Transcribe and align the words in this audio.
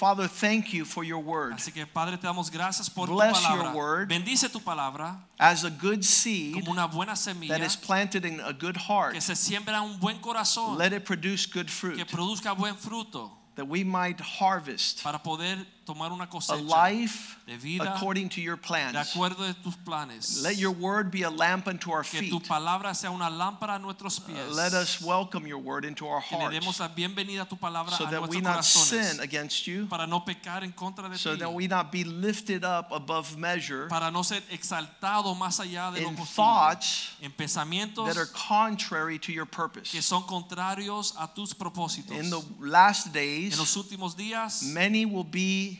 Father, 0.00 0.26
thank 0.26 0.72
you 0.72 0.86
for 0.86 1.04
your 1.04 1.18
word. 1.18 1.52
Así 1.52 1.70
que 1.74 1.84
Padre, 1.84 2.16
te 2.16 2.26
damos 2.26 2.50
gracias 2.50 2.88
por 2.88 3.06
Bless 3.06 3.36
tu 3.36 3.44
palabra. 3.44 3.64
your 3.64 3.74
word. 3.74 4.08
Bendice 4.08 4.50
tu 4.50 4.58
palabra 4.58 5.18
As 5.38 5.62
a 5.64 5.68
good 5.68 6.02
seed 6.02 6.54
como 6.54 6.72
una 6.72 6.88
buena 6.88 7.14
semilla 7.14 7.50
that 7.50 7.60
is 7.60 7.76
planted 7.76 8.24
in 8.24 8.40
a 8.40 8.54
good 8.54 8.78
heart, 8.78 9.12
que 9.12 9.20
se 9.20 9.34
siembra 9.34 9.82
un 9.82 9.98
buen 9.98 10.16
corazón, 10.20 10.78
let 10.78 10.94
it 10.94 11.04
produce 11.04 11.44
good 11.44 11.66
que 11.66 11.72
fruit, 11.74 12.08
produzca 12.08 12.56
buen 12.56 12.76
fruto 12.76 13.30
that 13.56 13.66
we 13.68 13.84
might 13.84 14.18
harvest 14.20 15.02
para 15.02 15.18
poder 15.18 15.66
tomar 15.92 16.12
una 16.12 16.28
a 16.28 16.56
life 16.56 17.36
de 17.46 17.56
vida 17.56 17.94
according 17.96 18.28
to 18.28 18.40
your 18.40 18.56
de 18.56 18.62
plans. 18.62 18.94
acuerdo 18.94 19.44
de 19.44 19.54
tus 19.54 19.74
planes. 19.76 20.40
Let 20.42 20.56
your 20.56 20.70
word 20.70 21.10
be 21.10 21.22
a 21.22 21.30
lamp 21.30 21.66
unto 21.66 21.90
our 21.90 22.04
que 22.04 22.20
tu 22.30 22.38
feet. 22.38 22.48
palabra 22.48 22.94
sea 22.94 23.10
una 23.10 23.28
lámpara 23.28 23.74
a 23.74 23.78
nuestros 23.80 24.18
uh, 24.20 24.22
pies. 24.22 24.54
Let 24.54 24.72
us 24.72 25.00
welcome 25.00 25.48
your 25.48 25.58
word 25.58 25.84
into 25.84 26.06
our 26.06 26.22
que 26.22 26.38
le 26.38 26.48
demos 26.50 26.78
hearts 26.78 26.80
la 26.80 26.88
bienvenida 26.88 27.42
a 27.42 27.48
tu 27.48 27.56
palabra 27.56 27.90
so 27.90 28.04
a 28.04 28.10
that 28.10 28.28
we 28.28 28.40
not 28.40 28.64
sin 28.64 29.18
against 29.20 29.66
you, 29.66 29.86
para 29.86 30.06
no 30.06 30.20
pecar 30.20 30.62
en 30.62 30.70
contra 30.72 31.08
de 31.08 31.18
so 31.18 31.34
ti. 31.34 31.40
that 31.40 31.52
we 31.52 31.66
not 31.66 31.90
be 31.90 32.04
lifted 32.04 32.62
up 32.62 32.92
above 32.92 33.36
measure 33.36 33.88
para 33.88 34.12
no 34.12 34.22
ser 34.22 34.42
exaltado 34.52 35.34
más 35.34 35.58
allá 35.58 35.92
de 35.92 36.02
lo 36.02 36.10
in 36.10 36.16
posible. 36.16 36.34
thoughts 36.36 37.10
en 37.20 37.32
pensamientos 37.32 38.06
that 38.06 38.16
are 38.16 38.30
contrary 38.32 39.18
to 39.18 39.32
your 39.32 39.46
que 39.46 39.56
purpose. 39.56 40.04
son 40.04 40.22
contrarios 40.22 41.14
a 41.18 41.28
tus 41.34 41.52
propósitos. 41.52 42.16
In 42.16 42.30
the 42.30 42.40
last 42.60 43.06
en 43.08 43.12
days, 43.12 43.58
los 43.58 43.76
últimos 43.76 44.16
días, 44.16 44.62
many 44.62 45.04
will 45.04 45.24
be 45.24 45.79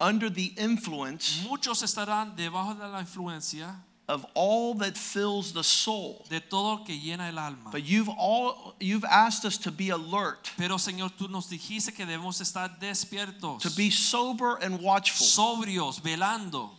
under 0.00 0.30
the 0.30 0.52
influence 0.56 1.44
muchos 1.48 1.82
estarán 1.82 2.34
debajo 2.36 2.74
de 2.78 2.88
la 2.88 3.00
influencia 3.00 3.74
of 4.08 4.26
all 4.34 4.74
that 4.74 4.96
fills 4.98 5.52
the 5.52 5.62
soul. 5.62 6.26
de 6.28 6.40
todo 6.40 6.78
lo 6.78 6.84
que 6.84 6.98
llena 6.98 7.28
el 7.28 7.38
alma. 7.38 7.70
But 7.70 7.84
you've 7.84 8.08
all 8.08 8.74
you've 8.80 9.04
asked 9.04 9.44
us 9.44 9.56
to 9.58 9.70
be 9.70 9.90
alert, 9.90 10.50
Pero 10.58 10.76
Señor, 10.78 11.10
tú 11.16 11.28
nos 11.30 11.48
dijiste 11.48 11.94
que 11.94 12.04
debemos 12.04 12.40
estar 12.40 12.80
despiertos, 12.80 13.60
to 13.60 13.70
be 13.76 13.90
sober 13.90 14.56
and 14.60 14.80
watchful, 14.80 15.24
sobrios, 15.26 16.00
velando, 16.00 16.70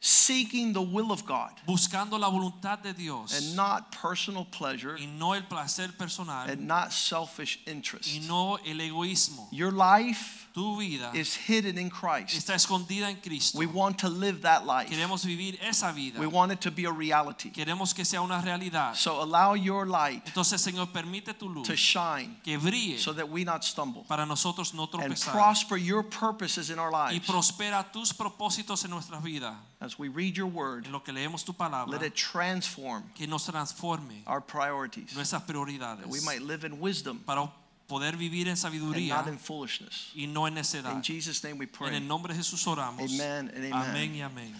seeking 0.00 0.72
the 0.72 0.80
will 0.82 1.12
of 1.12 1.24
God 1.26 1.52
buscando 1.66 2.18
la 2.18 2.30
voluntad 2.30 2.82
de 2.82 2.94
Dios 2.94 3.36
and 3.36 3.54
not 3.54 3.92
personal 3.92 4.46
pleasure 4.46 4.96
y 4.98 5.04
no 5.06 5.34
el 5.34 5.42
placer 5.42 5.88
personal 5.98 6.48
and 6.48 6.66
not 6.66 6.90
selfish 6.90 7.60
y 7.66 7.70
interest. 7.70 8.26
no 8.26 8.56
el 8.66 8.78
egoísmo. 8.80 9.46
Your 9.52 9.70
life 9.70 10.48
Tu 10.52 10.78
vida 10.78 11.10
is 11.14 11.34
hidden 11.34 11.78
in 11.78 11.90
Christ. 11.90 12.34
está 12.36 12.54
escondida 12.54 13.08
en 13.08 13.16
Cristo. 13.16 13.58
We 13.58 13.66
want 13.66 13.98
to 13.98 14.08
live 14.08 14.42
that 14.42 14.66
life. 14.66 14.90
Queremos 14.90 15.24
vivir 15.24 15.58
esa 15.62 15.92
vida. 15.92 16.18
We 16.18 16.26
want 16.26 16.52
it 16.52 16.60
to 16.62 16.70
be 16.70 16.84
a 16.84 16.92
reality. 16.92 17.50
Queremos 17.50 17.94
que 17.94 18.04
sea 18.04 18.20
una 18.20 18.40
realidad. 18.40 18.96
So 18.96 19.22
allow 19.22 19.54
your 19.54 19.86
light 19.86 20.24
Entonces, 20.26 20.60
Señor, 20.60 20.92
permite 20.92 21.38
tu 21.38 21.48
luz 21.48 21.66
to 21.66 21.76
shine 21.76 22.36
que 22.42 22.58
brille 22.58 22.98
so 22.98 23.12
that 23.12 23.28
we 23.28 23.44
not 23.44 23.64
stumble 23.64 24.04
para 24.08 24.26
nosotros 24.26 24.74
no 24.74 24.88
and 24.94 25.16
prosper 25.20 25.76
your 25.76 26.02
purposes 26.02 26.70
in 26.70 26.78
our 26.78 26.90
lives. 26.90 27.14
y 27.14 27.20
prospera 27.20 27.84
tus 27.92 28.12
propósitos 28.12 28.84
en 28.84 28.90
nuestras 28.90 29.22
vidas. 29.22 29.54
As 29.80 29.98
we 29.98 30.08
read 30.08 30.36
your 30.36 30.46
word, 30.46 30.86
En 30.86 30.92
lo 30.92 31.00
que 31.00 31.12
leemos 31.12 31.44
tu 31.44 31.52
palabra, 31.52 31.90
let 31.90 32.02
it 32.02 32.14
transform 32.14 33.04
que 33.14 33.26
nos 33.26 33.46
transforme 33.46 34.22
our 34.26 34.40
priorities. 34.40 35.14
nuestras 35.14 35.42
prioridades 35.42 36.00
That 36.02 36.08
we 36.08 36.20
might 36.20 36.42
live 36.42 36.64
in 36.64 36.80
wisdom 36.80 37.20
para 37.24 37.50
poder 37.90 38.16
vivir 38.16 38.46
en 38.46 38.52
and 38.52 38.58
sabiduría 38.58 39.16
not 39.16 39.26
in 39.26 39.38
foolishness. 39.38 40.10
y 40.14 40.26
no 40.26 40.46
en 40.46 40.54
necedad. 40.54 40.92
In 40.94 41.02
Jesus' 41.02 41.42
name 41.42 41.58
we 41.58 41.64
En 41.66 41.70
pray. 41.72 41.96
el 41.96 42.06
nombre 42.06 42.32
de 42.32 42.38
Jesús 42.40 42.64
oramos. 42.66 43.02
Amen 43.02 43.50
and 43.54 43.72
Amén 43.72 43.74
amen. 43.74 44.14
y 44.14 44.20
amén. 44.22 44.54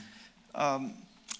Um, 0.54 0.92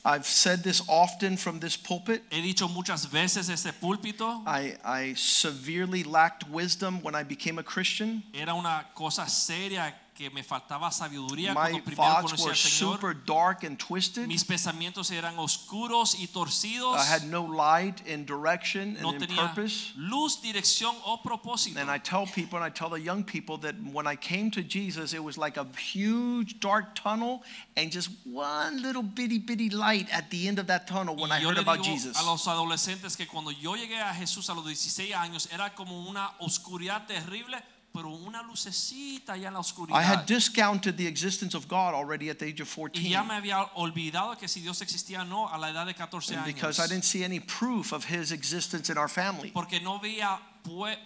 I've 0.03 0.25
said 0.25 0.63
this 0.63 0.83
often 0.89 1.37
from 1.37 1.59
this 1.61 1.77
pulpit. 1.77 2.23
He 2.31 2.41
dicho 2.41 2.69
muchas 2.69 3.07
veces 3.11 3.51
este 3.51 3.73
púlpito 3.79 4.43
I, 4.47 4.79
I 4.85 5.15
severely 5.15 6.05
lacked 6.05 6.49
wisdom 6.49 7.03
when 7.03 7.15
I 7.15 7.23
became 7.25 7.59
a 7.59 7.63
Christian. 7.65 8.23
era 8.33 8.55
una 8.55 8.87
cosa 8.95 9.29
seria 9.29 9.95
que 10.21 10.29
me 10.29 10.43
faltaba 10.43 10.91
sabiduría 10.93 11.55
My 11.55 11.71
cuando 11.71 11.85
primero 11.85 11.97
thoughts 12.13 12.33
conocí 12.33 12.43
were 12.43 12.51
al 12.51 12.57
Señor. 12.57 12.93
super 13.01 13.15
dark 13.15 13.65
and 13.65 13.79
twisted. 13.79 14.27
Mis 14.29 14.45
pensamientos 14.45 15.11
eran 15.11 15.39
oscuros 15.39 16.15
y 16.21 16.27
torcidos. 16.27 16.97
I 16.99 17.05
had 17.07 17.25
no 17.25 17.43
light 17.43 18.07
and 18.07 18.27
direction 18.27 18.99
no 19.01 19.09
and 19.09 19.23
in 19.23 19.29
tenía 19.29 19.55
purpose. 19.55 19.93
luz, 19.97 20.43
dirección 20.43 20.95
o 21.07 21.23
propósito. 21.23 21.79
And 21.81 21.91
I 21.91 21.97
tell 21.99 22.27
people, 22.27 22.59
and 22.59 22.65
I 22.67 22.69
tell 22.71 22.91
the 22.91 23.01
young 23.01 23.25
people 23.25 23.57
that 23.63 23.75
when 23.95 24.07
I 24.07 24.15
came 24.15 24.51
to 24.51 24.63
Jesus, 24.63 25.15
it 25.15 25.25
was 25.25 25.39
like 25.39 25.57
a 25.57 25.67
huge 25.79 26.61
dark 26.61 26.95
tunnel 26.95 27.43
and 27.79 27.91
just 27.91 28.11
one 28.27 28.83
little 28.83 29.03
bitty 29.03 29.39
bitty 29.39 29.71
light 29.71 30.07
at 30.13 30.29
the 30.31 30.49
end 30.49 30.59
of 30.59 30.67
that 30.67 30.87
tunnel 30.87 31.17
when 31.17 31.31
Y 31.31 31.37
I 31.39 31.41
yo 31.41 31.49
heard 31.49 31.57
le 31.57 31.63
about 31.63 31.79
digo 31.79 31.95
Jesus. 31.95 32.19
a 32.19 32.23
los 32.25 32.47
adolescentes 32.47 33.17
que 33.17 33.27
cuando 33.27 33.51
yo 33.53 33.75
llegué 33.75 33.99
a 34.03 34.13
Jesús 34.13 34.51
a 34.51 34.55
los 34.55 34.67
16 34.67 35.15
años 35.15 35.49
era 35.51 35.71
como 35.75 35.99
una 36.07 36.31
oscuridad 36.41 37.07
terrible, 37.07 37.57
pero 37.93 38.09
una 38.11 38.43
lucecita 38.43 39.33
allá 39.33 39.49
en 39.49 39.55
la 39.55 39.63
I 39.93 40.03
had 40.03 40.27
discounted 40.27 40.97
the 40.97 41.07
existence 41.07 41.55
of 41.55 41.67
God 41.69 41.95
already 41.95 42.31
at 42.31 42.39
the 42.39 42.47
age 42.47 42.61
of 42.61 42.69
y 42.69 42.89
14. 42.89 43.09
ya 43.09 43.23
me 43.25 43.35
había 43.35 43.69
olvidado 43.75 44.39
que 44.39 44.47
si 44.49 44.61
Dios 44.61 44.81
existía 44.81 45.25
no 45.27 45.49
a 45.49 45.59
la 45.59 45.71
edad 45.71 45.87
de 45.87 45.95
14 45.95 46.35
And 46.35 46.45
años. 46.45 46.55
because 46.55 46.79
I 46.79 46.87
didn't 46.87 47.05
see 47.05 47.25
any 47.25 47.41
proof 47.41 47.93
of 47.93 48.05
his 48.05 48.33
existence 48.33 48.91
in 48.91 48.97
our 48.99 49.09
family. 49.09 49.51
porque 49.51 49.81
no 49.83 49.99
veía 49.99 50.39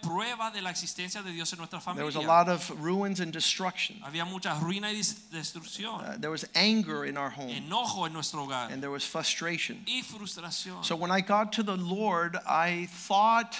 prueba 0.03 0.51
de 0.53 0.61
la 0.61 0.71
existencia 0.71 1.23
de 1.23 1.33
Dios 1.33 1.53
en 1.53 1.59
nuestra 1.59 1.81
There 1.95 2.05
was 2.05 2.17
a 2.17 2.21
lot 2.21 2.49
of 2.49 2.71
ruins 2.83 3.21
and 3.21 3.33
destruction. 3.33 3.97
Había 4.03 4.25
mucha 4.25 4.59
ruina 4.61 4.91
y 4.93 5.01
destrucción, 5.33 6.01
Uh, 6.03 6.19
there 6.19 6.31
was 6.31 6.45
anger 6.55 7.05
in 7.05 7.17
our 7.17 7.31
home, 7.31 7.51
enojo 7.51 8.07
en 8.07 8.13
nuestro 8.13 8.47
hogar 8.47 8.73
and 8.73 8.83
there 8.83 8.91
was 8.91 9.05
frustration. 9.05 9.83
y 9.87 10.03
frustración. 10.03 10.85
So 10.85 10.97
when 10.97 11.11
I 11.11 11.21
got 11.21 11.53
to 11.53 11.63
the 11.63 11.77
Lord, 11.77 12.37
I 12.47 12.87
thought 12.91 13.57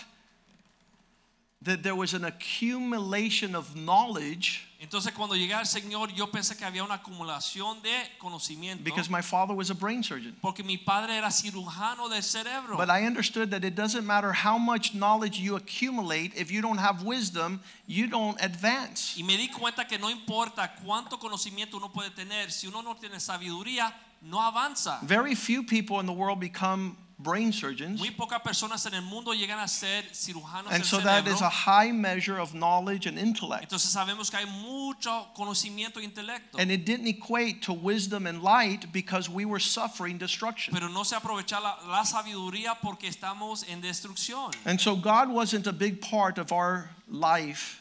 that 1.65 1.83
there 1.83 1.95
was 1.95 2.15
an 2.15 2.25
accumulation 2.25 3.55
of 3.55 3.75
knowledge 3.75 4.67
Entonces 4.85 5.13
cuando 5.15 5.35
llegué 5.35 5.55
al 5.55 5.65
Señor 5.65 6.13
yo 6.13 6.31
pensé 6.31 6.57
que 6.59 6.65
había 6.67 6.85
una 6.85 6.97
acumulación 6.97 7.81
de 7.83 7.91
conocimiento 8.19 8.85
because 8.85 9.09
my 9.09 9.23
father 9.23 9.55
was 9.55 9.71
a 9.71 9.75
brain 9.75 10.03
surgeon. 10.03 10.37
porque 10.43 10.63
mi 10.63 10.77
padre 10.77 11.17
era 11.17 11.31
cirujano 11.31 12.11
del 12.11 12.23
cerebro. 12.23 12.77
But 12.77 12.91
I 12.91 13.07
understood 13.07 13.51
that 13.53 13.65
it 13.65 13.75
doesn't 13.75 14.05
matter 14.05 14.33
how 14.33 14.59
much 14.59 14.95
knowledge 14.95 15.39
you 15.39 15.57
accumulate, 15.57 16.33
if 16.37 16.51
you 16.51 16.61
don't 16.61 16.79
have 16.79 17.03
wisdom, 17.03 17.61
you 17.87 18.07
don't 18.09 18.37
advance. 18.43 19.17
y 19.17 19.23
me 19.23 19.39
di 19.39 19.49
cuenta 19.49 19.89
que 19.89 19.99
no 19.99 20.11
importa 20.11 20.75
cuánto 20.85 21.19
conocimiento 21.19 21.79
uno 21.79 21.89
puede 21.89 22.11
tener, 22.11 22.51
si 22.51 22.67
uno 22.67 22.83
no 22.83 22.95
tiene 22.95 23.21
sabiduría, 23.21 23.91
no 24.21 24.39
avanza. 24.39 25.01
Very 25.03 25.35
few 25.35 25.63
people 25.63 25.99
in 25.99 26.05
the 26.05 26.13
world 26.13 26.41
become 26.41 26.99
brain 27.19 27.53
surgeons. 27.53 28.01
Muy 28.01 28.11
pocas 28.11 28.41
personas 28.43 28.85
en 28.87 28.95
el 28.95 29.03
mundo 29.03 29.33
llegan 29.33 29.59
a 29.59 29.69
ser 29.69 30.03
cirujanos 30.13 30.73
And 30.73 30.83
del 30.83 30.85
so 30.85 30.99
that 30.99 31.25
cerebro. 31.25 31.35
is 31.35 31.41
a 31.43 31.49
high 31.49 31.93
measure 31.93 32.39
of 32.39 32.55
knowledge 32.55 33.07
and 33.07 33.19
intellect. 33.19 33.63
Entonces 33.63 33.91
sabemos 33.93 34.31
que 34.31 34.39
hay 34.39 34.47
mucho 34.47 35.29
conocimiento 35.37 36.01
e 36.01 36.05
intelecto. 36.05 36.59
And 36.59 36.71
it 36.71 36.85
didn't 36.85 37.07
equate 37.07 37.63
to 37.63 37.73
wisdom 37.73 38.27
and 38.27 38.43
light 38.43 38.93
because 38.93 39.29
we 39.31 39.45
were 39.45 39.61
suffering 39.61 40.19
destruction. 40.19 40.75
pero 40.75 40.89
no 40.89 41.05
se 41.05 41.15
aprovecha 41.17 41.61
la, 41.61 41.77
la 41.89 42.05
sabiduría 42.05 42.77
porque 42.81 43.05
estamos 43.09 43.65
en 43.69 43.81
destrucción. 43.81 44.53
And 44.65 44.81
so 44.81 44.97
God 44.97 45.29
wasn't 45.31 45.67
a 45.67 45.73
big 45.73 46.01
part 46.01 46.39
of 46.39 46.53
our 46.53 46.91
life. 47.09 47.81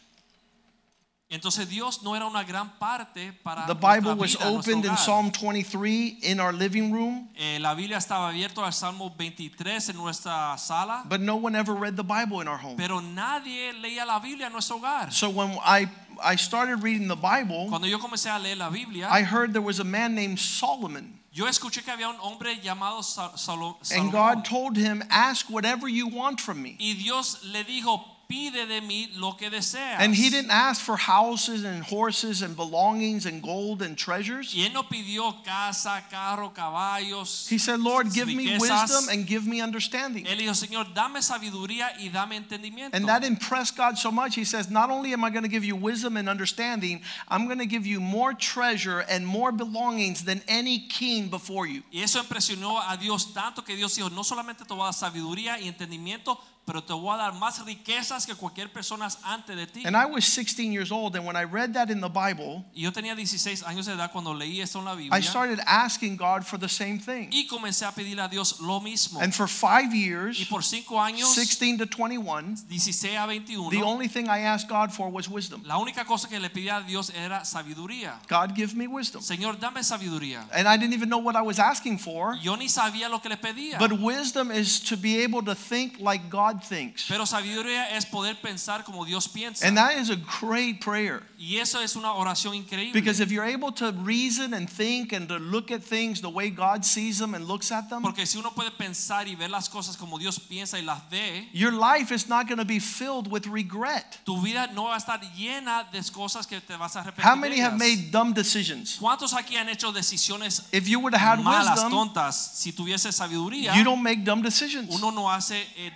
Entonces 1.34 1.68
Dios 1.68 2.04
no 2.04 2.16
era 2.16 2.28
una 2.28 2.44
gran 2.44 2.70
parte 2.78 3.34
para 3.44 3.66
The 3.66 3.74
Bible 3.74 4.14
was 4.14 4.36
vida, 4.38 4.48
opened 4.48 4.86
in. 4.86 4.96
Psalm 4.98 5.32
23 5.32 6.20
in 6.22 6.40
our 6.40 6.54
living 6.54 6.92
room, 6.92 7.28
Eh, 7.36 7.58
la 7.60 7.74
Biblia 7.74 7.98
estaba 7.98 8.30
abierta 8.30 8.64
al 8.64 8.72
Salmo 8.72 9.10
23 9.18 9.90
en 9.90 9.98
nuestra 9.98 10.56
sala, 10.60 11.04
but 11.10 11.20
no 11.22 11.36
one 11.36 11.56
ever 11.56 11.74
read 11.74 11.96
the 11.96 12.04
Bible 12.04 12.40
in 12.42 12.48
our 12.48 12.58
home. 12.60 12.78
pero 12.78 13.00
nadie 13.02 13.74
leía 13.74 14.06
la 14.06 14.20
Biblia 14.20 14.46
en 14.48 14.54
nuestro 14.54 14.78
hogar. 14.78 15.12
So 15.12 15.30
when 15.30 15.58
I 15.66 15.88
I 16.24 16.36
started 16.38 16.84
reading 16.84 17.08
the 17.08 17.16
Bible, 17.16 17.68
Cuando 17.70 17.88
yo 17.88 17.98
comencé 17.98 18.30
a 18.30 18.38
leer 18.38 18.58
la 18.58 18.70
Biblia, 18.70 19.10
I 19.10 19.24
heard 19.24 19.54
there 19.54 19.64
was 19.66 19.80
a 19.80 19.84
man 19.84 20.14
named 20.14 20.38
Solomon. 20.40 21.20
yo 21.32 21.48
escuché 21.48 21.84
que 21.84 21.92
había 21.92 22.10
un 22.10 22.18
hombre 22.22 22.60
llamado 22.62 23.02
Sa- 23.04 23.36
Salo- 23.38 23.80
And 23.92 24.12
God 24.12 24.46
told 24.46 24.78
him, 24.78 25.04
Ask 25.10 25.50
whatever 25.50 25.88
you 25.90 26.08
want 26.08 26.40
from 26.40 26.62
me. 26.62 26.76
y 26.80 26.94
Dios 26.94 27.40
le 27.44 27.64
dijo, 27.64 28.06
pide 28.28 28.66
de 28.68 28.82
mí 28.82 29.10
lo 29.16 29.34
que 29.34 29.50
deseas. 29.50 30.00
And 30.00 30.16
he 30.16 30.30
didn't 30.30 30.52
ask 30.52 30.82
for 30.82 30.98
houses 30.98 31.64
and 31.64 31.84
horses 31.84 32.42
and 32.42 32.56
belongings 32.56 33.26
and 33.26 33.42
gold 33.42 33.82
and 33.82 33.98
treasures. 33.98 34.54
Y 34.54 34.66
él 34.66 34.74
no 34.74 34.84
pidió 34.84 35.44
casa, 35.44 36.04
carro, 36.10 36.50
caballos. 36.50 37.48
He 37.50 37.58
said, 37.58 37.80
Lord, 37.80 38.14
give 38.14 38.28
me 38.28 38.58
wisdom 38.58 39.10
and 39.10 39.26
give 39.26 39.46
me 39.46 39.62
understanding. 39.62 40.26
Él 40.26 40.38
dijo, 40.38 40.54
Señor, 40.54 40.94
dame 40.94 41.22
sabiduría 41.22 41.92
y 42.00 42.10
dame 42.10 42.38
entendimiento. 42.38 42.94
And 42.94 43.08
that 43.08 43.24
impressed 43.24 43.78
God 43.78 43.98
so 43.98 44.12
much. 44.12 44.36
He 44.36 44.46
says, 44.46 44.70
Not 44.70 44.90
only 44.90 45.14
am 45.14 45.24
I 45.24 45.30
going 45.30 45.44
to 45.44 45.50
give 45.50 45.64
you 45.64 45.76
wisdom 45.76 46.18
and 46.18 46.30
understanding, 46.30 47.02
I'm 47.28 47.46
going 47.46 47.60
to 47.60 47.66
give 47.66 47.86
you 47.86 48.00
more 48.00 48.34
treasure 48.34 49.00
and 49.10 49.26
more 49.26 49.52
belongings 49.52 50.26
than 50.26 50.42
any 50.48 50.80
king 50.88 51.30
before 51.30 51.68
you. 51.68 51.84
Y 51.92 52.02
eso 52.02 52.20
impresionó 52.20 52.80
a 52.80 52.98
Dios 52.98 53.34
tanto 53.34 53.64
que 53.64 53.76
Dios 53.76 53.96
dijo, 53.96 54.10
no 54.10 54.24
solamente 54.24 54.66
te 54.66 54.74
voy 54.74 54.82
a 54.82 54.86
dar 54.86 54.94
sabiduría 54.94 55.60
y 55.60 55.68
entendimiento, 55.68 56.40
pero 56.66 56.82
te 56.84 56.94
voy 56.94 57.14
a 57.14 57.18
dar 57.18 57.34
más 57.34 57.64
riquezas 57.66 58.26
que 58.26 58.36
cualquier 58.36 58.72
persona 58.72 59.08
antes 59.24 59.56
de 59.56 59.68
ti. 59.68 59.84
And 59.86 59.96
I 59.96 60.06
was 60.06 60.26
16 60.26 60.72
years 60.72 60.92
old, 60.92 61.16
and 61.16 61.26
when 61.26 61.36
I 61.36 61.44
read 61.44 61.74
that 61.74 61.90
in 61.90 62.00
the 62.00 62.10
Bible, 62.10 62.64
Y 62.74 62.84
yo 62.84 62.92
tenía 62.92 63.16
16 63.16 63.64
años 63.64 63.86
de 63.86 63.94
edad 63.94 64.12
cuando 64.12 64.34
leí 64.34 64.62
esto 64.62 64.80
en 64.80 64.86
la 64.86 64.94
I 64.94 65.22
started 65.22 65.60
asking 65.66 66.16
God 66.16 66.44
for 66.46 66.58
the 66.58 66.70
same 66.70 67.00
thing. 67.00 67.30
y 67.32 67.48
comencé 67.48 67.86
a 67.86 67.92
pedirle 67.92 68.22
a 68.22 68.28
Dios 68.28 68.60
lo 68.62 68.80
mismo. 68.80 69.20
And 69.20 69.34
for 69.34 69.48
five 69.48 69.94
Y 69.94 70.06
years, 70.06 70.46
por 70.50 70.64
cinco 70.64 71.02
años, 71.02 71.34
16 71.34 71.80
to 71.80 71.86
21, 71.86 72.58
16 72.70 73.18
a 73.18 73.26
21, 73.26 73.70
the 73.72 73.84
only 73.84 74.08
thing 74.08 74.28
I 74.30 74.40
asked 74.40 74.70
God 74.70 74.92
for 74.94 75.10
was 75.10 75.28
wisdom. 75.28 75.64
la 75.66 75.78
única 75.78 76.06
cosa 76.06 76.30
que 76.30 76.40
le 76.40 76.50
pedía 76.50 76.78
a 76.78 76.82
Dios 76.84 77.10
era 77.10 77.44
sabiduría. 77.44 78.20
God, 78.30 78.56
give 78.56 78.76
me 78.76 78.88
wisdom. 78.88 79.22
Señor, 79.22 79.60
dame 79.60 79.84
sabiduría. 79.84 80.46
And 80.54 80.68
I 80.68 80.78
didn't 80.78 80.94
even 80.94 81.10
know 81.10 81.20
what 81.20 81.36
I 81.36 81.42
was 81.42 81.60
asking 81.60 81.98
for. 81.98 82.36
Yo 82.42 82.56
ni 82.56 82.68
sabía 82.68 83.10
lo 83.10 83.20
que 83.20 83.30
le 83.30 83.38
pedía. 83.38 83.78
But 83.80 83.92
wisdom 84.00 84.52
is 84.52 84.80
to 84.82 84.96
be 84.96 85.24
able 85.24 85.44
to 85.44 85.56
think 85.56 86.00
like 86.00 86.30
God 86.30 86.53
thinks. 86.62 87.06
Pero 87.08 87.26
sabiduría 87.26 87.96
es 87.96 88.06
poder 88.06 88.36
pensar 88.42 88.84
como 88.84 89.06
Dios 89.06 89.28
piensa. 89.28 89.66
And 89.66 89.78
that 89.78 89.98
is 89.98 90.10
a 90.10 90.18
great 90.42 90.82
prayer. 90.82 91.24
y 91.38 91.58
eso 91.58 91.82
es 91.82 91.96
una 91.96 92.14
oración 92.14 92.56
increíble. 92.56 92.94
Because 92.94 93.20
if 93.20 93.32
you're 93.32 93.48
able 93.48 93.72
to 93.74 93.92
reason 94.04 94.54
and 94.54 94.70
think 94.70 95.12
and 95.14 95.28
to 95.28 95.38
look 95.38 95.72
at 95.72 95.84
things 95.84 96.22
the 96.22 96.30
way 96.30 96.50
God 96.50 96.86
sees 96.86 97.20
them 97.20 97.34
and 97.36 97.46
looks 97.48 97.72
at 97.72 97.90
them, 97.90 98.02
Porque 98.02 98.26
si 98.26 98.38
uno 98.38 98.52
puede 98.52 98.72
pensar 98.72 99.28
y 99.28 99.36
ver 99.36 99.50
las 99.50 99.70
cosas 99.70 99.98
como 99.98 100.18
Dios 100.18 100.40
piensa 100.40 100.78
y 100.78 100.84
las 100.84 101.02
ve, 101.10 101.50
your 101.54 101.72
life 101.72 102.14
is 102.14 102.28
not 102.30 102.48
going 102.48 102.60
to 102.60 102.66
be 102.66 102.80
filled 102.80 103.30
with 103.30 103.46
regret. 103.48 104.20
tu 104.26 104.42
vida 104.42 104.68
no 104.74 104.86
va 104.86 104.96
a 104.96 104.98
estar 104.98 105.20
llena 105.36 105.84
de 105.92 106.02
cosas 106.12 106.48
que 106.48 106.60
te 106.62 106.76
vas 106.78 106.96
a 106.96 107.02
arrepentir. 107.02 107.26
How 107.26 107.36
many 107.36 107.60
have 107.60 107.78
made 107.78 108.12
dumb 108.12 108.34
decisions? 108.34 108.98
¿Cuántos 109.00 109.34
aquí 109.34 109.56
han 109.58 109.70
hecho 109.70 109.92
decisiones 109.92 110.64
If 110.72 110.88
you 110.88 111.00
would 111.00 111.14
have 111.14 111.40
had 111.40 111.44
malas, 111.44 111.76
wisdom, 111.76 111.92
tontas? 111.92 112.36
Si 112.56 112.72
tuviese 112.72 113.12
sabiduría, 113.12 113.76
you 113.76 113.84
don't 113.84 114.02
make 114.02 114.24
dumb 114.24 114.42
decisions. 114.42 114.90
uno 114.90 115.12
no 115.12 115.30
hace 115.32 115.66
eh, 115.76 115.92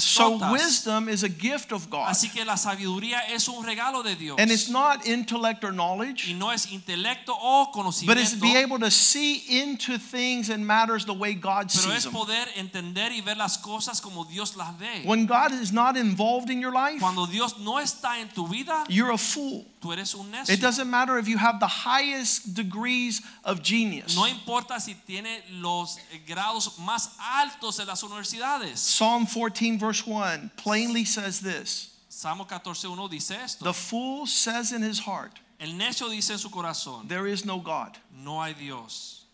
So 0.00 0.38
wisdom 0.52 1.08
is 1.08 1.22
a 1.22 1.28
gift 1.28 1.72
of 1.72 1.90
God. 1.90 2.08
Así 2.08 2.32
que 2.32 2.44
la 2.44 2.54
sabiduría 2.56 3.20
es 3.30 3.48
un 3.48 3.64
regalo 3.64 4.02
de 4.02 4.14
Dios. 4.14 4.36
And 4.38 4.50
it's 4.50 4.68
not 4.68 5.06
intellect 5.06 5.64
or 5.64 5.72
knowledge. 5.72 6.28
y 6.28 6.34
no 6.34 6.50
es 6.50 6.66
intelecto 6.66 7.30
o 7.30 7.70
conocimiento. 7.74 8.06
but 8.06 8.18
it's 8.18 8.34
be 8.34 8.56
able 8.56 8.78
to 8.78 8.90
see 8.90 9.60
into 9.60 9.98
things 9.98 10.48
and 10.48 10.66
matters 10.66 11.04
the 11.04 11.14
way 11.14 11.34
God 11.34 11.68
pero 11.68 11.90
sees 11.90 11.96
es 11.96 12.04
them. 12.04 12.12
poder 12.12 12.46
entender 12.56 13.12
y 13.12 13.20
ver 13.20 13.36
las 13.36 13.56
cosas 13.58 14.00
como 14.00 14.24
Dios 14.24 14.56
las 14.56 14.74
ve. 14.78 15.02
When 15.04 15.26
God 15.26 15.52
is 15.52 15.72
not 15.72 15.96
involved 15.96 16.50
in 16.50 16.60
your 16.60 16.72
life, 16.72 17.00
Cuando 17.00 17.26
Dios 17.26 17.58
no 17.58 17.78
está 17.78 18.18
en 18.20 18.28
tu 18.28 18.46
vida, 18.46 18.84
you're 18.88 19.12
a 19.12 19.18
fool. 19.18 19.64
tú 19.80 19.92
eres 19.92 20.14
un 20.14 20.30
necio. 20.30 20.52
It 20.54 20.60
doesn't 20.60 20.88
matter 20.88 21.18
if 21.18 21.26
you 21.28 21.38
have 21.38 21.58
the 21.60 21.66
highest 21.66 22.54
degrees 22.54 23.20
of 23.44 23.62
genius. 23.62 24.16
No 24.16 24.26
importa 24.26 24.80
si 24.80 24.94
tiene 24.94 25.42
los 25.50 25.98
grados 26.26 26.78
más 26.78 27.10
altos 27.18 27.76
de 27.78 27.84
las 27.84 28.02
universidades. 28.02 28.78
Psalm 28.78 29.26
14, 29.26 29.78
verse 29.78 30.06
1 30.06 30.50
plainly 30.56 31.04
says 31.04 31.40
this 31.40 31.92
Salmo 32.08 32.44
14.1 32.44 33.10
dice 33.10 33.30
esto. 33.32 33.64
The 33.64 33.72
fool 33.72 34.26
says 34.26 34.72
in 34.72 34.82
his 34.82 35.00
heart, 35.00 35.40
El 35.58 35.70
necio 35.70 36.08
dice 36.08 36.30
en 36.30 36.38
su 36.38 36.50
corazón, 36.50 37.08
There 37.08 37.26
is 37.26 37.44
no 37.44 37.58
God. 37.58 37.96
no 38.12 38.40
hay 38.40 38.52
Dios. 38.52 39.24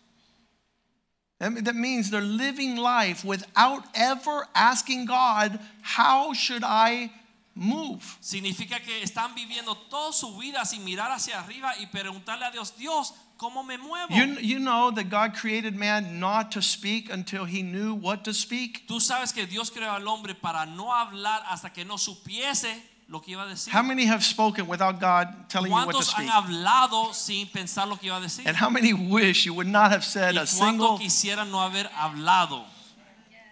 That 1.39 1.75
means 1.75 2.09
they're 2.09 2.21
living 2.21 2.75
life 2.75 3.23
without 3.23 3.83
ever 3.95 4.47
asking 4.53 5.05
God, 5.05 5.57
How 5.81 6.33
should 6.33 6.63
I 6.65 7.11
move? 7.55 8.17
Significa 8.21 8.79
que 8.83 9.01
están 9.01 9.33
viviendo 9.35 9.75
toda 9.89 10.11
su 10.11 10.37
vida 10.37 10.65
sin 10.65 10.83
mirar 10.83 11.11
hacia 11.11 11.39
arriba 11.39 11.73
y 11.79 11.85
preguntarle 11.85 12.45
a 12.45 12.51
Dios, 12.51 12.71
Dios, 12.77 13.13
¿cómo 13.39 13.63
me 13.63 13.77
muevo? 13.77 14.09
You, 14.13 14.37
you 14.39 14.59
know 14.59 14.91
that 14.91 15.09
God 15.09 15.33
created 15.33 15.75
man 15.75 16.19
not 16.19 16.51
to 16.51 16.61
speak 16.61 17.09
until 17.11 17.45
he 17.45 17.63
knew 17.63 17.95
what 17.95 18.23
to 18.25 18.33
speak. 18.33 18.85
Tú 18.87 18.99
sabes 18.99 19.33
que 19.33 19.47
Dios 19.47 19.71
creó 19.71 19.93
al 19.93 20.07
hombre 20.07 20.35
para 20.35 20.65
no 20.65 20.93
hablar 20.93 21.41
hasta 21.49 21.71
que 21.71 21.83
no 21.85 21.97
supiese 21.97 22.67
lo 23.07 23.21
que 23.21 23.31
iba 23.31 23.43
a 23.43 23.47
decir. 23.47 23.73
How 23.73 23.81
many 23.81 24.05
have 24.05 24.23
spoken 24.23 24.67
without 24.67 24.99
God 24.99 25.49
telling 25.49 25.71
you 25.71 25.75
what 25.75 25.85
to 25.91 25.97
¿Cuántos 25.97 26.13
han 26.13 26.27
speak? 26.27 26.31
hablado 26.31 27.13
sin 27.13 27.47
pensar 27.47 27.87
lo 27.87 27.95
que 27.95 28.09
iba 28.09 28.17
a 28.17 28.21
decir? 28.21 28.45
And 28.45 28.55
how 28.55 28.69
many 28.69 28.93
wish 28.93 29.45
you 29.45 29.53
would 29.53 29.67
not 29.67 29.91
have 29.91 30.03
said 30.03 30.37
a 30.37 30.45
single 30.45 30.99
quisieran 30.99 31.49
no 31.49 31.59
haber 31.59 31.89
hablado? 31.95 32.65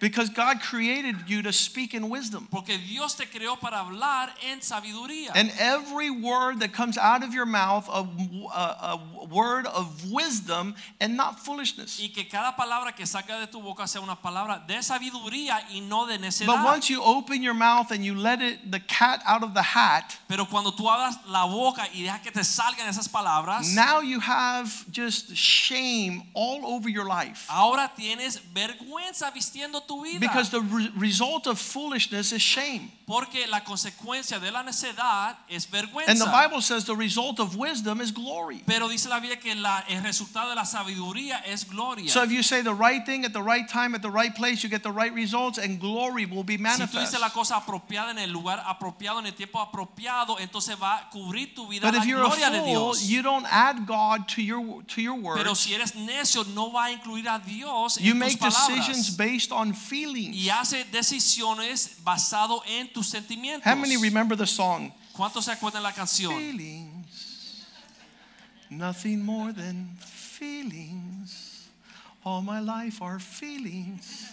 Because 0.00 0.30
God 0.30 0.60
created 0.60 1.16
you 1.26 1.42
to 1.42 1.52
speak 1.52 1.94
in 1.94 2.08
wisdom. 2.08 2.48
Porque 2.50 2.78
Dios 2.78 3.14
te 3.14 3.24
creó 3.26 3.58
para 3.58 3.78
hablar 3.78 4.30
en 4.48 4.60
sabiduría. 4.60 5.30
And 5.34 5.52
every 5.58 6.10
word 6.10 6.60
that 6.60 6.72
comes 6.72 6.96
out 6.96 7.22
of 7.22 7.34
your 7.34 7.46
mouth, 7.46 7.88
a, 7.88 8.06
a, 8.54 9.00
a 9.20 9.26
word 9.26 9.66
of 9.66 10.10
wisdom 10.10 10.74
and 11.00 11.16
not 11.16 11.40
foolishness. 11.40 11.98
y 12.00 12.08
que 12.14 12.24
cada 12.24 12.54
palabra 12.56 12.94
que 12.94 13.04
saca 13.04 13.40
de 13.40 13.46
tu 13.46 13.60
boca 13.60 13.86
sea 13.86 14.00
una 14.00 14.16
palabra 14.16 14.66
de 14.66 14.82
sabiduría 14.82 15.60
y 15.72 15.80
no 15.80 16.06
de 16.06 16.18
necedad. 16.18 16.46
But 16.46 16.64
once 16.64 16.88
you 16.88 17.02
open 17.02 17.42
your 17.42 17.54
mouth 17.54 17.90
and 17.90 18.04
you 18.04 18.14
let 18.14 18.40
it, 18.40 18.70
the 18.70 18.80
cat 18.80 19.22
out 19.26 19.42
of 19.42 19.54
the 19.54 19.62
hat, 19.62 20.16
Pero 20.28 20.46
cuando 20.46 20.72
tú 20.72 20.88
abras 20.88 21.18
la 21.26 21.44
boca 21.46 21.88
y 21.92 22.02
dejas 22.02 22.22
que 22.22 22.30
te 22.30 22.44
salgan 22.44 22.88
esas 22.88 23.08
palabras, 23.08 23.74
now 23.74 24.00
you 24.00 24.20
have 24.20 24.84
just 24.90 25.34
shame 25.34 26.22
all 26.34 26.64
over 26.66 26.88
your 26.88 27.06
life. 27.06 27.46
ahora 27.48 27.92
tienes 27.96 28.40
vergüenza 28.52 29.30
vistiendo 29.32 29.82
tu 29.88 30.02
vida. 30.04 30.20
Because 30.20 30.50
the 30.50 30.60
re- 30.60 30.92
result 30.96 31.46
of 31.46 31.58
foolishness 31.58 32.32
is 32.32 32.42
shame. 32.42 32.92
Porque 33.08 33.46
la 33.46 33.64
consecuencia 33.64 34.38
de 34.38 34.50
la 34.52 34.62
necedad 34.62 35.38
es 35.48 35.66
vergüenza. 35.66 36.10
And 36.12 36.20
the 36.20 36.26
Bible 36.30 36.60
says 36.60 36.84
the 36.84 36.94
result 36.94 37.40
of 37.40 37.56
wisdom 37.56 38.02
is 38.02 38.12
glory. 38.12 38.62
Pero 38.66 38.86
dice 38.86 39.08
la 39.08 39.18
Biblia 39.18 39.40
que 39.40 39.54
la- 39.54 39.82
el 39.88 40.02
resultado 40.02 40.50
de 40.50 40.54
la 40.54 40.66
sabiduría 40.66 41.42
es 41.46 41.64
gloria. 41.64 42.10
So 42.10 42.22
if 42.22 42.30
you 42.30 42.42
say 42.42 42.60
the 42.62 42.74
right 42.74 43.04
thing 43.06 43.24
at 43.24 43.32
the 43.32 43.42
right 43.42 43.66
time 43.66 43.94
at 43.94 44.02
the 44.02 44.10
right 44.10 44.34
place, 44.34 44.62
you 44.62 44.68
get 44.68 44.82
the 44.82 44.92
right 44.92 45.14
results 45.14 45.56
and 45.58 45.80
glory 45.80 46.26
will 46.26 46.44
be 46.44 46.58
si 46.58 46.86
tú 46.86 47.00
dices 47.00 47.18
la 47.18 47.30
cosa 47.30 47.56
apropiada 47.56 48.10
en 48.10 48.18
el 48.18 48.30
lugar 48.30 48.62
apropiado, 48.66 49.18
en 49.20 49.26
el 49.26 49.34
tiempo 49.34 49.58
apropiado, 49.58 50.38
entonces 50.38 50.76
va 50.80 50.98
a 50.98 51.10
cubrir 51.10 51.54
tu 51.54 51.66
vida 51.66 51.86
But 51.86 51.94
la 51.94 52.00
if 52.02 52.06
you're 52.06 52.20
a 52.20 52.26
gloria 52.28 52.50
de 52.50 52.58
fool, 52.58 52.92
Dios. 52.92 53.02
you 53.08 53.22
don't 53.22 53.46
add 53.50 53.86
God 53.86 54.28
to 54.34 54.42
your 54.42 54.82
to 54.84 55.00
your 55.00 55.14
words. 55.14 55.40
Pero 55.40 55.54
si 55.54 55.72
eres 55.74 55.94
necio, 55.94 56.44
no 56.54 56.70
va 56.70 56.86
a 56.86 56.92
incluir 56.92 57.26
a 57.28 57.38
Dios 57.38 57.96
You 57.98 58.12
en 58.12 58.20
tus 58.20 58.36
palabras. 58.36 58.68
You 58.68 58.76
make 58.76 58.86
decisions 58.86 59.16
based 59.16 59.52
on 59.52 59.72
feelings. 59.72 60.36
Y 60.36 60.50
hace 60.50 60.84
decisiones 60.84 61.96
basado 62.02 62.62
en 62.66 62.92
tus 62.98 63.06
sentimientos. 63.06 63.64
How 63.64 63.76
many 63.76 63.96
remember 63.96 64.36
the 64.36 64.46
song? 64.46 64.92
¿Cuántos 65.16 65.44
se 65.44 65.52
acuerdan 65.52 65.82
la 65.82 65.92
canción? 65.92 66.34
Feelings, 66.36 67.64
nothing 68.70 69.24
more 69.24 69.52
than 69.52 69.96
feelings. 70.00 71.68
All 72.24 72.42
my 72.42 72.58
life 72.60 73.00
are 73.00 73.20
feelings. 73.20 74.32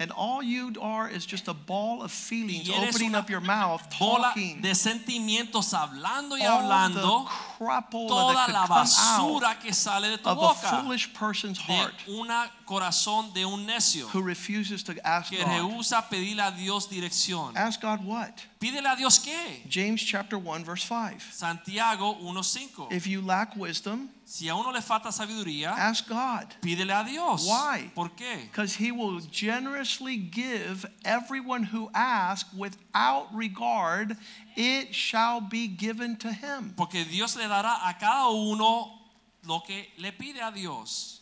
And 0.00 0.12
all 0.12 0.44
you 0.44 0.72
are 0.80 1.08
is 1.10 1.26
just 1.26 1.48
a 1.48 1.54
ball 1.54 2.02
of 2.02 2.12
feelings 2.12 2.70
opening 2.70 3.16
up 3.16 3.28
your 3.28 3.40
mouth, 3.40 3.82
talking. 3.90 4.60
de 4.60 4.72
sentimientos 4.72 5.74
hablando 5.74 6.36
y 6.38 6.42
hablando 6.42 7.26
toda 7.58 8.32
la 8.32 8.46
could 8.46 8.54
come 8.54 8.62
out 8.62 8.68
basura 8.68 9.60
que 9.60 9.72
sale 9.72 10.10
de 10.10 10.18
tu 10.18 10.28
of 10.28 10.38
a 10.38 10.40
boca 10.40 10.82
foolish 10.82 11.12
person's 11.12 11.58
de 11.58 11.72
heart 11.72 11.94
un 12.06 12.28
corazón 12.64 13.34
de 13.34 13.44
un 13.44 13.66
necio 13.66 14.06
who 14.12 14.22
refuses 14.22 14.84
to 14.84 14.94
ask 15.04 15.30
que 15.32 15.38
God. 15.38 15.48
rehúsa 15.48 16.08
pedirle 16.08 16.46
a 16.46 16.52
Dios 16.52 16.86
dirección. 16.86 17.56
Ask 17.56 17.80
God 17.80 18.04
what? 18.04 18.40
Pídele 18.60 18.86
a 18.86 18.94
Dios 18.94 19.18
qué? 19.18 19.68
James 19.68 20.00
chapter 20.00 20.38
1 20.38 20.64
verse 20.64 20.84
5. 20.84 21.28
Santiago 21.32 22.14
1:5. 22.22 22.92
If 22.92 23.08
you 23.08 23.20
lack 23.20 23.56
wisdom, 23.56 24.10
Si 24.30 24.46
a 24.50 24.54
uno 24.54 24.70
le 24.72 24.82
falta 24.82 25.10
sabiduría, 25.10 25.70
ask 25.70 26.06
God. 26.06 26.54
pídele 26.60 26.92
a 26.92 27.02
Dios. 27.02 27.46
Why? 27.46 27.90
¿Por 27.94 28.10
qué? 28.10 28.42
Because 28.42 28.74
he 28.74 28.92
will 28.92 29.20
generously 29.20 30.18
give 30.18 30.84
everyone 31.02 31.62
who 31.62 31.90
asks 31.94 32.52
without 32.52 33.34
regard, 33.34 34.18
it 34.54 34.94
shall 34.94 35.40
be 35.40 35.66
given 35.66 36.14
to 36.16 36.30
him. 36.30 36.74
Porque 36.76 37.06
Dios 37.10 37.36
le 37.36 37.44
dará 37.44 37.88
a 37.88 37.96
cada 37.98 38.30
uno 38.30 38.98
lo 39.46 39.60
que 39.60 39.86
le 39.96 40.12
pide 40.12 40.42
a 40.42 40.52
Dios. 40.52 41.20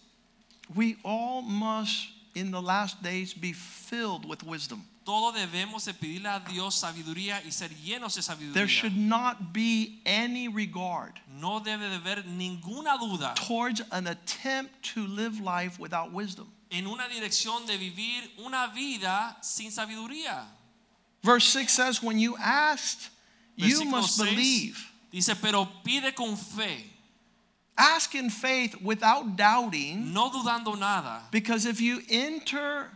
We 0.75 0.97
all 1.05 1.43
must, 1.43 2.09
in 2.35 2.51
the 2.51 2.61
last 2.61 3.05
days, 3.05 3.33
be 3.33 3.53
filled 3.53 4.29
with 4.29 4.43
wisdom. 4.43 4.83
Todo 5.07 5.31
debemos 5.31 5.85
de 5.85 5.95
pedirle 5.95 6.29
a 6.29 6.41
Dios 6.41 6.75
sabiduría 6.75 7.41
y 7.47 7.53
ser 7.53 7.71
llenos 7.71 8.17
de 8.17 8.53
There 8.53 8.67
should 8.67 8.97
not 8.97 9.53
be 9.53 10.01
any 10.05 10.49
regard 10.49 11.21
No 11.29 11.61
debe 11.61 11.89
de 11.89 11.95
haber 11.95 12.25
ninguna 12.27 12.99
duda 12.99 13.35
towards 13.37 13.83
an 13.93 14.09
attempt 14.09 14.83
to 14.95 15.07
live 15.07 15.41
life 15.41 15.79
without 15.79 16.13
wisdom. 16.13 16.49
en 16.73 16.89
una 16.89 17.07
dirección 17.09 17.65
de 17.67 17.79
vivir 17.79 18.29
una 18.45 18.67
vida 18.75 19.37
sin 19.43 19.71
sabiduría. 19.71 20.43
Verse 21.23 21.47
6 21.47 21.73
says, 21.73 22.03
When 22.03 22.19
you 22.19 22.37
asked, 22.39 23.11
you 23.55 23.85
must 23.85 24.19
believe. 24.19 24.91
Dice, 25.13 25.35
pero 25.41 25.69
pide 25.85 26.15
con 26.17 26.37
fe, 26.37 26.85
Ask 27.79 28.15
in 28.15 28.31
faith 28.31 28.75
without 28.83 29.37
doubting, 29.37 30.13
no 30.13 30.31
dudando 30.31 30.77
nada. 30.77 31.23
because 31.31 31.65
if 31.65 31.81
you 31.81 32.01
enter, 32.09 32.91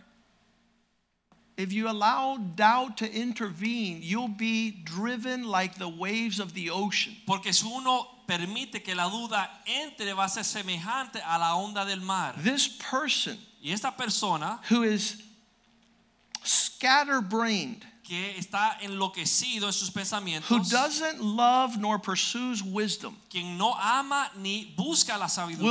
if 1.61 1.73
you 1.73 1.89
allow 1.89 2.37
doubt 2.37 2.97
to 2.99 3.13
intervene, 3.13 4.01
you'll 4.03 4.29
be 4.29 4.71
driven 4.71 5.45
like 5.45 5.77
the 5.79 5.89
waves 5.89 6.41
of 6.41 6.55
the 6.55 6.71
ocean. 6.71 7.15
Porque 7.27 7.53
si 7.53 7.67
uno 7.67 8.07
permite 8.27 8.83
que 8.83 8.95
la 8.95 9.09
duda 9.09 9.49
entre, 9.67 10.15
va 10.15 10.25
a 10.25 10.29
ser 10.29 10.43
semejante 10.43 11.21
a 11.25 11.39
la 11.39 11.57
onda 11.57 11.85
del 11.85 12.01
mar. 12.01 12.35
This 12.39 12.69
person 12.69 13.39
Y 13.63 13.73
esta 13.73 13.91
persona 13.91 14.59
who 14.71 14.83
is 14.83 15.23
scatterbrained, 16.43 17.85
que 18.11 18.35
está 18.37 18.77
enloquecido 18.83 19.69
en 19.69 19.73
sus 19.73 19.89
who 19.89 19.95
pensamientos, 20.01 20.69
doesn't 20.69 21.21
love 21.21 21.79
nor 21.79 22.01
pursues 22.01 22.61
wisdom, 22.61 23.15
quien 23.31 23.57
no 23.57 23.73
ama 23.81 24.29
ni 24.37 24.75
busca 24.77 25.17
la 25.17 25.27
will 25.27 25.29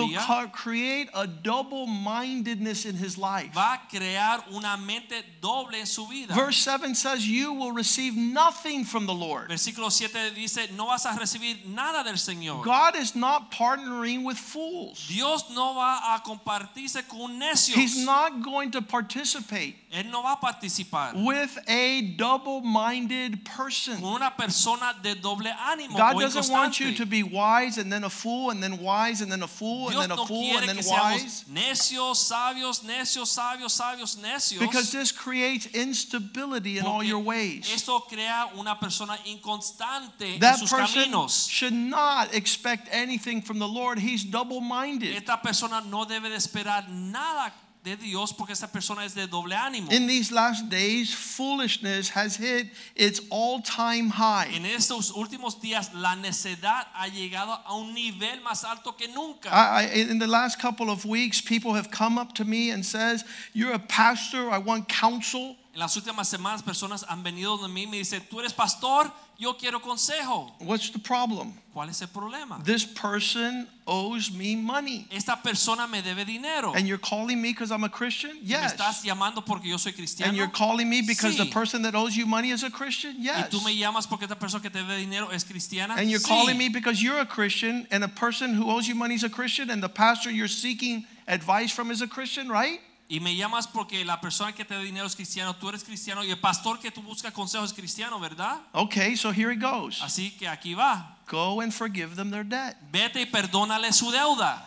sabiduría, 0.07 0.25
co- 0.25 0.47
create 0.53 1.09
a 1.13 1.27
double 1.27 1.85
mindedness 1.85 2.85
in 2.85 2.95
his 2.95 3.17
life. 3.17 3.53
va 3.53 3.73
a 3.73 3.79
crear 3.89 4.41
una 4.53 4.77
mente 4.77 5.21
doble 5.41 5.79
en 5.81 5.85
su 5.85 6.07
vida. 6.07 6.33
Verse 6.33 6.55
7 6.59 6.95
says, 6.95 7.27
You 7.27 7.51
will 7.51 7.73
receive 7.73 8.15
nothing 8.15 8.85
from 8.85 9.05
the 9.05 9.13
Lord. 9.13 9.49
Versículo 9.49 9.91
7 9.91 10.33
dice, 10.33 10.71
no 10.77 10.87
vas 10.87 11.05
a 11.05 11.09
recibir 11.19 11.65
nada 11.65 12.05
del 12.05 12.15
Señor. 12.17 12.63
God 12.63 12.95
is 12.95 13.15
not 13.15 13.51
partnering 13.51 14.23
with 14.23 14.37
fools. 14.37 15.05
Dios 15.09 15.43
no 15.53 15.73
va 15.75 16.15
a 16.15 16.21
compartirse 16.25 17.05
con 17.05 17.37
necios. 17.37 17.75
He's 17.75 17.97
not 18.05 18.41
going 18.41 18.71
to 18.71 18.81
participate 18.81 19.75
Él 19.91 20.11
no 20.11 20.21
va 20.21 20.33
a 20.33 20.39
participar 20.39 21.13
with 21.15 21.57
a 21.67 22.01
double 22.15 22.61
minded 22.61 23.43
person. 23.43 23.99
con 23.99 24.13
una 24.13 24.29
persona 24.37 24.95
de 25.01 25.15
doble 25.15 25.51
ánimo 25.51 25.97
God 25.97 26.19
doesn't 26.19 26.51
want 26.51 26.79
you 26.79 26.93
to 26.93 27.07
be 27.07 27.23
wise 27.23 27.79
and 27.79 27.91
then 27.91 28.03
a 28.03 28.09
fool 28.09 28.51
and 28.51 28.61
then 28.61 28.77
wise 28.77 29.21
and 29.21 29.31
then 29.31 29.41
a 29.41 29.47
fool 29.47 29.89
and 29.89 29.99
then 29.99 30.11
a 30.11 30.25
fool 30.27 30.57
and 30.57 30.69
then 30.69 30.77
wise 30.85 31.43
necios, 31.51 32.17
sabios, 32.17 32.83
necios, 32.83 33.35
sabios, 33.35 33.71
sabios, 33.71 34.17
necios. 34.19 34.59
because 34.59 34.91
this 34.91 35.11
creates 35.11 35.65
instability 35.73 36.77
in 36.77 36.85
all 36.85 37.03
your 37.03 37.19
ways. 37.19 37.67
Esto 37.73 38.01
crea 38.01 38.47
una 38.59 38.77
persona 38.79 39.17
inconstante 39.25 40.35
en 40.35 40.39
That 40.39 40.59
sus 40.59 40.69
person 40.69 41.11
caminos. 41.11 41.49
should 41.49 41.73
not 41.73 42.35
expect 42.35 42.87
anything 42.91 43.41
from 43.41 43.57
the 43.57 43.67
Lord. 43.67 43.97
He's 43.97 44.23
double 44.23 44.61
minded. 44.61 45.15
Esta 45.15 45.39
persona 45.41 45.81
no 45.81 46.05
debe 46.05 46.29
de 46.29 46.35
esperar 46.35 46.87
nada 46.89 47.51
de 47.83 47.95
Dios 47.95 48.33
porque 48.33 48.53
esta 48.53 48.67
persona 48.67 49.05
es 49.05 49.15
de 49.15 49.27
doble 49.27 49.55
ánimo. 49.55 49.91
In 49.91 50.07
these 50.07 50.31
last 50.31 50.69
days, 50.69 51.13
foolishness 51.13 52.09
has 52.09 52.35
hit 52.35 52.71
its 52.95 53.21
all 53.29 53.61
time 53.61 54.09
high. 54.09 54.49
En 54.53 54.65
estos 54.65 55.11
últimos 55.11 55.61
días 55.61 55.93
la 55.93 56.15
necedad 56.15 56.87
ha 56.93 57.07
llegado 57.07 57.53
a 57.65 57.73
un 57.75 57.93
nivel 57.93 58.41
más 58.41 58.63
alto 58.63 58.95
que 58.95 59.07
nunca. 59.07 59.49
I, 59.51 59.85
I, 59.85 60.11
in 60.11 60.19
the 60.19 60.27
last 60.27 60.59
couple 60.59 60.89
of 60.89 61.05
weeks, 61.05 61.41
people 61.41 61.73
have 61.73 61.89
come 61.89 62.17
up 62.17 62.33
to 62.35 62.45
me 62.45 62.71
and 62.71 62.85
says, 62.85 63.23
"You're 63.53 63.73
a 63.73 63.79
pastor. 63.79 64.49
I 64.49 64.57
want 64.57 64.89
counsel." 64.89 65.55
En 65.79 65.83
las 65.83 65.95
últimas 65.95 66.27
semanas 66.27 66.61
personas 66.61 67.05
han 67.07 67.23
venido 67.23 67.57
de 67.57 67.69
mí 67.69 67.83
y 67.83 67.87
me 67.87 67.97
dicen, 67.99 68.21
tú 68.29 68.41
eres 68.41 68.51
pastor, 68.51 69.09
yo 69.37 69.55
quiero 69.55 69.81
consejo. 69.81 70.53
What's 70.59 70.91
the 70.91 70.99
problem? 70.99 71.53
¿Cuál 71.73 71.87
es 71.87 72.01
el 72.01 72.09
problema? 72.09 72.61
This 72.65 72.83
person 72.85 73.65
owes 73.87 74.29
me 74.29 74.57
money, 74.57 75.07
Esta 75.09 75.41
persona 75.41 75.87
me 75.87 76.01
debe 76.01 76.25
dinero. 76.25 76.73
and 76.75 76.85
you're 76.85 76.97
calling 76.99 77.41
me 77.41 77.53
because 77.53 77.71
I'm 77.71 77.85
a 77.85 77.89
Christian. 77.89 78.31
¿Me 78.43 78.55
estás 78.65 79.03
Yes. 79.03 79.05
llamando 79.05 79.45
porque 79.45 79.69
yo 79.69 79.77
soy 79.77 79.93
cristiano? 79.93 80.27
And 80.27 80.35
you're 80.37 80.51
calling 80.51 80.89
me 80.89 81.01
because 81.01 81.37
the 81.37 81.45
person 81.45 81.81
that 81.83 81.95
owes 81.95 82.13
you 82.17 82.25
money 82.25 82.51
is 82.51 82.63
a 82.63 82.69
Christian. 82.69 83.15
¿Y 83.17 83.23
Yes. 83.27 83.49
tú 83.49 83.61
me 83.63 83.73
llamas 83.73 84.05
porque 84.05 84.23
esta 84.25 84.35
persona 84.37 84.61
que 84.61 84.69
te 84.69 84.79
debe 84.79 84.97
dinero 84.97 85.31
es 85.31 85.45
cristiana? 85.45 85.95
And 85.95 86.09
you're 86.09 86.19
Sí. 86.19 86.27
calling 86.27 86.57
me 86.57 86.67
because 86.67 87.01
you're 87.01 87.21
a 87.21 87.25
Christian, 87.25 87.87
and 87.89 88.03
a 88.03 88.09
person 88.09 88.53
who 88.53 88.69
owes 88.69 88.85
you 88.85 88.95
money 88.95 89.15
is 89.15 89.23
a 89.23 89.29
Christian, 89.29 89.69
and 89.69 89.81
the 89.81 89.87
pastor 89.87 90.29
you're 90.29 90.49
seeking 90.49 91.07
advice 91.25 91.71
from 91.71 91.89
is 91.89 92.01
a 92.01 92.07
Christian, 92.07 92.49
right? 92.49 92.81
Y 93.11 93.19
me 93.19 93.35
llamas 93.35 93.67
porque 93.67 94.05
la 94.05 94.21
persona 94.21 94.53
que 94.53 94.63
te 94.63 94.75
debe 94.75 94.85
dinero 94.85 95.07
es 95.07 95.15
cristiano, 95.15 95.55
tú 95.55 95.67
eres 95.67 95.83
cristiano 95.83 96.23
y 96.23 96.29
el 96.29 96.39
pastor 96.39 96.79
que 96.79 96.91
tú 96.91 97.01
buscas 97.01 97.33
consejo 97.33 97.63
es 97.63 97.73
cristiano, 97.73 98.19
¿verdad? 98.19 98.61
Okay, 98.71 99.17
so 99.17 99.31
here 99.31 99.51
it 99.51 99.59
goes. 99.59 99.99
Así 100.03 100.29
que 100.37 100.47
aquí 100.47 100.75
va. 100.75 101.17
Go 101.27 101.59
and 101.59 101.73
forgive 101.73 102.15
them 102.15 102.29
their 102.29 102.43
debt. 102.43 102.77
Vete 102.91 103.19
y 103.19 103.25
perdónale 103.25 103.91
su 103.93 104.11
deuda. 104.11 104.63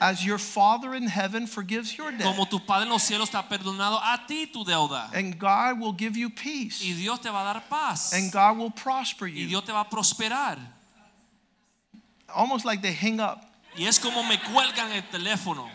As 0.00 0.24
your 0.24 0.38
Father 0.38 0.94
in 0.94 1.08
heaven 1.08 1.48
forgives 1.48 1.96
your 1.96 2.12
debt. 2.12 2.22
Como 2.22 2.46
tu 2.46 2.60
Padre 2.60 2.84
en 2.84 2.90
los 2.90 3.02
cielos 3.02 3.30
te 3.30 3.36
ha 3.36 3.42
perdonado 3.42 4.00
a 4.00 4.24
ti 4.28 4.46
tu 4.46 4.64
deuda. 4.64 5.10
And 5.12 5.36
God 5.40 5.80
will 5.80 5.92
give 5.92 6.16
you 6.16 6.28
Y 6.28 6.30
peace. 6.30 6.78
Dios 6.78 7.20
te 7.20 7.30
va 7.30 7.40
a 7.40 7.52
dar 7.52 7.62
paz. 7.68 8.12
And 8.12 8.30
God 8.30 8.58
will 8.58 8.70
prosper 8.70 9.26
Y 9.26 9.40
you. 9.40 9.48
Dios 9.48 9.64
te 9.64 9.72
va 9.72 9.80
a 9.80 9.90
prosperar. 9.90 10.56
Almost 12.32 12.64
like 12.64 12.80
they 12.80 12.94
hang 12.94 13.18
up. 13.18 13.44
Y 13.76 13.86
es 13.86 13.98
como 13.98 14.22
me 14.22 14.38
cuelgan 14.38 14.92
el 14.92 15.02
teléfono. 15.10 15.68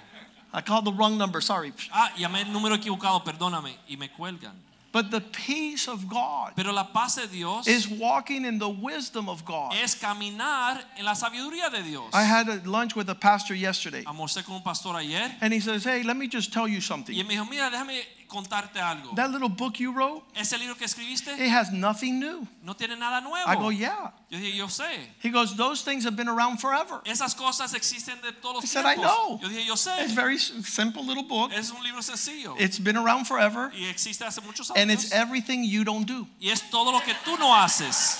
I 0.55 0.61
called 0.61 0.85
the 0.85 0.93
wrong 0.93 1.17
number, 1.17 1.41
sorry. 1.41 1.73
Ah, 1.91 2.11
llamé 2.17 2.41
el 2.41 2.53
número 2.53 2.75
equivocado, 2.75 3.23
perdóname. 3.25 3.75
Y 3.89 3.97
me 3.97 4.07
cuelgan. 4.07 4.53
But 4.93 5.11
the 5.11 5.19
peace 5.19 5.89
of 5.89 6.07
God 6.07 6.53
Pero 6.55 6.71
la 6.71 6.85
paz 6.85 7.15
de 7.17 7.27
Dios 7.27 7.67
is 7.67 7.85
walking 7.85 8.45
in 8.45 8.59
the 8.59 8.69
wisdom 8.69 9.27
of 9.27 9.43
God. 9.43 9.73
es 9.73 9.93
caminar 9.93 10.81
en 10.97 11.03
la 11.03 11.11
sabiduría 11.15 11.69
de 11.69 11.83
Dios. 11.83 12.05
I 12.13 12.23
had 12.23 12.47
a 12.47 12.61
lunch 12.63 12.95
with 12.95 13.09
a 13.09 13.15
pastor 13.15 13.53
yesterday, 13.53 14.05
Almorcé 14.05 14.45
con 14.45 14.55
un 14.55 14.61
pastor 14.63 14.95
ayer 14.95 15.29
and 15.41 15.51
he 15.53 15.59
says, 15.59 15.83
Hey, 15.83 16.01
let 16.03 16.15
me 16.15 16.29
just 16.29 16.53
tell 16.53 16.65
you 16.65 16.77
y 16.77 16.79
something. 16.79 17.13
él 17.13 17.27
me 17.27 17.35
dijo, 17.35 17.45
mira, 17.49 17.69
déjame 17.69 18.05
contarte 18.35 18.79
algo. 18.79 19.15
That 19.15 19.31
little 19.31 19.49
book 19.49 19.79
you 19.79 19.91
wrote, 19.91 20.23
Ese 20.35 20.57
libro 20.59 20.75
que 20.75 20.85
escribiste 20.85 21.29
it 21.39 21.49
has 21.49 21.71
nothing 21.71 22.19
new. 22.19 22.45
no 22.63 22.73
tiene 22.73 22.97
nada 22.97 23.21
nuevo. 23.21 23.47
I 23.47 23.55
go, 23.55 23.69
Yeah. 23.69 24.11
Yo 24.29 24.39
dije, 24.39 24.55
yo 24.57 24.67
sé. 24.67 24.87
He 25.21 25.29
goes, 25.29 25.55
Those 25.55 25.81
things 25.83 26.03
have 26.03 26.15
been 26.15 26.27
around 26.27 26.59
forever. 26.59 27.01
Esas 27.05 27.33
cosas 27.35 27.73
existen 27.73 28.21
de 28.21 28.31
todos 28.33 28.57
I 28.57 28.59
los 28.61 28.69
said, 28.71 28.85
I 28.85 28.95
know. 28.95 29.39
Yo 29.41 29.47
dije, 29.47 29.65
yo 29.65 29.75
sé. 29.75 30.03
It's 30.03 30.13
very 30.13 30.37
simple 30.37 31.03
little 31.05 31.23
book. 31.23 31.51
Es 31.53 31.71
un 31.71 31.83
libro 31.83 32.01
sencillo. 32.01 32.55
It's 32.59 32.79
been 32.79 32.97
around 32.97 33.25
forever, 33.25 33.71
y 33.73 33.85
existe 33.85 34.23
hace 34.23 34.41
muchos 34.41 34.71
and 34.75 34.91
it's 34.91 35.11
everything 35.13 35.63
you 35.63 35.83
don't 35.83 36.05
do. 36.05 36.27
y 36.41 36.49
es 36.49 36.61
todo 36.69 36.91
lo 36.91 36.99
que 36.99 37.13
tú 37.23 37.37
no 37.39 37.53
haces. 37.53 38.19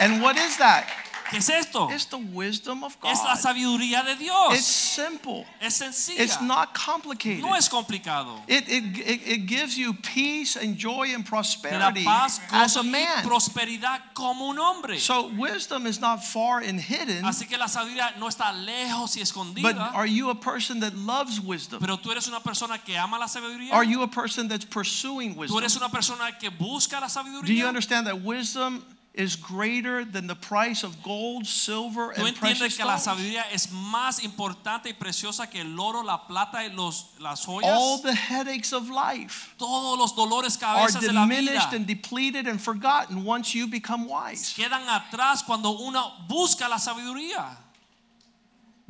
And 0.00 0.20
what 0.20 0.36
is 0.36 0.56
that? 0.56 1.01
¿Qué 1.32 1.38
es 1.38 1.48
esto? 1.48 1.88
It's 1.90 2.04
the 2.04 2.18
wisdom 2.18 2.84
of 2.84 2.96
Es 3.02 3.18
la 3.24 3.34
God. 3.34 3.40
sabiduría 3.40 4.04
de 4.04 4.16
Dios. 4.16 4.54
It's 4.54 4.66
simple. 4.66 5.46
Es 5.60 5.78
sencilla. 5.78 6.20
It's 6.20 6.40
not 6.42 6.74
complicated. 6.74 7.42
no 7.42 7.54
es 7.54 7.68
complicado. 7.68 8.38
It, 8.46 8.68
it, 8.68 8.84
it, 9.26 9.46
gives 9.46 9.78
you 9.78 9.94
peace 9.94 10.56
and 10.56 10.76
joy 10.76 11.14
and 11.14 11.24
prosperity 11.24 12.04
paz, 12.04 12.38
as 12.52 12.76
a 12.76 12.82
man. 12.82 13.24
prosperidad 13.24 14.00
como 14.14 14.50
un 14.50 14.58
hombre. 14.58 14.98
So 14.98 15.28
wisdom 15.28 15.86
is 15.86 16.00
not 16.00 16.22
far 16.22 16.58
and 16.58 16.78
hidden, 16.78 17.24
Así 17.24 17.48
que 17.48 17.56
la 17.56 17.66
sabiduría 17.66 18.14
no 18.18 18.28
está 18.28 18.52
lejos 18.52 19.16
y 19.16 19.22
escondida. 19.22 19.62
but 19.62 19.76
are 19.76 20.06
you 20.06 20.28
a 20.28 20.34
person 20.34 20.80
that 20.80 20.94
loves 20.94 21.40
wisdom? 21.40 21.80
pero 21.80 21.96
tú 21.96 22.10
eres 22.10 22.28
una 22.28 22.40
persona 22.40 22.78
que 22.78 22.96
ama 22.96 23.18
la 23.18 23.26
sabiduría. 23.26 23.72
Are 23.72 23.84
you 23.84 24.02
a 24.02 24.08
person 24.08 24.48
that's 24.48 24.66
pursuing 24.66 25.34
wisdom? 25.34 25.56
tú 25.56 25.58
eres 25.58 25.76
una 25.76 25.88
persona 25.88 26.30
que 26.38 26.50
busca 26.50 27.00
la 27.00 27.08
sabiduría. 27.08 27.46
Do 27.46 27.54
you 27.54 27.66
understand 27.66 28.06
that 28.06 28.20
wisdom 28.22 28.84
is 29.14 29.36
greater 29.36 30.06
than 30.06 30.26
the 30.26 30.34
price 30.34 30.82
of 30.82 31.02
gold, 31.02 31.46
silver, 31.46 32.14
Tú 32.14 32.24
and 32.24 32.34
precious 32.34 32.62
entiendes 32.62 32.76
que 32.78 32.84
la 32.86 32.96
stones? 32.96 33.04
sabiduría 33.04 33.44
es 33.52 33.70
más 33.70 34.22
importante 34.24 34.88
y 34.88 34.94
preciosa 34.94 35.50
que 35.50 35.60
el 35.60 35.78
oro, 35.78 36.02
la 36.02 36.26
plata 36.26 36.64
y 36.64 36.68
los, 36.74 37.08
las 37.20 37.44
joyas. 37.44 37.76
All 37.76 37.98
the 37.98 38.14
headaches 38.14 38.72
of 38.72 38.88
life 38.88 39.54
Todos 39.58 39.98
los 39.98 40.14
dolores 40.16 40.56
are 40.62 40.88
cabezas 40.88 41.02
de 41.02 41.12
la 41.12 41.26
vida 41.26 41.40
diminished 41.40 41.72
and 41.74 41.86
depleted 41.86 42.46
and 42.48 42.58
forgotten 42.60 43.22
once 43.24 43.54
you 43.54 43.66
become 43.66 44.08
wise. 44.08 44.54
quedan 44.56 44.88
atrás 44.88 45.42
cuando 45.44 45.70
uno 45.72 46.12
busca 46.26 46.66
la 46.68 46.78
sabiduría. 46.78 47.58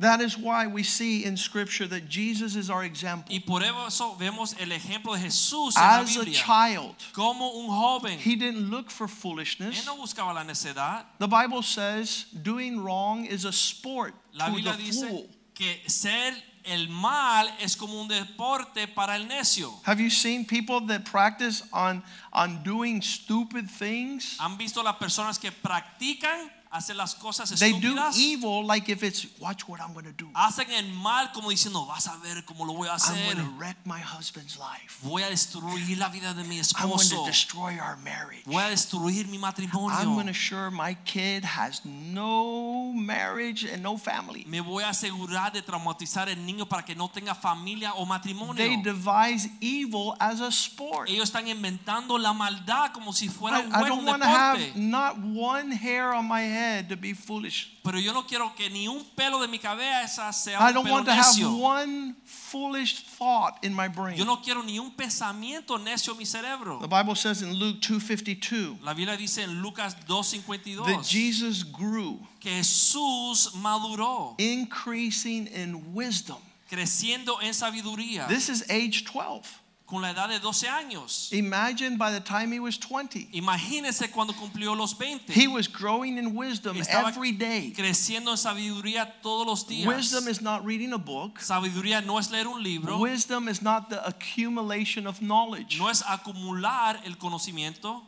That 0.03 0.21
is 0.21 0.37
why 0.37 0.67
we 0.67 0.83
see 0.83 1.23
in 1.23 1.37
Scripture 1.37 1.87
that 1.87 2.09
Jesus 2.09 2.55
is 2.55 2.69
our 2.69 2.83
example. 2.83 3.33
Y 3.33 3.39
por 3.39 3.61
eso 3.63 4.15
vemos 4.19 4.53
el 4.59 4.69
ejemplo 4.71 5.13
de 5.15 5.21
Jesús 5.21 5.75
en 5.77 5.81
la 5.81 5.99
As 6.01 6.17
a 6.17 6.25
child, 6.25 6.95
Como 7.13 7.57
un 7.59 7.69
joven. 7.69 8.19
he 8.19 8.35
didn't 8.35 8.69
look 8.69 8.91
for 8.91 9.07
foolishness. 9.07 9.79
Él 9.79 9.85
no 9.85 9.95
buscaba 9.97 10.33
la 10.33 10.43
necedad. 10.43 11.05
The 11.19 11.27
Bible 11.27 11.63
says 11.63 12.25
doing 12.43 12.83
wrong 12.83 13.25
is 13.25 13.45
a 13.45 13.51
sport 13.53 14.13
La 14.33 14.47
to 14.47 14.51
the 14.51 14.57
Biblia 14.57 14.77
dice 14.77 15.07
fool. 15.07 15.29
que 15.55 15.77
ser 15.87 16.33
el 16.65 16.87
mal 16.89 17.47
es 17.61 17.75
como 17.75 18.01
un 18.01 18.07
deporte 18.07 18.87
para 18.93 19.15
el 19.15 19.25
necio. 19.27 19.71
Have 19.85 19.99
you 19.99 20.09
seen 20.09 20.45
people 20.45 20.79
that 20.87 21.05
practice 21.05 21.63
on, 21.71 22.03
on 22.31 22.61
doing 22.63 23.01
stupid 23.01 23.69
things? 23.69 24.37
¿Han 24.39 24.57
visto 24.57 24.81
las 24.83 24.95
personas 24.97 25.39
que 25.39 25.51
practican 25.51 26.49
hacen 26.73 26.97
las 26.97 27.15
cosas 27.15 27.49
They 27.59 27.71
do 27.73 27.93
estúpidas, 27.93 28.17
evil 28.17 28.65
like 28.65 28.89
if 28.91 29.03
it's, 29.03 29.27
watch 29.39 29.67
what 29.67 29.79
I'm 29.79 29.93
going 29.93 30.05
to 30.05 30.11
do. 30.11 30.27
hacen 30.33 30.69
el 30.71 30.87
mal 30.93 31.31
como 31.33 31.49
diciendo, 31.49 31.85
vas 31.87 32.07
a 32.07 32.17
ver 32.17 32.43
cómo 32.45 32.65
lo 32.65 32.73
voy 32.73 32.87
a 32.87 32.91
I'm 32.91 32.95
hacer. 32.97 33.35
going 33.35 33.37
to 33.45 33.53
wreck 33.57 33.77
my 33.85 33.99
husband's 33.99 34.57
life. 34.57 34.97
Voy 35.03 35.21
a 35.23 35.29
destruir 35.29 35.97
la 35.97 36.09
vida 36.09 36.33
de 36.33 36.43
mi 36.43 36.59
I'm 36.59 36.89
going 36.89 36.97
to 36.99 37.15
esposo. 37.15 37.25
destroy 37.25 37.77
our 37.79 37.97
marriage. 38.03 38.43
Voy 38.45 38.61
a 38.63 38.69
destruir 38.69 39.27
mi 39.27 39.37
I'm 39.43 40.05
going 40.05 40.23
to 40.25 40.27
ensure 40.29 40.71
my 40.71 40.95
kid 41.05 41.43
has 41.45 41.81
no 41.85 42.91
marriage 42.93 43.63
and 43.65 43.83
no 43.83 43.97
family. 43.97 44.45
Me 44.47 44.59
voy 44.61 44.83
a 44.83 44.89
asegurar 44.89 45.51
de 45.53 45.61
traumatizar 45.61 46.29
el 46.29 46.37
niño 46.45 46.67
para 46.67 46.83
que 46.83 46.95
no 46.95 47.07
tenga 47.09 47.35
familia 47.35 47.93
o 47.95 48.05
matrimonio. 48.05 48.55
They 48.55 48.77
devise 48.81 49.49
evil 49.61 50.15
as 50.19 50.41
a 50.41 50.51
sport. 50.51 51.09
Ellos 51.09 51.29
están 51.29 51.47
inventando 51.47 52.17
la 52.17 52.33
maldad 52.33 52.91
como 52.93 53.11
si 53.13 53.27
fuera 53.29 53.59
I, 53.59 53.65
un 53.65 53.71
I 53.71 53.75
juego, 53.79 53.87
don't 53.89 53.99
un 53.99 54.05
want 54.05 54.23
to 54.23 54.27
have 54.29 54.57
deporte. 54.59 54.79
not 54.79 55.17
one 55.19 55.71
hair 55.71 56.13
on 56.13 56.25
my 56.27 56.41
head 56.63 56.89
to 56.89 56.95
be 56.95 57.13
foolish. 57.13 57.69
Pero 57.83 57.99
yo 57.99 58.13
no 58.13 58.23
quiero 58.23 58.49
que 58.55 58.69
ni 58.69 58.87
un 58.87 59.03
pelo 59.15 59.41
de 59.41 59.47
mi 59.47 59.57
cabeza 59.57 60.31
sea 60.33 60.57
I 60.59 60.71
don't 60.71 60.89
want 60.89 61.05
to 61.05 61.13
have 61.13 61.35
one 61.59 62.15
foolish 62.25 63.03
thought 63.03 63.63
in 63.63 63.73
my 63.73 63.87
brain. 63.87 64.17
Yo 64.17 64.25
no 64.25 64.37
quiero 64.37 64.61
ni 64.61 64.79
un 64.79 64.91
pensamiento 64.91 65.77
necio 65.77 66.13
en 66.13 66.17
mi 66.17 66.25
cerebro. 66.25 66.79
The 66.79 66.87
Bible 66.87 67.15
says 67.15 67.41
in 67.41 67.53
Luke 67.53 67.79
2:52 67.81 68.83
La 68.83 68.93
Biblia 68.93 69.17
dice 69.17 69.39
en 69.39 69.61
Lucas 69.61 69.93
that 69.95 70.07
2:52 70.07 71.03
Jesus 71.07 71.63
grew, 71.63 72.19
que 72.39 72.51
Jesús 72.51 73.53
maduró, 73.55 74.35
increasing 74.39 75.47
in 75.47 75.93
wisdom. 75.93 76.37
creciendo 76.69 77.39
en 77.41 77.53
sabiduría 77.53 78.27
This 78.27 78.49
is 78.49 78.63
age 78.69 79.03
12. 79.05 79.59
Con 79.93 80.01
la 80.01 80.09
edad 80.09 80.27
de 80.27 80.39
12 80.39 80.67
años. 80.67 81.31
Imagine 81.31 81.97
by 81.97 82.11
the 82.11 82.19
time 82.19 82.51
he 82.51 82.59
was 82.59 82.79
20, 82.79 83.29
Imagínese 83.31 84.09
cuando 84.11 84.33
cumplió 84.33 84.75
los 84.75 84.95
20. 84.97 85.31
he 85.31 85.47
was 85.47 85.67
growing 85.67 86.17
in 86.17 86.33
wisdom 86.35 86.75
Estaba 86.77 87.09
every 87.09 87.31
day. 87.31 87.71
creciendo 87.75 88.31
en 88.31 88.37
sabiduría 88.37 89.21
todos 89.21 89.45
los 89.45 89.67
días. 89.67 89.85
Wisdom 89.85 90.27
is 90.27 90.41
not 90.41 90.65
reading 90.65 90.93
a 90.93 90.97
book. 90.97 91.39
Sabiduría 91.39 92.03
no 92.03 92.17
es 92.17 92.31
leer 92.31 92.47
un 92.47 92.63
libro, 92.63 92.97
Wisdom 92.97 93.47
is 93.47 93.61
not 93.61 93.91
the 93.91 94.03
accumulation 94.07 95.05
of 95.05 95.19
knowledge. 95.21 95.77
no 95.77 95.89
es 95.89 96.01
acumular 96.01 96.99
el 97.05 97.13
conocimiento. 97.17 98.01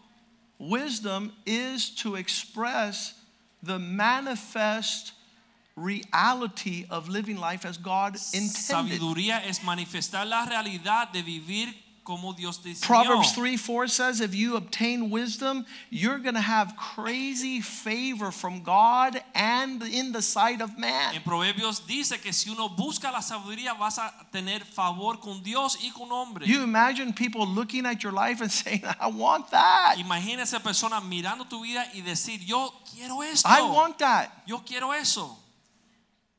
Wisdom 0.57 1.33
is 1.45 1.89
to 1.91 2.15
express 2.15 3.13
the 3.61 3.77
manifest 3.77 5.11
reality 5.75 6.85
of 6.89 7.09
living 7.09 7.37
life 7.37 7.65
as 7.65 7.77
God 7.77 8.15
intended. 8.33 8.99
Sabiduría 8.99 9.45
es 9.45 9.59
manifestar 9.59 10.25
la 10.25 10.45
realidad 10.45 11.11
de 11.11 11.21
vivir 11.21 11.73
como 12.05 12.33
Dios 12.33 12.63
diseñó. 12.63 12.87
Proverbs 12.87 13.33
3 13.33 13.57
4 13.57 13.87
says, 13.87 14.21
if 14.21 14.33
you 14.33 14.55
obtain 14.55 15.09
wisdom, 15.09 15.65
you're 15.89 16.19
going 16.19 16.35
to 16.35 16.41
have 16.41 16.77
crazy 16.77 17.59
favor 17.59 18.31
from 18.31 18.61
God 18.61 19.21
and 19.33 19.81
in 19.83 20.13
the 20.13 20.21
sight 20.21 20.61
of 20.61 20.77
man. 20.77 21.15
En 21.15 21.21
Proverbios 21.23 21.85
dice 21.85 22.21
que 22.21 22.31
si 22.31 22.49
uno 22.51 22.69
busca 22.69 23.11
la 23.11 23.21
sabiduría 23.21 23.73
vas 23.77 23.97
a 23.97 24.13
tener 24.31 24.63
favor 24.63 25.19
con 25.19 25.41
Dios 25.43 25.77
y 25.81 25.91
con 25.91 26.09
hombre. 26.11 26.45
You 26.45 26.63
imagine 26.63 27.11
people 27.11 27.45
looking 27.45 27.85
at 27.85 28.03
your 28.03 28.13
life 28.13 28.39
and 28.39 28.51
saying, 28.51 28.83
I 28.85 29.07
want 29.07 29.49
that. 29.49 29.95
Imagínese 29.97 30.61
persona 30.61 31.01
mirando 31.01 31.49
tu 31.49 31.63
vida 31.63 31.85
y 31.93 32.01
decir, 32.01 32.39
yo 32.45 32.71
quiero 32.93 33.23
esto. 33.23 33.49
I 33.49 33.61
want 33.61 33.97
that. 33.97 34.29
Yo 34.45 34.59
quiero 34.59 34.93
eso. 34.93 35.39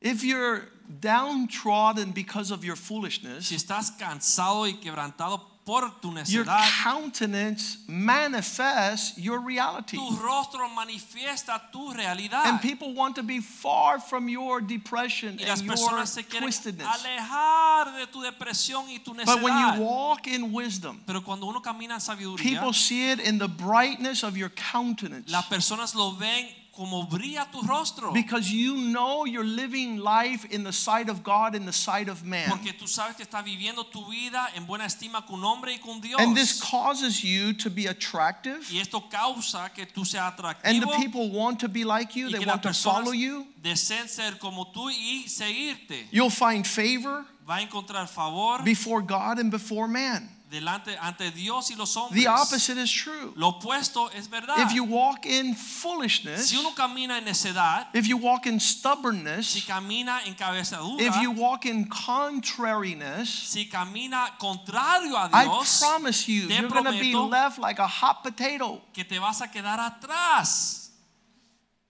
If 0.01 0.23
you're 0.23 0.69
downtrodden 1.01 2.11
because 2.13 2.51
of 2.51 2.63
your 2.63 2.75
foolishness, 2.75 3.47
Si 3.47 3.55
estás 3.55 3.91
cansado 3.97 4.67
y 4.67 4.73
quebrantado 4.79 5.41
por 5.67 5.91
tu 6.01 6.13
your 6.27 6.45
countenance 6.81 7.79
manifests 7.89 9.17
your 9.17 9.41
reality. 9.41 9.97
tu 9.97 10.15
rostro 10.15 10.69
manifiesta 10.69 11.59
tu 11.73 11.91
realidad. 11.91 12.45
And 12.45 12.61
people 12.61 12.93
want 12.93 13.15
to 13.17 13.23
be 13.23 13.41
far 13.41 13.99
from 13.99 14.29
your 14.29 14.61
depression 14.61 15.37
y 15.37 15.45
las 15.45 15.59
and 15.59 15.67
your 15.67 15.75
personas 15.75 16.07
se 16.13 16.23
quieren 16.23 16.43
twistedness. 16.43 16.87
alejar 16.87 17.97
de 17.97 18.07
tu 18.07 18.21
depresión 18.21 18.89
y 18.89 18.99
tu 19.03 19.13
But 19.13 19.41
when 19.41 19.53
you 19.75 19.81
walk 19.83 20.25
in 20.27 20.53
wisdom, 20.53 21.01
Pero 21.05 21.21
cuando 21.21 21.45
uno 21.47 21.59
camina 21.61 21.95
en 21.95 21.99
sabiduría, 21.99 22.37
people 22.43 22.71
see 22.71 23.11
it 23.11 23.19
in 23.19 23.37
the 23.37 23.49
brightness 23.49 24.23
of 24.23 24.37
your 24.37 24.49
countenance. 24.71 25.29
las 25.29 25.47
personas 25.47 25.93
lo 25.95 26.13
ven 26.13 26.47
como 26.77 27.07
brilla 27.07 27.51
tu 27.51 27.61
rostro. 27.63 28.13
Because 28.13 28.51
you 28.51 28.77
know 28.77 29.25
you're 29.25 29.43
living 29.43 29.97
life 29.97 30.45
in 30.45 30.63
the 30.63 30.71
sight 30.71 31.09
of 31.09 31.23
God, 31.23 31.55
in 31.55 31.65
the 31.65 31.73
sight 31.73 32.07
of 32.07 32.23
man. 32.23 32.49
Porque 32.49 32.71
tú 32.77 32.87
sabes 32.87 33.15
que 33.17 33.25
estás 33.25 33.43
viviendo 33.43 33.83
tu 33.91 34.05
vida 34.05 34.47
en 34.55 34.65
buena 34.67 34.85
estima 34.85 35.25
con 35.25 35.43
hombre 35.43 35.73
y 35.73 35.79
con 35.79 35.99
Dios. 35.99 36.21
And 36.21 36.37
this 36.37 36.61
causes 36.61 37.23
you 37.23 37.53
to 37.53 37.71
be 37.71 37.87
attractive. 37.87 38.71
y 38.71 38.79
esto 38.79 39.01
causa 39.09 39.73
que 39.73 39.85
tú 39.85 40.05
seas 40.05 40.33
And 40.63 40.81
the 40.81 40.87
people 40.97 41.31
want 41.31 41.59
to 41.61 41.67
be 41.67 41.83
like 41.83 42.15
you, 42.15 42.29
they 42.29 42.45
want 42.45 42.61
to 42.63 42.73
follow 42.73 43.11
you. 43.11 43.47
deseen 43.61 44.07
ser 44.07 44.37
como 44.39 44.65
tú 44.65 44.89
y 44.89 45.25
seguirte. 45.27 46.05
You'll 46.11 46.29
find 46.29 46.65
favor 46.65 47.25
Va 47.47 47.55
a 47.55 47.61
encontrar 47.61 48.07
favor 48.07 48.61
before 48.63 49.01
God 49.01 49.39
and 49.39 49.49
before 49.49 49.87
man. 49.87 50.29
Delante 50.49 50.97
ante 51.01 51.31
Dios 51.31 51.71
y 51.71 51.75
los 51.75 51.95
hombres. 51.95 52.23
The 52.23 52.29
opposite 52.29 52.77
is 52.77 52.91
true. 52.91 53.33
Lo 53.35 53.59
opuesto 53.59 54.09
es 54.13 54.27
verdad. 54.29 54.57
If 54.59 54.73
you 54.73 54.83
walk 54.83 55.25
in 55.25 55.55
foolishness, 55.55 56.49
si 56.49 56.57
uno 56.57 56.71
camina 56.71 57.17
en 57.17 57.25
necedad, 57.25 57.87
if 57.93 58.07
you 58.07 58.17
walk 58.17 58.45
in 58.45 58.59
si 58.59 58.79
stubbornness, 58.79 59.65
camina 59.65 60.21
en 60.25 60.35
cabezadura, 60.35 61.01
if 61.01 61.15
you 61.21 61.31
walk 61.31 61.65
in 61.65 61.85
contrariness, 61.87 63.29
si 63.29 63.65
camina 63.69 64.37
contrario 64.39 65.15
a 65.15 65.29
I 65.33 65.45
Dios, 65.45 65.79
promise 65.79 66.27
you, 66.27 66.47
te 66.47 66.55
you're 66.55 66.69
going 66.69 66.85
to 66.85 66.91
be 66.91 67.13
left 67.13 67.59
like 67.59 67.79
a 67.79 67.87
hot 67.87 68.23
potato. 68.23 68.81
que 68.93 69.03
te 69.03 69.19
vas 69.19 69.41
a 69.41 69.47
quedar 69.47 69.79
atrás. 69.79 70.85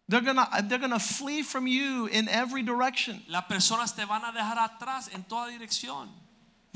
They're 0.09 0.21
going 0.21 0.37
to 0.37 0.47
they're 0.63 0.79
going 0.79 0.91
to 0.91 0.99
flee 0.99 1.43
from 1.43 1.67
you 1.67 2.07
in 2.07 2.29
every 2.29 2.63
direction. 2.63 3.21
Las 3.27 3.43
personas 3.43 3.93
te 3.93 4.05
van 4.05 4.23
a 4.23 4.31
dejar 4.31 4.57
atrás 4.57 5.09
en 5.13 5.23
toda 5.23 5.49
dirección. 5.49 6.09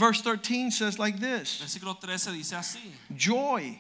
Verse 0.01 0.21
13 0.21 0.71
says 0.71 0.97
like 0.97 1.19
this 1.19 1.61
Versículo 1.61 1.95
13 1.99 2.33
dice 2.33 2.53
así: 2.55 2.79
Joy 3.15 3.79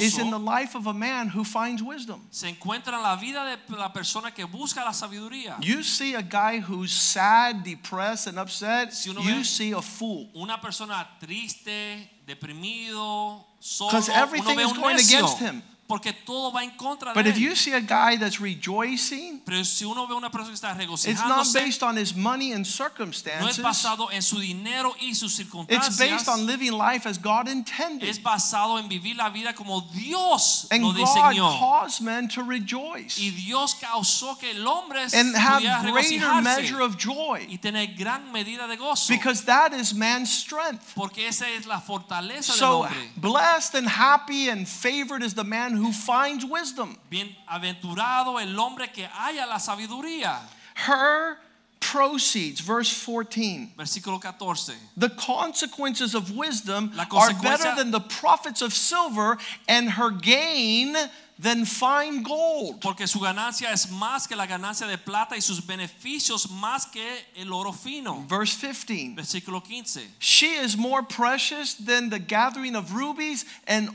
is 0.00 0.16
in 0.18 0.30
the 0.30 0.38
Gozo 0.38 0.44
life 0.44 0.74
of 0.74 0.86
a 0.86 0.94
man 0.94 1.28
who 1.28 1.44
finds 1.44 1.82
wisdom. 1.82 2.26
se 2.30 2.48
encuentra 2.48 2.94
en 2.96 3.02
la 3.02 3.14
vida 3.16 3.44
de 3.68 3.76
la 3.76 3.92
persona 3.92 4.30
que 4.30 4.46
busca 4.46 4.76
la 4.82 4.92
sabiduría. 4.92 5.58
You 5.60 5.82
see 5.82 6.14
a 6.14 6.22
guy 6.22 6.60
who's 6.60 6.92
sad, 6.92 7.62
depressed, 7.62 8.26
and 8.28 8.38
upset, 8.38 8.94
Si 8.94 9.10
uno 9.10 9.20
you 9.20 9.34
ve- 9.36 9.44
see 9.44 9.72
a 9.72 9.82
fool. 9.82 10.30
Una 10.34 10.58
persona 10.58 11.06
triste, 11.20 12.08
deprimido, 12.26 13.44
solo, 13.60 13.90
'Cause 13.90 14.08
everything 14.08 14.52
uno 14.52 14.56
ve 14.56 14.62
is 14.64 14.72
un 14.72 14.80
going 14.80 14.96
necio, 14.96 15.18
against 15.18 15.38
him. 15.40 15.62
Porque 15.88 16.12
todo 16.12 16.50
va 16.50 16.64
en 16.64 16.70
contra 16.72 17.12
But 17.14 17.24
de 17.24 17.30
if 17.30 17.36
él. 17.36 17.42
you 17.42 17.54
see 17.54 17.72
a 17.72 17.80
guy 17.80 18.16
that's 18.16 18.40
rejoicing, 18.40 19.40
Pero 19.44 19.62
si 19.64 19.84
uno 19.84 20.06
ve 20.08 20.14
una 20.14 20.30
persona 20.30 20.50
que 20.50 20.54
está 20.54 20.70
it's 20.72 21.20
not 21.20 21.44
regocijándose, 21.46 21.52
based 21.54 21.82
on 21.84 21.96
his 21.96 22.14
money 22.16 22.50
and 22.52 22.64
no 22.64 22.68
es 22.68 22.74
circumstances. 22.74 23.62
basado 23.62 24.10
en 24.10 24.20
su 24.20 24.40
dinero 24.40 24.94
y 25.00 25.14
sus 25.14 25.38
It's 25.38 25.48
circunstancias. 25.48 25.96
based 25.98 26.28
on 26.28 26.44
living 26.44 26.72
life 26.72 27.06
as 27.08 27.18
God 27.18 27.48
intended. 27.48 28.08
es 28.08 28.20
basado 28.20 28.78
en 28.80 28.88
vivir 28.88 29.14
la 29.16 29.28
vida 29.30 29.54
como 29.54 29.80
Dios 29.92 30.66
And 30.72 30.82
lo 30.82 30.92
God 30.92 30.96
diseñó. 31.06 31.58
caused 31.58 32.00
men 32.00 32.26
to 32.28 32.42
rejoice 32.42 33.18
Y 33.20 33.30
Dios 33.30 33.76
causó 33.76 34.36
que 34.38 34.50
el 34.50 34.66
hombre 34.66 35.02
and 35.02 35.12
pudiera 35.34 35.38
have 35.40 35.62
greater 35.82 35.92
regocijarse 35.92 36.42
measure 36.42 36.82
of 36.82 36.96
joy 36.96 37.46
y 37.48 37.58
tener 37.58 37.94
gran 37.96 38.32
medida 38.32 38.66
de 38.66 38.76
gozo. 38.76 39.08
because 39.12 39.44
that 39.44 39.72
is 39.72 39.94
man's 39.94 40.32
strength. 40.32 40.94
porque 40.96 41.28
esa 41.28 41.48
es 41.48 41.64
la 41.66 41.80
fortaleza 41.80 42.52
del 42.52 42.58
So 42.58 42.82
hombre. 42.82 43.10
blessed 43.16 43.76
and 43.76 43.86
happy 43.88 44.48
and 44.48 44.66
favored 44.66 45.22
is 45.22 45.34
the 45.34 45.44
man 45.44 45.75
who 45.76 45.92
finds 45.92 46.44
wisdom. 46.44 46.96
Bienaventurado 47.10 48.40
el 48.40 48.58
hombre 48.58 48.88
que 48.92 49.08
haya 49.18 49.46
la 49.46 49.58
sabiduría. 49.58 50.38
Her 50.74 51.38
proceeds, 51.80 52.60
verse 52.60 52.92
14. 52.92 53.72
Versículo 53.78 54.20
14. 54.20 54.74
The 54.96 55.10
consequences 55.10 56.14
of 56.14 56.36
wisdom 56.36 56.92
are 57.12 57.32
better 57.34 57.74
than 57.76 57.90
the 57.90 58.00
profits 58.00 58.60
of 58.60 58.72
silver, 58.72 59.38
and 59.68 59.90
her 59.90 60.10
gain 60.10 60.96
than 61.38 61.64
fine 61.64 62.22
gold. 62.22 62.80
Porque 62.80 63.06
su 63.06 63.20
ganancia 63.20 63.70
es 63.70 63.86
más 63.86 64.26
que 64.26 64.36
la 64.36 64.46
ganancia 64.46 64.88
de 64.88 64.98
plata 64.98 65.36
y 65.36 65.40
sus 65.40 65.60
beneficios 65.60 66.48
más 66.50 66.90
que 66.90 67.06
el 67.36 67.52
oro 67.52 67.72
fino. 67.72 68.24
Verse 68.26 68.54
15. 68.54 69.14
Versículo 69.16 69.62
15. 69.62 70.02
She 70.18 70.54
is 70.54 70.76
more 70.76 71.02
precious 71.02 71.74
than 71.74 72.10
the 72.10 72.18
gathering 72.18 72.74
of 72.74 72.94
rubies, 72.94 73.44
and 73.66 73.90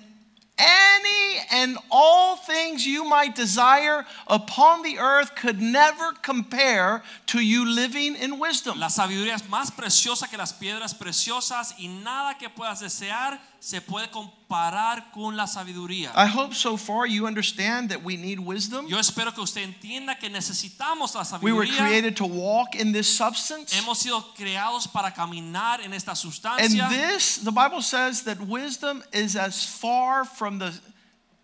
and 1.52 1.78
all 1.92 2.38
things 2.38 2.86
you 2.86 3.04
might 3.04 3.36
desire 3.36 4.06
upon 4.28 4.82
the 4.84 4.98
earth 4.98 5.36
could 5.36 5.62
never 5.62 6.14
compare 6.24 7.04
to 7.28 7.40
you 7.40 7.66
living 7.66 8.16
in 8.16 8.40
wisdom. 8.40 8.80
La 8.80 8.88
sabiduría 8.88 9.36
es 9.36 9.44
más 9.50 9.72
preciosa 9.72 10.30
que 10.30 10.38
las 10.38 10.54
piedras 10.54 10.94
preciosas 10.94 11.76
y 11.78 11.88
nada 11.88 12.38
que 12.38 12.50
puedas 12.50 12.80
desear 12.80 13.40
se 13.60 13.80
puede 13.80 14.10
comparar 14.10 15.12
con 15.14 15.38
la 15.38 15.46
sabiduría. 15.46 16.12
I 16.16 16.26
hope 16.26 16.56
so 16.56 16.78
far 16.78 17.06
you 17.06 17.28
understand 17.28 17.90
that 17.90 18.02
we 18.04 18.18
need 18.18 18.40
wisdom. 18.40 18.88
Yo 18.88 18.98
espero 18.98 19.32
que 19.34 19.44
usted 19.44 19.62
entienda 19.62 20.18
que 20.18 20.30
necesitamos 20.30 21.14
la 21.14 21.24
sabiduría. 21.24 21.44
We 21.44 21.52
were 21.52 21.68
created 21.68 22.16
to 22.18 22.26
walk 22.26 22.76
in 22.76 22.92
this 22.92 23.08
substance. 23.08 23.72
Hemos 23.74 24.00
sido 24.00 24.34
creados 24.36 24.88
para 24.88 25.12
caminar 25.12 25.82
en 25.82 25.94
esta 25.94 26.16
sustancia. 26.16 26.86
And 26.86 26.92
this, 26.92 27.38
the 27.38 27.52
Bible 27.52 27.82
says 27.82 28.24
that 28.24 28.42
wisdom 28.42 29.04
is 29.14 29.36
as 29.36 29.64
far 29.64 30.26
from 30.26 30.58
the 30.58 30.74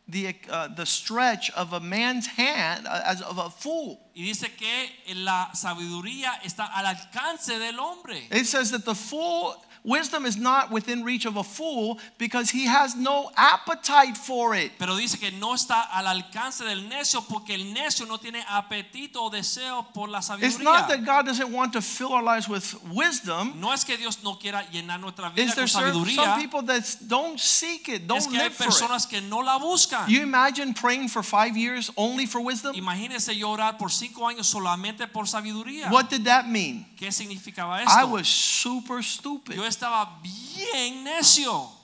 the, 0.08 0.36
uh, 0.50 0.70
the 0.70 0.86
stretch 0.86 1.52
of 1.52 1.74
a 1.74 1.80
man's 1.80 2.28
hand 2.28 2.88
uh, 2.88 3.02
as 3.06 3.22
of 3.22 3.38
a 3.38 3.50
fool. 3.50 4.00
Y 4.16 4.24
dice 4.24 4.50
que 4.58 5.16
la 5.16 5.50
sabiduría 5.54 6.40
está 6.44 6.66
al 6.74 6.86
alcance 6.86 7.60
del 7.60 7.80
hombre. 7.80 8.28
It 8.32 8.46
says 8.46 8.72
that 8.72 8.86
the 8.86 8.96
fool, 8.96 9.56
wisdom 9.88 10.26
is 10.26 10.36
not 10.38 10.70
within 10.70 11.04
reach 11.04 11.26
of 11.26 11.38
a 11.38 11.44
fool 11.44 11.98
because 12.18 12.52
he 12.52 12.66
has 12.68 12.96
no 12.96 13.32
appetite 13.38 14.18
for 14.18 14.54
it. 14.54 14.74
Pero 14.78 14.96
dice 14.98 15.18
que 15.18 15.32
no 15.32 15.54
está 15.54 15.88
al 15.94 16.06
alcance 16.08 16.66
del 16.66 16.88
necio 16.90 17.22
porque 17.28 17.52
el 17.56 17.74
necio 17.74 18.06
no 18.06 18.18
tiene 18.18 18.44
apetito 18.50 19.24
o 19.24 19.30
deseo 19.30 19.88
por 19.94 20.10
la 20.10 20.20
sabiduría. 20.20 20.48
It's 20.48 20.60
not 20.60 20.88
that. 20.90 21.06
God 21.06 21.26
doesn't 21.26 21.52
want 21.52 21.72
to 21.74 21.82
fill 21.82 22.12
our 22.14 22.22
lives 22.24 22.50
with 22.50 22.76
wisdom. 22.94 23.54
No 23.60 23.72
es 23.72 23.86
que 23.86 23.96
Dios 23.98 24.22
no 24.24 24.36
quiera 24.38 24.64
llenar 24.72 25.00
nuestra 25.00 25.30
vida 25.30 25.54
con 25.56 25.68
certain- 25.68 26.06
some 26.16 26.40
people 26.42 26.62
that 26.64 26.84
don't 27.08 27.40
seek 27.40 27.88
it, 27.88 28.06
don't 28.08 28.18
Es 28.20 28.28
que 28.28 28.38
hay 28.38 28.46
live 28.50 28.54
for 28.56 28.64
it? 28.66 28.70
personas 28.70 29.08
que 29.08 29.22
no 29.22 29.40
la 29.40 29.58
buscan. 29.58 30.10
You 30.10 30.22
imagine 30.22 30.74
praying 30.74 31.08
for 31.08 31.24
five 31.24 31.56
years 31.56 31.90
only 31.96 32.26
for 32.26 32.42
wisdom? 32.42 32.76
Imagínense 32.76 33.34
yo 33.38 33.50
orar 33.52 33.78
por 33.78 33.90
cinco 33.90 34.28
años 34.28 34.48
solamente 34.48 35.08
por 35.08 35.28
sabiduría. 35.28 35.90
What 35.90 36.10
did 36.10 36.26
that 36.26 36.48
mean? 36.48 36.86
¿Qué 36.98 37.12
significaba 37.12 37.82
esto? 37.82 37.94
I 37.98 38.04
was 38.04 38.28
super 38.28 39.02
stupid. 39.04 39.56
Yo 39.56 39.64
estaba 39.78 40.10
bien 40.22 41.04
necio. 41.04 41.78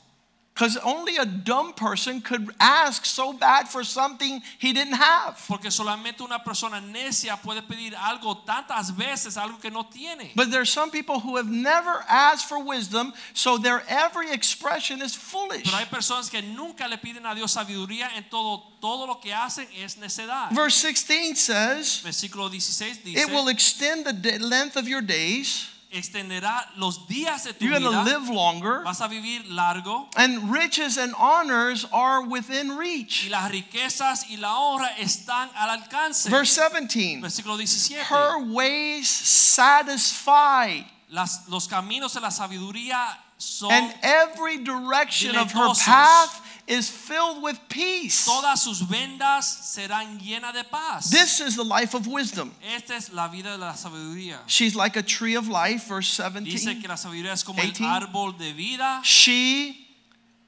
Because 0.53 0.77
only 0.84 1.17
a 1.17 1.25
dumb 1.25 1.73
person 1.73 2.21
could 2.21 2.47
ask 2.60 3.06
so 3.06 3.34
bad 3.34 3.67
for 3.67 3.84
something 3.84 4.39
he 4.60 4.71
didn't 4.71 4.93
have. 4.93 5.43
Porque 5.47 5.71
solamente 5.71 6.21
una 6.21 6.43
persona 6.43 6.79
necia 6.79 7.41
puede 7.41 7.63
pedir 7.63 7.95
algo 7.95 8.45
tantas 8.45 8.95
veces, 8.95 9.36
algo 9.36 9.60
que 9.60 9.71
no 9.71 9.84
tiene. 9.84 10.32
But 10.36 10.51
there's 10.51 10.69
some 10.69 10.91
people 10.91 11.19
who 11.19 11.38
have 11.38 11.49
never 11.49 12.06
asked 12.08 12.47
for 12.47 12.63
wisdom, 12.63 13.13
so 13.34 13.58
their 13.58 13.82
every 13.88 14.32
expression 14.32 15.01
is 15.01 15.15
foolish. 15.15 15.63
Pero 15.63 15.77
hay 15.77 15.86
personas 15.86 16.29
que 16.29 16.43
nunca 16.43 16.88
le 16.88 16.97
piden 16.97 17.25
a 17.25 17.34
Dios 17.34 17.56
sabiduría 17.56 18.15
en 18.15 18.25
todo, 18.29 18.62
todo 18.79 19.08
lo 19.08 19.15
que 19.15 19.32
hacen 19.34 19.65
es 19.75 19.97
necedad. 19.97 20.51
Verse 20.51 20.79
16 20.84 21.39
says, 21.39 22.03
Versículo 22.06 22.51
16 22.51 23.15
It 23.15 23.27
will 23.32 23.47
extend 23.47 24.06
the 24.06 24.38
length 24.38 24.77
of 24.77 24.88
your 24.88 25.01
days. 25.01 25.73
Extenderá 25.93 26.67
los 26.77 27.08
días 27.08 27.43
de 27.45 27.53
tu 27.53 27.65
You're 27.65 27.79
going 27.79 27.91
to 27.93 28.03
live 28.03 28.27
longer. 28.29 28.82
vas 28.84 28.99
a 29.01 29.08
vivir 29.08 29.43
largo 29.49 30.08
And 30.17 30.51
riches 30.51 30.97
and 30.97 31.13
honors 31.17 31.86
are 31.93 32.23
within 32.25 32.71
y 32.71 32.77
reach. 32.77 33.29
las 33.29 33.51
riquezas 33.51 34.25
y 34.29 34.38
la 34.38 34.49
honra 34.58 34.89
están 34.97 35.49
al 35.56 35.69
alcance. 35.79 36.29
Verse 36.29 36.60
17 36.60 37.21
Versículo 37.21 37.58
17. 37.58 38.03
Her 38.10 38.39
ways 38.51 39.08
satisfy, 39.08 40.84
Las, 41.10 41.47
los 41.47 41.67
caminos 41.67 42.13
de 42.15 42.21
la 42.21 42.29
sabiduría 42.32 43.17
son 43.38 43.71
and 43.71 43.93
every 44.01 44.58
direction 44.63 45.36
of 45.36 45.51
her 45.51 45.73
path 45.75 46.41
is 46.67 46.89
filled 46.89 47.43
with 47.43 47.60
peace. 47.67 48.26
todas 48.26 48.62
sus 48.63 48.82
vendas 48.82 49.43
serán 49.43 50.19
llenas 50.19 50.54
de 50.54 50.63
paz. 50.63 51.10
This 51.10 51.41
is 51.41 51.56
the 51.56 51.63
life 51.63 51.93
of 51.93 52.08
wisdom. 52.08 52.54
Esta 52.76 52.93
es 52.95 53.12
la 53.12 53.28
vida 53.28 53.52
de 53.52 53.58
la 53.58 53.73
sabiduría. 53.73 54.38
She's 54.47 54.76
like 54.76 54.95
a 54.95 55.04
tree 55.04 55.36
of 55.36 55.47
life, 55.49 55.88
verse 55.88 56.17
Dice 56.17 56.65
17. 56.65 56.82
que 56.82 56.88
la 56.88 56.95
sabiduría 56.95 57.34
es 57.34 57.43
como 57.43 57.62
18. 57.62 57.84
el 57.84 57.89
árbol 57.89 58.38
de 58.38 58.54
vida 58.54 59.02
She, 59.04 59.88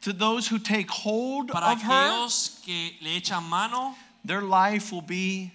to 0.01 0.13
those 0.13 0.47
who 0.47 0.59
take 0.59 0.89
hold 0.89 1.49
para 1.49 1.73
of 1.73 1.81
her, 1.81 2.27
que 2.63 2.91
le 3.01 3.19
echan 3.19 3.43
mano 3.43 3.95
their 4.23 4.41
life 4.41 4.91
will 4.91 5.01
be 5.01 5.51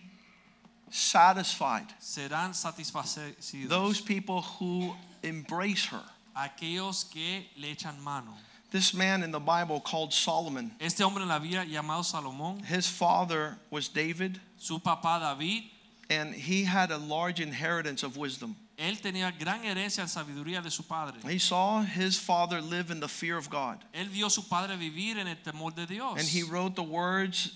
satisfied. 0.90 1.86
serán 2.00 2.52
satisfacidos. 2.54 3.68
Those 3.68 4.00
people 4.00 4.42
who 4.42 4.94
embrace 5.22 5.86
her. 5.86 6.02
Aquellos 6.36 7.04
que 7.10 7.46
le 7.56 7.74
echan 7.74 7.98
mano. 8.00 8.34
This 8.70 8.94
man 8.94 9.22
in 9.24 9.32
the 9.32 9.40
Bible 9.40 9.80
called 9.80 10.12
Solomon, 10.12 10.70
Este 10.80 11.00
hombre 11.00 11.22
en 11.22 11.28
la 11.28 11.40
vida 11.40 11.64
llamado 11.66 12.04
Salomón, 12.04 12.64
his 12.64 12.86
father 12.88 13.56
was 13.70 13.88
David, 13.88 14.40
su 14.58 14.78
papá 14.78 15.18
David, 15.20 15.64
and 16.08 16.32
he 16.34 16.64
had 16.64 16.90
a 16.92 16.98
large 16.98 17.40
inheritance 17.40 18.04
of 18.04 18.16
wisdom. 18.16 18.54
él 18.78 18.98
tenía 19.00 19.36
gran 19.38 19.62
herencia 19.64 20.00
en 20.02 20.08
sabiduría 20.08 20.62
de 20.62 20.70
su 20.70 20.84
padre. 20.84 21.18
He 21.28 21.38
saw 21.38 21.82
his 21.82 22.16
father 22.16 22.60
live 22.62 22.90
in 22.92 23.00
the 23.00 23.08
fear 23.08 23.36
of 23.36 23.50
God, 23.50 23.78
Él 23.92 24.08
vio 24.08 24.28
su 24.28 24.42
padre 24.42 24.76
vivir 24.76 25.18
en 25.18 25.26
el 25.26 25.36
temor 25.44 25.74
de 25.74 25.86
Dios. 25.86 26.18
and 26.18 26.26
he 26.28 26.42
wrote 26.44 26.76
the 26.76 26.82
words, 26.82 27.52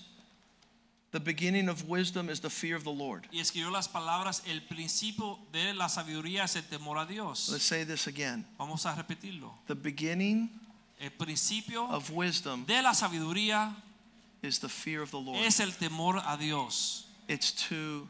The 1.13 1.21
beginning 1.21 1.69
of 1.69 1.89
wisdom 1.89 2.29
is 2.29 2.41
the 2.41 2.51
fear 2.51 2.75
of 2.75 2.83
the 2.83 2.91
Lord. 2.91 3.29
y 3.33 3.39
escribió 3.39 3.71
las 3.71 3.87
palabras, 3.87 4.43
el 4.51 4.63
principio 4.63 5.39
de 5.53 5.73
la 5.73 5.87
sabiduría 5.87 6.43
es 6.43 6.57
el 6.57 6.63
temor 6.63 6.99
a 6.99 7.07
Dios. 7.07 7.49
Let's 7.53 7.63
say 7.65 7.85
this 7.85 8.09
again. 8.09 8.45
Vamos 8.59 8.85
a 8.85 8.97
repetirlo. 8.97 9.53
The 9.69 9.77
beginning 9.77 10.51
El 11.05 11.11
principio 11.11 11.87
of 11.91 12.11
wisdom 12.11 12.65
de 12.65 12.81
la 12.81 12.93
sabiduría 12.95 13.75
is 14.43 14.59
the 14.59 14.71
fear 14.71 15.03
of 15.03 15.11
the 15.11 15.19
Lord. 15.19 15.39
es 15.45 15.61
el 15.61 15.73
temor 15.73 16.17
a 16.17 16.39
Dios. 16.39 17.05
It's 17.29 17.53
to 17.69 18.09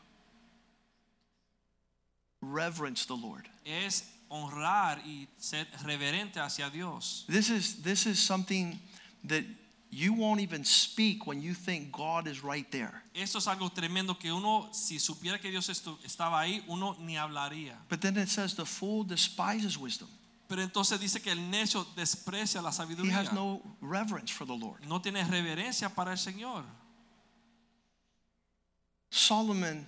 reverence 2.41 3.05
the 3.05 3.17
Lord. 3.17 3.49
Es 3.67 4.05
honrar 4.31 5.01
y 5.05 5.27
ser 5.39 5.67
reverente 5.85 6.37
hacia 6.37 6.71
Dios. 6.71 7.25
This 7.29 7.51
is 7.51 7.83
this 7.83 8.07
is 8.07 8.21
something 8.21 8.79
that 9.25 9.43
you 9.91 10.13
won't 10.13 10.41
even 10.41 10.65
speak 10.65 11.27
when 11.27 11.43
you 11.43 11.53
think 11.53 11.91
God 11.91 12.29
is 12.29 12.45
right 12.45 12.71
there. 12.71 13.03
Esto 13.13 13.39
es 13.39 13.49
algo 13.49 13.71
tremendo 13.71 14.17
que 14.21 14.33
uno, 14.33 14.69
si 14.73 14.99
supiera 14.99 15.41
que 15.41 15.51
Dios 15.51 15.69
estaba 15.69 16.41
ahí, 16.41 16.63
uno 16.69 16.97
ni 17.01 17.15
hablaría. 17.15 17.75
But 17.89 18.01
then 18.03 18.17
it 18.19 18.29
says 18.29 18.55
the 18.55 18.65
fool 18.65 19.03
despises 19.03 19.77
wisdom. 19.77 20.09
Pero 20.49 20.63
entonces 20.63 21.01
dice 21.01 21.21
que 21.23 21.33
el 21.33 21.51
necio 21.51 21.87
desprecia 21.97 22.61
la 22.61 22.69
He 22.71 22.73
sabiduría. 22.73 23.19
has 23.19 23.33
no 23.33 23.63
reverence 23.81 24.31
for 24.31 24.47
the 24.47 24.55
Lord. 24.55 24.87
No 24.87 25.01
tiene 25.01 25.25
reverencia 25.25 25.89
para 25.95 26.13
el 26.13 26.19
Señor. 26.19 26.65
Solomon 29.11 29.87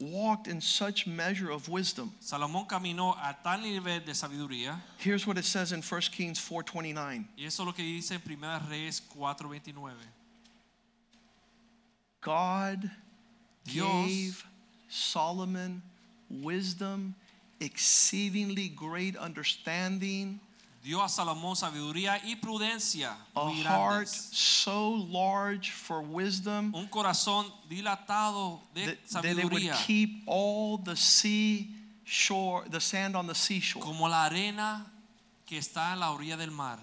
walked 0.00 0.46
in 0.46 0.60
such 0.60 1.06
measure 1.06 1.50
of 1.50 1.68
wisdom. 1.68 2.12
Salomón 2.20 2.68
caminó 2.68 3.16
a 3.16 3.36
tal 3.42 3.62
nivel 3.62 4.04
de 4.04 4.12
sabiduría. 4.12 4.80
Here's 4.98 5.26
what 5.26 5.36
it 5.36 5.44
says 5.44 5.72
in 5.72 5.82
1 5.82 6.00
Kings 6.12 6.38
4:29. 6.38 7.26
Y 7.36 7.44
eso 7.44 7.62
es 7.62 7.66
lo 7.66 7.72
que 7.72 7.82
dice 7.82 8.12
en 8.14 8.20
1 8.20 8.68
Reyes 8.68 9.00
4:29. 9.16 9.94
God 12.20 12.90
Dios 13.64 13.88
gave 14.06 14.44
Solomon 14.88 15.82
wisdom, 16.30 17.14
exceedingly 17.60 18.68
great 18.68 19.16
understanding, 19.16 20.40
dio 20.82 21.00
a 21.02 21.08
Salomón 21.08 21.56
sabiduría 21.56 22.20
y 22.24 22.36
prudencia 22.36 23.16
a 23.34 23.50
heart 23.50 24.08
so 24.08 24.90
large 25.10 25.70
for 25.70 26.00
wisdom 26.00 26.72
Un 26.74 26.88
corazón 26.88 27.46
dilatado 27.68 28.60
de 28.74 28.86
that, 28.86 29.22
that 29.22 29.38
it 29.38 29.50
would 29.50 29.72
keep 29.86 30.22
all 30.26 30.78
the 30.78 30.96
sea 30.96 31.70
shore, 32.04 32.64
the 32.70 32.80
sand 32.80 33.16
on 33.16 33.26
the 33.26 33.34
seashore. 33.34 33.82
como 33.82 34.08
la 34.08 34.24
arena 34.24 34.86
que 35.46 35.58
está 35.58 35.92
en 35.92 36.00
la 36.00 36.12
orilla 36.12 36.36
del 36.36 36.50
mar. 36.50 36.78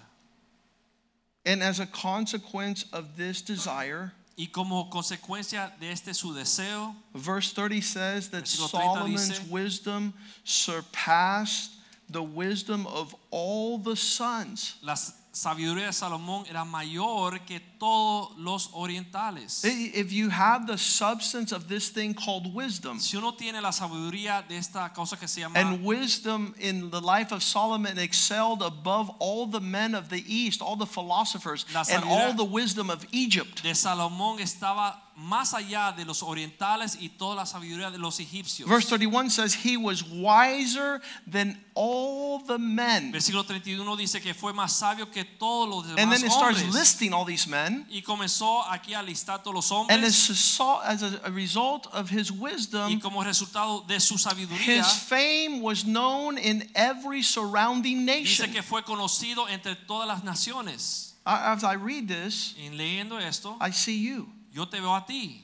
And 1.44 1.62
as 1.62 1.78
a 1.78 1.86
consequence 1.86 2.84
of 2.92 3.16
this 3.16 3.40
desire, 3.40 4.12
Y 4.36 4.48
como 4.48 4.90
consecuencia 4.90 5.72
de 5.80 5.90
este 5.90 6.12
su 6.12 6.34
deseo, 6.34 6.94
verse 7.14 7.52
30 7.54 7.80
says 7.80 8.28
that 8.28 8.46
30 8.46 8.68
Solomon's 8.68 9.28
dice, 9.28 9.50
wisdom 9.50 10.12
surpassed 10.44 11.72
the 12.10 12.22
wisdom 12.22 12.86
of 12.86 13.14
all 13.30 13.78
the 13.78 13.96
sons. 13.96 14.76
la 14.82 14.94
sabiduría 15.36 15.86
de 15.86 15.92
Salomón 15.92 16.46
era 16.48 16.64
mayor 16.64 17.40
que 17.40 17.60
todos 17.60 18.34
los 18.38 18.70
orientales. 18.72 19.62
If 19.64 20.10
you 20.10 20.30
have 20.30 20.66
the 20.66 20.78
substance 20.78 21.54
of 21.54 21.68
this 21.68 21.90
thing 21.90 22.14
called 22.14 22.54
wisdom, 22.54 22.98
Si 22.98 23.18
uno 23.18 23.34
tiene 23.34 23.60
la 23.60 23.70
sabiduría 23.70 24.42
de 24.48 24.56
esta 24.56 24.92
cosa 24.94 25.18
que 25.18 25.28
se 25.28 25.42
llama 25.42 25.58
and 25.58 25.84
wisdom 25.84 26.54
in 26.58 26.90
the 26.90 27.00
life 27.00 27.32
of 27.32 27.42
Solomon 27.42 27.98
excelled 27.98 28.62
above 28.62 29.10
all 29.18 29.46
the 29.46 29.60
men 29.60 29.94
of 29.94 30.08
the 30.08 30.24
East, 30.26 30.62
all 30.62 30.76
the 30.76 30.86
philosophers, 30.86 31.66
and 31.90 32.02
all 32.04 32.32
the 32.32 32.44
wisdom 32.44 32.88
of 32.88 33.04
Egypt. 33.12 33.62
de 33.62 33.74
Salomón 33.74 34.40
estaba 34.40 35.05
más 35.16 35.54
allá 35.54 35.92
de 35.92 36.04
los 36.04 36.22
orientales 36.22 36.98
y 37.00 37.08
toda 37.08 37.34
la 37.36 37.46
sabiduría 37.46 37.90
de 37.90 37.96
los 37.98 38.20
egipcios. 38.20 38.68
Verse 38.68 38.86
31 38.88 39.30
says, 39.30 39.54
He 39.64 39.76
was 39.78 40.02
wiser 40.02 41.00
than 41.26 41.58
all 41.74 42.38
the 42.46 42.58
men. 42.58 43.12
Versículo 43.12 43.44
31 43.46 43.96
dice 43.96 44.20
que 44.20 44.34
fue 44.34 44.52
más 44.52 44.72
sabio 44.72 45.10
que 45.10 45.24
todos 45.24 45.68
los 45.68 45.86
demás 45.86 46.02
And 46.02 46.12
then 46.12 46.22
it 46.24 46.30
starts 46.30 46.60
hombres. 46.60 46.74
listing 46.74 47.12
all 47.14 47.24
these 47.24 47.46
men. 47.48 47.86
y 47.90 48.02
comenzó 48.02 48.62
aquí 48.70 48.92
a 48.94 49.02
listar 49.02 49.42
todos 49.42 49.54
los 49.54 49.70
And 49.72 49.90
hombres 49.90 50.28
as 50.30 50.60
a, 50.60 50.80
as 50.84 51.02
a- 51.02 51.30
result 51.30 51.86
of 51.94 52.10
his 52.10 52.30
y 52.30 52.34
wisdom, 52.38 53.00
como 53.00 53.24
resultado 53.24 53.84
de 53.88 53.98
su 54.00 54.18
sabiduría 54.18 54.78
his 54.80 54.86
fame 54.86 55.60
was 55.62 55.84
known 55.84 56.36
in 56.36 56.68
every 56.74 57.22
surrounding 57.22 58.04
nation. 58.04 58.46
dice 58.46 58.52
que 58.52 58.62
fue 58.62 58.82
conocido 58.84 59.48
entre 59.48 59.76
todas 59.76 60.06
las 60.06 60.22
naciones. 60.24 61.14
As 61.24 61.64
I 61.64 61.74
read 61.74 62.06
this, 62.06 62.54
En 62.58 62.76
leyendo 62.76 63.18
esto, 63.18 63.56
I 63.60 63.70
see 63.72 63.98
you. 64.00 64.28
Yo 64.56 64.64
te 64.64 64.80
veo 64.80 64.94
a 64.94 65.04
ti. 65.06 65.42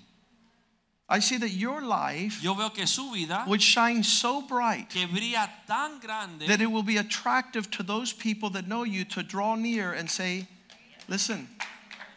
I 1.09 1.19
see 1.19 1.37
that 1.37 1.51
your 1.51 1.83
life 1.83 2.43
Yo 2.43 2.55
veo 2.55 2.71
que 2.71 2.87
su 2.87 3.13
vida 3.13 3.45
would 3.47 3.61
shine 3.61 4.03
so 4.03 4.41
bright 4.41 4.89
que 4.89 5.07
brilla 5.07 5.47
tan 5.67 6.01
grande 6.01 6.47
that 6.47 6.63
it 6.63 6.71
will 6.71 6.83
be 6.83 6.97
attractive 6.97 7.71
to 7.71 7.83
those 7.83 8.15
people 8.15 8.49
that 8.49 8.67
know 8.67 8.83
you 8.83 9.05
to 9.05 9.23
draw 9.23 9.55
near 9.55 9.93
and 9.93 10.11
say, 10.11 10.49
Listen, 11.09 11.47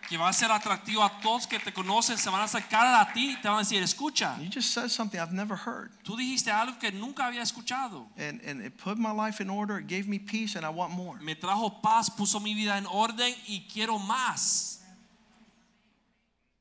que 0.08 0.18
va 0.18 0.30
a 0.30 0.34
ser 0.34 0.48
atractivo 0.50 1.04
a 1.04 1.12
todos 1.22 1.46
que 1.48 1.60
te 1.60 1.72
conocen, 1.72 2.18
se 2.18 2.30
van 2.30 2.40
a 2.40 2.46
acercar 2.46 2.86
a 3.02 3.12
ti 3.12 3.34
y 3.34 3.42
te 3.42 3.50
van 3.50 3.58
a 3.58 3.64
decir, 3.64 3.82
escucha, 3.82 4.38
You 4.40 4.50
just 4.50 4.72
said 4.72 4.90
something 4.90 5.20
I've 5.20 5.34
never 5.34 5.58
heard. 5.58 5.92
tú 6.06 6.16
dijiste 6.16 6.50
algo 6.52 6.80
que 6.80 6.92
nunca 6.92 7.26
había 7.26 7.42
escuchado. 7.42 8.06
And, 8.18 8.40
and 8.46 8.62
it 8.62 8.78
put 8.78 8.98
my 8.98 9.12
life 9.12 9.42
in 9.42 9.50
order. 9.50 9.80
It 9.80 9.88
gave 9.88 10.08
me 10.08 10.20
peace, 10.20 10.56
and 10.56 10.66
I 10.66 10.70
want 10.70 10.94
more. 10.94 11.18
Me 11.22 11.36
trajo 11.36 11.82
paz, 11.82 12.10
puso 12.10 12.40
mi 12.40 12.54
vida 12.54 12.78
en 12.78 12.86
orden 12.86 13.34
y 13.48 13.66
quiero 13.68 13.98
más. 13.98 14.80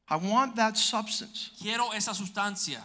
I 0.08 0.16
want 0.16 0.56
that 0.56 0.76
substance 0.76 1.50
Quiero 1.60 1.90
esa 1.92 2.12
sustancia 2.12 2.80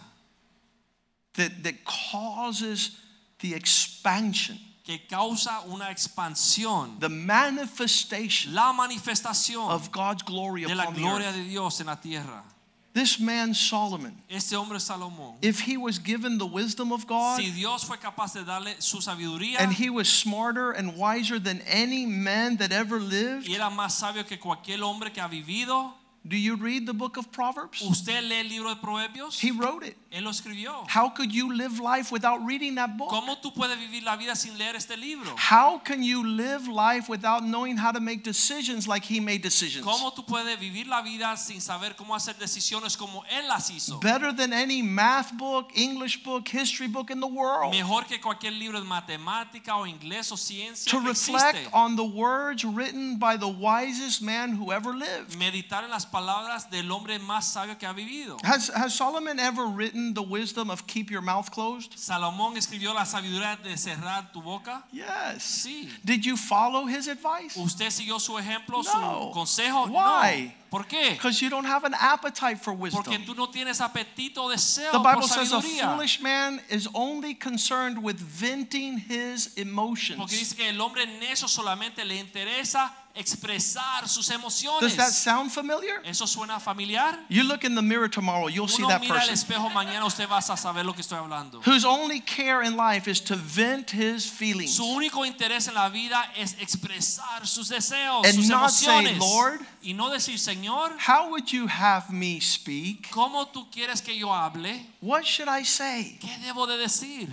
that, 1.34 1.64
that 1.64 1.86
causes 1.86 2.98
the 3.40 3.54
expansion, 3.54 4.58
que 4.84 5.00
causa 5.10 5.62
una 5.70 5.86
expansión, 5.86 7.00
the 7.00 7.10
manifestation 7.10 8.54
la 8.54 8.74
manifestación 8.74 9.70
of 9.70 9.92
God's 9.92 10.24
glory 10.24 10.66
de 10.66 10.76
la 10.76 10.84
upon 10.84 10.94
the 10.96 11.00
gloria 11.02 11.28
earth. 11.28 11.36
de 11.36 11.44
Dios 11.44 11.80
en 11.80 11.88
la 11.88 11.96
tierra. 11.96 12.44
This 12.92 13.20
man, 13.20 13.54
Solomon, 13.54 14.14
Este 14.30 14.54
hombre 14.54 14.80
Salomón, 14.80 15.36
if 15.44 15.60
he 15.62 15.78
was 15.78 16.00
given 16.00 16.40
the 16.40 16.46
wisdom 16.46 16.92
of 16.92 17.06
God, 17.06 17.40
si 17.40 17.52
Dios 17.52 17.84
fue 17.84 17.98
capaz 17.98 18.34
de 18.34 18.44
darle 18.44 18.82
su 18.82 18.98
sabiduría 18.98 19.58
and 19.60 19.72
he 19.72 19.90
was 19.92 20.10
smarter 20.10 20.72
and 20.72 20.98
wiser 20.98 21.38
than 21.40 21.62
any 21.68 22.06
man 22.08 22.58
that 22.58 22.72
ever 22.72 23.00
lived, 23.00 23.48
y 23.48 23.54
era 23.54 23.70
más 23.70 23.92
sabio 23.92 24.24
que 24.26 24.38
cualquier 24.38 24.82
hombre 24.84 25.12
que 25.12 25.22
ha 25.22 25.28
vivido, 25.28 25.94
do 26.28 26.38
you 26.38 26.56
read 26.56 26.86
the 26.86 26.94
book 26.94 27.18
of 27.18 27.32
Proverbs? 27.32 27.82
usted 27.82 28.24
lee 28.24 28.42
el 28.42 28.50
libro 28.50 28.70
de 28.70 28.76
Proverbios, 28.82 29.40
He 29.40 29.52
wrote 29.52 29.84
it. 29.84 29.96
él 30.12 30.24
lo 30.24 30.32
escribió. 30.32 30.86
How 30.90 31.10
could 31.10 31.32
you 31.32 31.54
live 31.54 31.80
life 31.80 32.12
without 32.12 32.46
reading 32.46 32.76
that 32.76 32.98
book? 32.98 33.10
¿Cómo 33.10 33.38
tú 33.42 33.54
puedes 33.54 33.78
vivir 33.78 34.04
la 34.04 34.16
vida 34.16 34.36
sin 34.36 34.58
leer 34.58 34.76
este 34.76 34.98
libro? 34.98 35.36
How 35.38 35.80
can 35.80 36.04
you 36.04 36.24
live 36.24 36.68
life 36.68 37.08
without 37.10 37.44
knowing 37.44 37.78
how 37.78 37.92
to 37.92 38.00
make 38.00 38.24
decisions 38.24 38.88
like 38.88 39.04
he 39.04 39.20
made 39.20 39.42
decisions? 39.42 39.86
¿Cómo 39.86 40.14
tú 40.14 40.26
puedes 40.26 40.60
vivir 40.60 40.88
la 40.88 41.02
vida 41.02 41.38
sin 41.38 41.62
saber 41.62 41.96
cómo 41.96 42.16
hacer 42.16 42.36
decisiones 42.38 42.98
como 42.98 43.24
él 43.30 43.48
las 43.48 43.70
hizo? 43.70 44.00
Better 44.00 44.34
than 44.34 44.52
any 44.52 44.82
math 44.82 45.32
book, 45.38 45.72
English 45.76 46.24
book, 46.24 46.48
history 46.48 46.88
book 46.88 47.12
in 47.12 47.20
the 47.20 47.28
world. 47.28 47.72
Mejor 47.74 48.06
que 48.06 48.20
cualquier 48.20 48.54
libro 48.54 48.80
de 48.80 48.86
matemática 48.86 49.76
o 49.78 49.86
inglés 49.86 50.32
o 50.32 50.36
ciencia 50.36 50.90
To 50.90 51.00
reflect 51.00 51.70
on 51.72 51.96
the 51.96 52.04
words 52.04 52.66
written 52.66 53.18
by 53.18 53.38
the 53.38 53.48
wisest 53.48 54.22
man 54.22 54.54
who 54.56 54.72
ever 54.72 54.94
lived. 54.94 55.38
Meditar 55.38 55.84
en 55.84 55.92
las 55.92 56.06
palabras 56.10 56.70
del 56.70 56.92
hombre 56.92 57.18
más 57.20 57.46
sabio 57.46 57.78
que 57.78 57.86
ha 57.86 57.94
vivido. 57.94 58.38
Has, 58.44 58.70
has 58.70 58.94
Solomon 58.94 59.40
ever 59.40 59.66
written 59.66 60.14
the 60.14 60.22
wisdom 60.22 60.70
of 60.70 60.86
keep 60.88 61.10
your 61.10 61.22
mouth 61.22 61.50
closed? 61.52 61.94
Salomón 61.96 62.58
escribió 62.58 62.94
la 62.94 63.06
sabiduría 63.06 63.58
de 63.64 63.78
cerrar 63.78 64.32
tu 64.34 64.42
boca. 64.42 64.84
Yes. 64.92 65.44
Sí. 65.44 65.90
Did 66.04 66.26
you 66.26 66.36
follow 66.36 66.86
his 66.88 67.08
advice? 67.08 67.56
¿Usted 67.58 67.90
siguió 67.92 68.20
su 68.20 68.38
ejemplo, 68.38 68.84
No. 68.84 68.84
su 68.84 69.32
consejo? 69.34 69.86
Why? 69.88 70.46
No. 70.48 70.60
¿Por 70.70 70.84
qué? 70.86 71.14
Because 71.14 71.42
you 71.42 71.50
don't 71.50 71.66
have 71.66 71.84
an 71.84 71.96
appetite 71.96 72.60
for 72.60 72.74
wisdom. 72.74 73.04
Porque 73.04 73.18
tú 73.26 73.34
no 73.36 73.48
tienes 73.50 73.82
apetito 73.82 74.48
deseo 74.50 74.92
The 74.92 75.00
por 75.00 75.14
Bible 75.16 75.28
says 75.28 75.52
a 75.52 75.62
sabiduría. 75.62 75.96
foolish 75.96 76.22
man 76.22 76.62
is 76.70 76.88
only 76.94 77.34
concerned 77.34 77.98
with 78.04 78.18
venting 78.20 79.00
his 79.00 79.58
emotions. 79.58 80.20
Porque 80.20 80.36
dice 80.38 80.56
que 80.56 80.70
el 80.70 80.80
hombre 80.80 81.08
necio 81.08 81.48
solamente 81.48 82.06
le 82.06 82.18
interesa 82.20 82.94
expresar 83.20 84.08
sus 84.08 84.30
emociones. 84.30 84.82
Does 84.82 84.96
that 84.96 85.12
sound 85.12 85.52
familiar? 85.52 86.02
¿Eso 86.06 86.26
suena 86.26 86.60
familiar? 86.60 87.20
You 87.30 87.44
look 87.44 87.64
in 87.64 87.76
the 87.76 87.82
mirror 87.82 88.08
tomorrow, 88.10 88.48
you'll 88.48 88.68
see 88.68 88.84
that 88.88 89.02
mira 89.02 89.14
al 89.16 89.20
person 89.28 89.34
espejo 89.34 89.70
mañana, 89.70 90.06
usted 90.06 90.28
va 90.30 90.38
a 90.38 90.42
saber 90.42 90.86
lo 90.86 90.94
que 90.94 91.02
estoy 91.02 91.18
hablando. 91.20 91.62
whose 91.64 91.86
only 91.86 92.20
care 92.22 92.62
in 92.64 92.76
life 92.78 93.08
is 93.08 93.20
to 93.22 93.36
vent 93.36 93.92
his 93.92 94.26
feelings 94.30 94.76
Su 94.76 94.84
único 94.86 95.26
interés 95.26 95.68
en 95.68 95.74
la 95.76 95.90
vida 95.90 96.24
es 96.38 96.56
expresar 96.60 97.46
sus 97.46 97.70
deseos, 97.70 98.26
And 98.26 98.36
sus 98.36 98.50
not 98.50 98.72
say, 98.72 99.06
emociones. 99.06 99.20
"Lord." 99.20 99.60
y 99.84 99.94
no 99.94 100.10
decir, 100.10 100.38
Señor, 100.40 100.92
How 101.00 101.30
would 101.30 101.52
you 101.52 101.68
have 101.68 102.10
me 102.12 102.40
speak? 102.40 103.10
¿cómo 103.12 103.48
tú 103.52 103.70
quieres 103.72 104.02
que 104.02 104.18
yo 104.18 104.34
hable? 104.34 104.86
What 105.02 105.24
should 105.26 105.50
I 105.50 105.64
say? 105.64 106.18
¿Qué 106.22 106.38
debo 106.46 106.68
de 106.68 106.78
decir? 106.78 107.30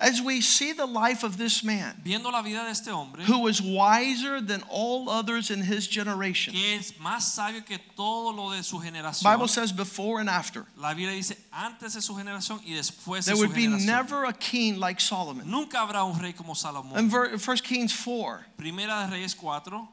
As 0.00 0.22
we 0.22 0.40
see 0.40 0.72
the 0.72 0.86
life 0.86 1.24
of 1.24 1.38
this 1.38 1.64
man 1.64 2.00
Viendo 2.04 2.30
la 2.30 2.40
vida 2.40 2.62
de 2.62 2.70
este 2.70 2.86
hombre, 2.88 3.24
who 3.24 3.40
was 3.40 3.60
wiser 3.60 4.40
than 4.40 4.62
all 4.70 5.10
others 5.10 5.50
in 5.50 5.60
his 5.60 5.88
generation. 5.88 6.54
que 6.54 6.76
es 6.76 6.92
más 7.02 7.22
sabio 7.22 7.62
que 7.64 7.78
todo 7.96 8.30
lo 8.30 8.50
de 8.50 8.62
su 8.62 8.78
generación. 8.78 9.24
Bible 9.24 9.48
says 9.48 9.72
before 9.72 10.20
and 10.20 10.28
after. 10.30 10.64
La 10.76 10.94
Biblia 10.94 11.16
dice 11.16 11.36
antes 11.52 11.94
de 11.94 12.00
su 12.00 12.14
generación 12.14 12.60
y 12.64 12.74
después 12.74 13.24
de 13.24 13.32
There 13.32 13.36
su 13.36 13.40
would 13.42 13.54
be 13.54 13.66
never 13.66 14.24
a 14.24 14.32
king 14.32 14.78
like 14.78 15.00
Solomon. 15.00 15.50
Nunca 15.50 15.78
habrá 15.78 16.04
un 16.04 16.16
rey 16.20 16.32
como 16.32 16.54
Salomón. 16.54 16.96
In 16.96 17.10
1 17.10 17.56
Kings 17.64 17.92
4, 17.92 18.46
Primera 18.56 19.04
de 19.04 19.16
Reyes 19.16 19.34
4, 19.34 19.88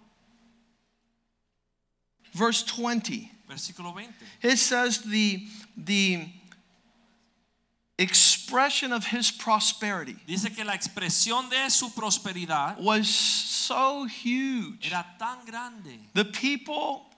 verse 2.33 2.61
20. 2.63 3.31
versículo 3.49 3.93
20. 3.93 4.13
It 4.43 4.57
says 4.57 4.99
the 4.99 5.47
the 5.77 6.27
expression 7.97 8.91
of 8.91 9.05
his 9.05 9.31
prosperity 9.31 10.17
Dice 10.27 10.49
que 10.53 10.63
la 10.65 10.73
expresión 10.73 11.49
de 11.49 11.69
su 11.69 11.89
prosperidad 11.93 12.77
was 12.79 13.07
so 13.07 14.05
huge. 14.05 14.87
era 14.91 15.05
tan 15.17 15.45
grande 15.45 15.99
The 16.13 16.25
people 16.25 17.09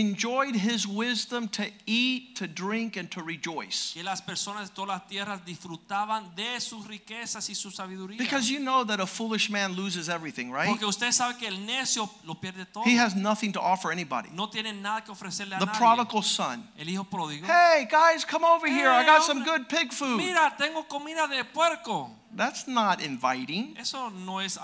enjoyed 0.00 0.54
his 0.56 0.86
wisdom 0.86 1.48
to 1.48 1.64
eat, 1.86 2.36
to 2.36 2.46
drink, 2.46 2.96
and 2.96 3.10
to 3.10 3.22
rejoice. 3.22 3.92
que 3.94 4.02
las 4.02 4.20
personas 4.20 4.68
de 4.68 4.74
todas 4.74 4.88
las 4.88 5.06
tierras 5.08 5.44
disfrutaban 5.44 6.34
de 6.34 6.60
sus 6.60 6.86
riquezas 6.86 7.48
y 7.48 7.54
su 7.54 7.70
sabiduría. 7.70 8.18
Because 8.18 8.50
you 8.50 8.58
know 8.60 8.84
that 8.84 9.00
a 9.00 9.06
foolish 9.06 9.48
man 9.50 9.72
loses 9.74 10.08
everything, 10.08 10.50
right? 10.50 10.68
Porque 10.68 10.84
usted 10.86 11.12
sabe 11.12 11.36
que 11.38 11.46
el 11.48 11.64
necio 11.64 12.08
lo 12.24 12.34
pierde 12.34 12.66
todo. 12.66 12.84
He 12.84 12.96
has 12.98 13.14
nothing 13.14 13.52
to 13.52 13.60
offer 13.60 13.92
anybody. 13.92 14.30
no 14.32 14.48
tiene 14.48 14.72
nada 14.72 15.02
que 15.04 15.12
ofrecerle 15.12 15.54
a 15.56 15.58
The 15.58 15.66
nadie. 15.66 15.78
prodigal 15.78 16.22
son. 16.24 16.68
el 16.78 16.88
hijo 16.88 17.04
pródigo. 17.04 17.46
Hey 17.46 17.86
guys, 17.90 18.24
come 18.24 18.44
over 18.44 18.66
here. 18.68 18.88
I 18.90 19.02
Hey, 19.02 19.06
got 19.06 19.22
some 19.24 19.44
good 19.44 19.68
pig 19.68 19.92
food. 19.92 20.16
Mira, 20.16 20.54
tengo 20.58 20.84
comida 20.88 21.26
de 21.28 21.44
puerco. 21.44 22.10
That's 22.36 22.66
not 22.66 23.00
inviting. 23.00 23.76
Eso 23.78 24.08
no 24.10 24.40
es 24.40 24.58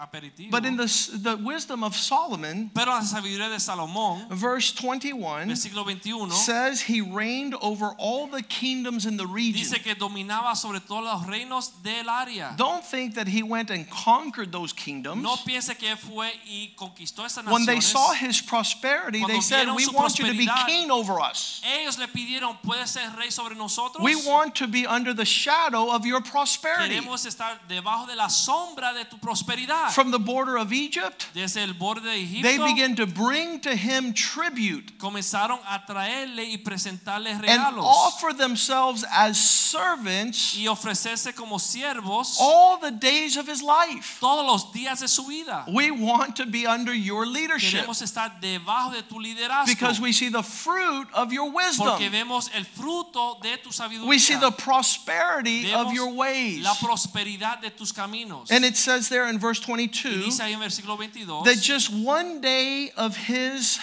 aperitivo. 0.00 0.50
But 0.50 0.64
in 0.64 0.76
the, 0.76 0.86
the 1.22 1.36
wisdom 1.36 1.84
of 1.84 1.94
Solomon, 1.94 2.70
Pero 2.74 2.90
la 2.90 3.00
sabiduría 3.02 3.50
de 3.50 3.58
Salomón, 3.58 4.28
verse 4.30 4.72
21 4.72 5.48
versículo 5.48 5.84
21, 5.84 6.30
says 6.30 6.82
he 6.82 7.00
reigned 7.00 7.54
over 7.60 7.90
all 7.98 8.26
the 8.26 8.42
kingdoms 8.42 9.06
in 9.06 9.16
the 9.16 9.26
region. 9.26 9.60
dice 9.62 9.82
que 9.82 9.94
dominaba 9.94 10.56
sobre 10.56 10.80
todos 10.80 11.04
los 11.04 11.26
reinos 11.26 11.82
del 11.82 12.08
área. 12.08 12.56
Don't 12.56 12.84
think 12.84 13.14
that 13.14 13.28
he 13.28 13.42
went 13.42 13.70
and 13.70 13.88
conquered 13.90 14.50
those 14.52 14.72
kingdoms. 14.72 15.22
No 15.22 15.36
piense 15.36 15.76
que 15.76 15.94
fue 15.96 16.30
y 16.46 16.72
conquistó 16.76 17.24
esas 17.24 17.44
When 17.44 17.66
they 17.66 17.80
saw 17.80 18.12
his 18.12 18.40
prosperity, 18.40 19.24
they 19.26 19.40
said, 19.40 19.68
We 19.74 19.86
want 19.92 20.18
you 20.18 20.26
to 20.26 20.32
be 20.32 20.48
king 20.66 20.90
over 20.90 21.20
us. 21.20 21.60
Ellos 21.64 21.98
le 21.98 22.06
pidieron, 22.06 22.58
¿puede 22.62 22.86
ser 22.86 23.02
rey 23.18 23.30
sobre 23.30 23.54
nosotros? 23.54 24.02
We 24.02 24.16
want 24.16 24.54
to 24.56 24.66
be 24.66 24.86
under 24.86 25.12
the 25.12 25.24
shadow 25.24 25.90
of 25.90 26.06
your 26.06 26.22
prosperity. 26.22 26.94
Queremos 26.94 27.26
estar 27.26 27.58
debajo 27.68 28.06
de 28.06 28.16
la 28.16 28.28
sombra 28.28 28.94
de 28.94 29.04
tu 29.04 29.18
prosperidad. 29.18 29.89
From 29.92 30.10
the 30.10 30.18
border 30.18 30.56
of 30.56 30.72
Egypt, 30.72 31.26
Desde 31.34 31.62
el 31.62 31.74
borde 31.74 32.02
de 32.02 32.18
Egipto 32.18 32.42
they 32.42 32.58
began 32.58 32.94
to 32.96 33.06
bring 33.06 33.60
to 33.60 33.74
him 33.74 34.12
tribute 34.12 34.98
comenzaron 34.98 35.58
a 35.68 35.84
traerle 35.86 36.44
y 36.44 36.58
presentarle 36.58 37.30
and 37.30 37.78
offer 37.78 38.32
themselves 38.32 39.04
as 39.10 39.38
servants 39.38 40.54
y 40.56 40.66
ofrecerse 40.66 41.34
como 41.34 41.58
siervos 41.58 42.36
all 42.40 42.78
the 42.78 42.90
days 42.90 43.36
of 43.36 43.46
his 43.46 43.62
life. 43.62 44.18
todos 44.20 44.44
los 44.44 44.72
días 44.72 45.00
de 45.00 45.08
su 45.08 45.24
vida. 45.24 45.64
We 45.72 45.90
want 45.90 46.36
to 46.36 46.46
be 46.46 46.66
under 46.66 46.94
your 46.94 47.26
leadership 47.26 47.84
Queremos 47.84 48.02
estar 48.02 48.40
debajo 48.40 48.92
de 48.92 49.02
tu 49.02 49.16
liderazgo 49.16 49.66
because 49.66 50.00
we 50.00 50.12
see 50.12 50.28
the 50.28 50.42
fruit 50.42 51.08
of 51.14 51.32
your 51.32 51.50
porque 51.50 51.76
wisdom. 51.78 52.12
vemos 52.12 52.50
el 52.54 52.64
fruto 52.64 53.40
de 53.42 53.56
tu 53.56 53.70
sabiduría. 53.70 54.06
We 54.06 54.18
see 54.18 54.36
the 54.38 54.50
prosperity 54.50 55.72
of 55.72 55.92
your 55.92 56.12
ways. 56.12 56.62
la 56.62 56.74
prosperidad 56.74 57.60
de 57.60 57.70
tus 57.70 57.92
caminos. 57.92 58.50
And 58.50 58.64
it 58.64 58.76
says 58.76 59.08
there 59.08 59.28
in 59.28 59.38
verse 59.38 59.60
y 59.79 59.79
22 59.88 60.24
dice 60.24 60.42
ahí 60.42 60.52
en 60.52 60.60
versículo 60.60 60.96
22 60.96 61.44
that 61.44 61.56
just 61.62 61.90
one 61.90 62.40
day 62.40 62.90
of 62.96 63.16
his 63.16 63.78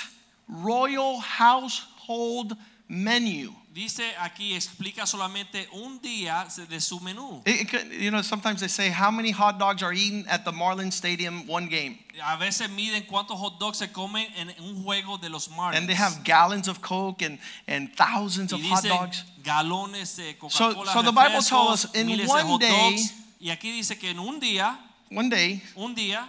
royal 0.48 1.20
household 1.20 2.56
menu. 2.88 3.54
Dice 3.74 4.02
aquí, 4.20 4.56
explica 4.56 5.06
solamente 5.06 5.68
un 5.72 6.00
día 6.02 6.48
de 6.68 6.80
su 6.82 7.00
menú. 7.00 7.44
It- 7.46 7.72
it 7.72 8.02
you 8.02 8.10
know, 8.10 8.24
sometimes 8.24 8.60
they 8.60 8.68
say 8.68 8.90
how 8.90 9.12
many 9.12 9.30
hot 9.30 9.60
dogs 9.60 9.84
are 9.84 9.94
eaten 9.94 10.26
at 10.28 10.46
the 10.46 10.52
Marlin 10.52 10.92
Stadium 10.92 11.46
one 11.48 11.68
game, 11.68 12.00
A 12.24 12.38
veces 12.38 12.70
miden 12.72 13.06
cuántos 13.06 13.38
hot 13.38 13.60
dogs 13.60 13.78
se 13.78 13.90
comen 13.90 14.26
en 14.36 14.50
un 14.60 14.84
juego 14.84 15.20
de 15.22 15.30
los 15.30 15.48
Marlins. 15.50 15.78
and 15.78 15.88
they 15.88 15.94
have 15.96 16.24
gallons 16.24 16.68
of 16.68 16.82
Coke 16.82 17.22
and, 17.22 17.38
and 17.68 17.94
thousands 17.96 18.52
of 18.52 18.60
hot 18.64 18.84
dogs. 18.84 19.24
galones 19.44 20.16
de 20.16 20.32
So- 20.50 20.74
Coca-Cola, 20.74 20.94
so 20.94 21.02
the 21.04 21.12
Bible 21.12 21.44
tells 21.44 21.86
us 21.86 21.94
in 21.94 22.08
one 22.28 22.58
day- 22.58 22.98
y 23.40 23.52
aquí 23.52 23.72
dice 23.72 24.00
que 24.00 24.10
en 24.10 24.18
un 24.18 24.40
día, 24.40 24.76
One 25.10 25.30
day, 25.30 25.62
un 25.78 25.96
día, 25.96 26.28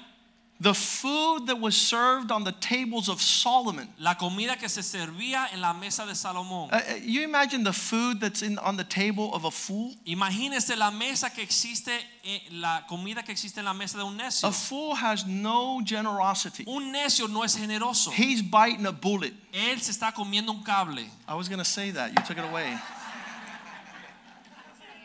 the 0.61 0.75
food 0.75 1.47
that 1.47 1.61
was 1.61 1.77
served 1.77 2.33
on 2.33 2.43
the 2.43 2.53
tables 2.53 3.09
of 3.09 3.21
Solomon. 3.23 3.89
La 3.99 4.15
comida 4.15 4.57
que 4.59 4.69
se 4.69 4.83
servía 4.83 5.53
en 5.53 5.61
la 5.61 5.73
mesa 5.73 6.05
de 6.05 6.15
Salomón. 6.15 6.71
Uh, 6.73 6.77
uh, 6.77 6.95
you 7.01 7.23
imagine 7.23 7.63
the 7.63 7.73
food 7.73 8.21
that's 8.21 8.43
in 8.43 8.59
on 8.59 8.77
the 8.77 8.85
table 8.85 9.33
of 9.35 9.45
a 9.45 9.51
fool? 9.51 9.95
Imagínese 10.05 10.77
la 10.77 10.91
mesa 10.91 11.31
que 11.31 11.43
existe, 11.45 11.93
eh, 12.25 12.41
la 12.53 12.83
comida 12.89 13.25
que 13.25 13.33
existe 13.33 13.59
en 13.59 13.67
la 13.67 13.75
mesa 13.75 13.99
de 13.99 14.05
un 14.05 14.17
necio. 14.17 14.49
A 14.49 14.53
fool 14.53 14.95
has 14.95 15.25
no 15.27 15.81
generosity. 15.85 16.65
Un 16.67 16.93
necio 16.93 17.29
no 17.29 17.45
es 17.45 17.57
generoso. 17.57 18.11
He's 18.11 18.43
biting 18.43 18.87
a 18.87 18.93
bullet. 18.93 19.33
Él 19.53 19.81
se 19.81 19.93
está 19.93 20.13
comiendo 20.13 20.51
un 20.51 20.65
cable. 20.65 21.05
I 21.29 21.35
was 21.35 21.49
going 21.49 21.61
to 21.61 21.65
say 21.65 21.91
that. 21.93 22.11
You 22.11 22.25
took 22.25 22.39
it 22.39 22.45
away. 22.45 22.77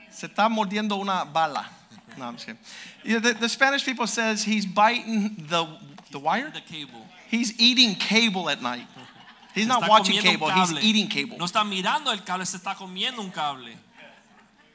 Se 0.09 0.27
está 0.27 0.49
mordiendo 0.49 0.99
una 0.99 1.25
bala. 1.25 1.82
No, 2.17 2.25
I'm 2.25 2.35
just 2.35 2.45
kidding. 2.45 2.61
Yeah, 3.03 3.19
the, 3.19 3.33
the 3.33 3.49
Spanish 3.49 3.85
people 3.85 4.07
says 4.07 4.43
he's 4.43 4.65
biting 4.65 5.35
the, 5.49 5.67
the 6.11 6.19
wire. 6.19 6.51
The 6.51 6.61
cable. 6.61 7.05
He's 7.29 7.59
eating 7.59 7.95
cable 7.95 8.49
at 8.49 8.61
night. 8.61 8.87
He's 9.53 9.67
not 9.67 9.87
watching 9.87 10.19
cable, 10.19 10.49
he's 10.49 10.71
eating 10.83 11.07
cable. 11.07 11.37
No 11.37 11.45
está 11.45 11.63
mirando 11.63 12.11
el 12.11 12.23
cable, 12.23 12.43
se 12.43 12.57
está 12.57 12.75
comiendo 12.75 13.19
un 13.19 13.29
cable. 13.29 13.77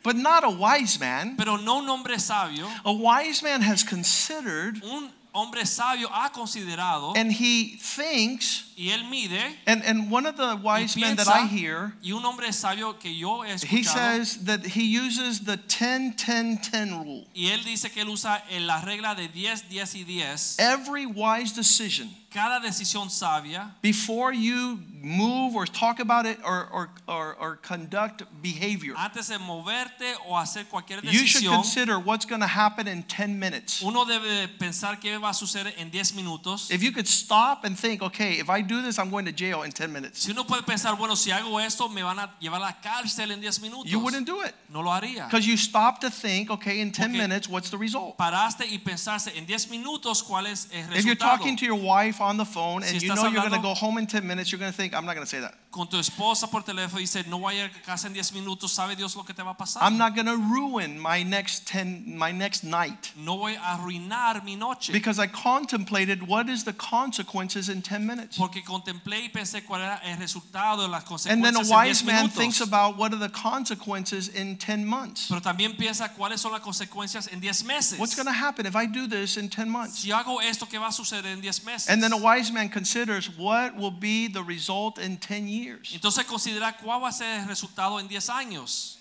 But 0.05 0.14
not 0.14 0.44
a 0.44 0.51
wise 0.51 1.01
man. 1.01 1.37
Pero 1.37 1.57
no 1.57 1.79
un 1.79 1.88
hombre 1.88 2.18
sabio. 2.20 2.68
A 2.85 2.92
wise 2.92 3.42
man 3.42 3.61
has 3.62 3.83
considered 3.83 4.81
Un 4.85 5.11
hombre 5.35 5.66
sabio 5.66 6.09
ha 6.09 6.31
considerado 6.31 7.16
and 7.16 7.33
he 7.33 7.77
thinks, 7.77 8.67
y 8.79 8.91
él 8.91 9.09
mide 9.11 9.57
and, 9.67 9.83
and 9.85 10.09
one 10.09 10.25
of 10.25 10.37
the 10.37 10.57
wise 10.62 10.97
men 10.97 11.17
that 11.17 11.27
I 11.27 11.47
hear, 11.47 11.93
y 12.01 12.12
un 12.12 12.25
hombre 12.25 12.53
sabio 12.53 12.93
que 12.93 13.11
yo 13.11 13.43
he 13.43 13.57
he 13.67 13.83
says 13.83 14.45
that 14.45 14.64
he 14.64 14.85
uses 14.85 15.41
the 15.41 15.57
10 15.57 16.14
10 16.17 16.59
10 16.71 16.93
rule. 16.93 17.27
y 17.35 17.49
él 17.51 17.64
dice 17.64 17.91
que 17.93 18.03
él 18.03 18.09
usa 18.09 18.43
en 18.51 18.69
la 18.69 18.81
regla 18.81 19.17
de 19.17 19.27
10, 19.27 19.69
10 19.69 19.95
y 19.97 20.05
10. 20.05 20.59
Every 20.61 21.07
wise 21.07 21.53
decision 21.53 22.09
Cada 22.31 22.61
decisión 22.61 23.11
sabia 23.11 23.75
before 23.81 24.35
you 24.35 24.79
move 25.01 25.57
or 25.57 25.64
talk 25.64 25.99
about 25.99 26.27
it 26.27 26.38
or, 26.45 26.69
or, 26.71 26.91
or, 27.07 27.35
or 27.41 27.57
conduct 27.57 28.23
behavior, 28.43 28.95
antes 28.99 29.29
de 29.29 29.38
moverte 29.38 30.14
o 30.29 30.35
hacer 30.37 30.64
cualquier 30.69 31.01
you 31.05 31.27
should 31.27 31.49
consider 31.49 31.99
what's 31.99 32.27
going 32.27 32.43
to 32.43 32.47
happen 32.47 32.87
in 32.87 33.03
10 33.05 33.38
minutes. 33.38 33.83
uno 33.83 34.05
debe 34.05 34.47
pensar 34.59 35.01
qué 35.01 35.19
va 35.19 35.31
a 35.31 35.35
suceder 35.35 35.73
en 35.79 35.91
10 35.91 36.14
minutos. 36.14 36.71
If 36.71 36.83
you 36.83 36.93
could 36.93 37.09
stop 37.09 37.64
and 37.64 37.79
think, 37.79 38.03
okay, 38.03 38.35
if 38.35 38.51
I 38.51 38.61
do 38.68 38.83
this, 38.83 38.98
I'm 38.98 39.11
going 39.11 39.24
to 39.24 39.33
jail 39.33 39.62
in 39.64 39.72
10 39.72 39.92
minutes, 39.92 40.20
Si 40.22 40.31
uno 40.31 40.44
puede 40.44 40.62
pensar, 40.64 40.96
bueno, 40.96 41.14
si 41.16 41.31
hago 41.31 41.59
esto, 41.61 41.88
me 41.88 42.02
van 42.02 42.18
a 42.18 42.31
llevar 42.40 42.61
a 42.61 42.66
la 42.66 42.72
cárcel 42.81 43.31
en 43.33 43.40
10 43.40 43.61
minutos. 43.61 43.90
you 43.90 43.98
wouldn't 43.98 44.26
do 44.26 44.42
it. 44.42 44.54
No 44.68 44.81
lo 44.83 44.90
haría. 44.90 45.24
Because 45.26 45.46
you 45.46 45.57
stop 45.57 46.00
to 46.00 46.11
think, 46.11 46.50
okay, 46.50 46.81
in 46.81 46.92
10 46.92 47.09
Porque- 47.11 47.18
minutes, 47.18 47.48
what's 47.48 47.70
the 47.70 47.78
result? 47.78 48.16
Paraste 48.16 48.64
y 48.66 48.78
pensaste 48.78 49.37
en 49.37 49.46
10 49.46 49.68
minutos 49.70 50.22
cuál 50.22 50.46
es 50.46 50.68
el 50.72 50.96
If 50.96 51.04
you're 51.04 51.16
talking 51.16 51.57
to 51.57 51.64
your 51.64 51.74
wife 51.81 52.20
on 52.20 52.37
the 52.37 52.44
phone 52.44 52.83
and 52.83 53.00
Si 53.00 53.07
you 53.07 53.14
know 53.14 53.26
you're 53.28 53.40
going 53.40 53.52
to 53.52 53.61
go 53.61 53.74
home 53.74 53.98
in 53.98 54.07
10 54.07 54.26
minutes, 54.26 54.52
you're 54.52 54.59
going 54.61 54.70
to 54.70 54.76
think, 54.76 54.94
I'm 54.94 55.04
not 55.07 55.14
going 55.14 55.26
to 55.26 55.31
say 55.31 55.40
that. 55.40 55.54
Con 55.70 55.87
tu 55.87 55.98
esposa 55.98 56.50
por 56.50 56.62
teléfono 56.62 56.98
y 56.98 57.02
dice, 57.02 57.24
no 57.28 57.38
voy 57.38 57.54
a 57.59 57.64
ir 57.66 57.70
a 57.70 57.83
casa 57.83 58.07
en 58.07 58.14
10 58.14 58.33
minutos, 58.33 58.72
¿sabe 58.72 58.96
Dios 58.96 59.14
lo 59.16 59.22
que 59.22 59.35
te 59.35 59.42
va 59.42 59.50
a 59.50 59.57
pasar? 59.57 59.83
I'm 59.83 59.98
not 59.98 60.14
going 60.14 60.26
to 60.26 60.37
ruin 60.37 60.98
my 60.98 61.22
next 61.22 61.66
10 61.66 62.07
my 62.16 62.33
next 62.33 62.64
night 62.64 63.12
no 63.16 63.37
voy 63.37 63.54
a 63.54 63.76
arruinar 63.76 64.42
mi 64.44 64.57
noche. 64.57 64.92
because 64.92 65.18
I 65.18 65.26
contemplated 65.26 66.26
what 66.26 66.48
is 66.48 66.64
the 66.64 66.72
consequences 66.72 67.68
in 67.68 67.83
10 67.83 68.07
minutes. 68.07 68.37
porque 68.38 68.58
contemplé 68.62 69.25
y 69.25 69.29
pensé 69.29 69.64
cuál 69.64 69.83
era 69.83 69.97
el 69.99 70.18
resultado 70.18 70.83
de 70.83 70.88
las 70.88 71.05
And 71.27 71.44
then 71.44 71.57
a 71.57 71.61
consecuencias 71.61 71.71
en 71.71 71.77
wise 71.77 72.03
10 72.03 72.05
man 72.05 72.16
minutos. 72.16 72.38
thinks 72.38 72.61
about 72.61 72.97
what 72.97 73.12
are 73.12 73.18
the 73.18 73.29
consequences 73.29 74.29
in 74.29 74.57
10 74.57 74.85
months. 74.85 75.27
Pero 75.29 75.40
también 75.40 75.77
piensa 75.77 76.12
cuáles 76.14 76.40
son 76.40 76.53
las 76.53 76.61
consecuencias 76.61 77.29
en 77.33 77.40
10 77.40 77.64
meses. 77.64 77.99
What's 77.99 78.14
going 78.14 78.27
to 78.27 78.33
happen 78.33 78.66
if 78.66 78.75
I 78.77 78.87
do 78.87 79.07
this 79.07 79.37
in 79.37 79.49
10 79.49 79.68
months? 79.68 80.01
Si 80.01 80.11
hago 80.11 80.40
esto, 80.40 80.66
¿qué 80.66 80.79
va 80.79 80.88
a 80.88 80.92
suceder 80.92 81.27
en 81.27 81.40
10 81.40 81.64
meses? 81.64 81.88
And 81.88 82.03
then 82.03 82.12
a 82.12 82.16
wise 82.16 82.53
man 82.53 82.68
considers 82.68 83.29
what 83.37 83.77
will 83.77 83.90
be 83.90 84.29
the 84.29 84.42
result 84.42 84.99
in 84.99 85.16
10 85.16 85.49
years. 85.49 85.92
Entonces 85.92 86.25
considera 86.25 86.77
cuál 86.77 87.03
va 87.03 87.09
a 87.09 87.12
ser 87.12 87.40
el 87.40 87.47
resultado 87.49 87.99
en 88.01 88.09
10 88.09 88.29
años. 88.31 88.97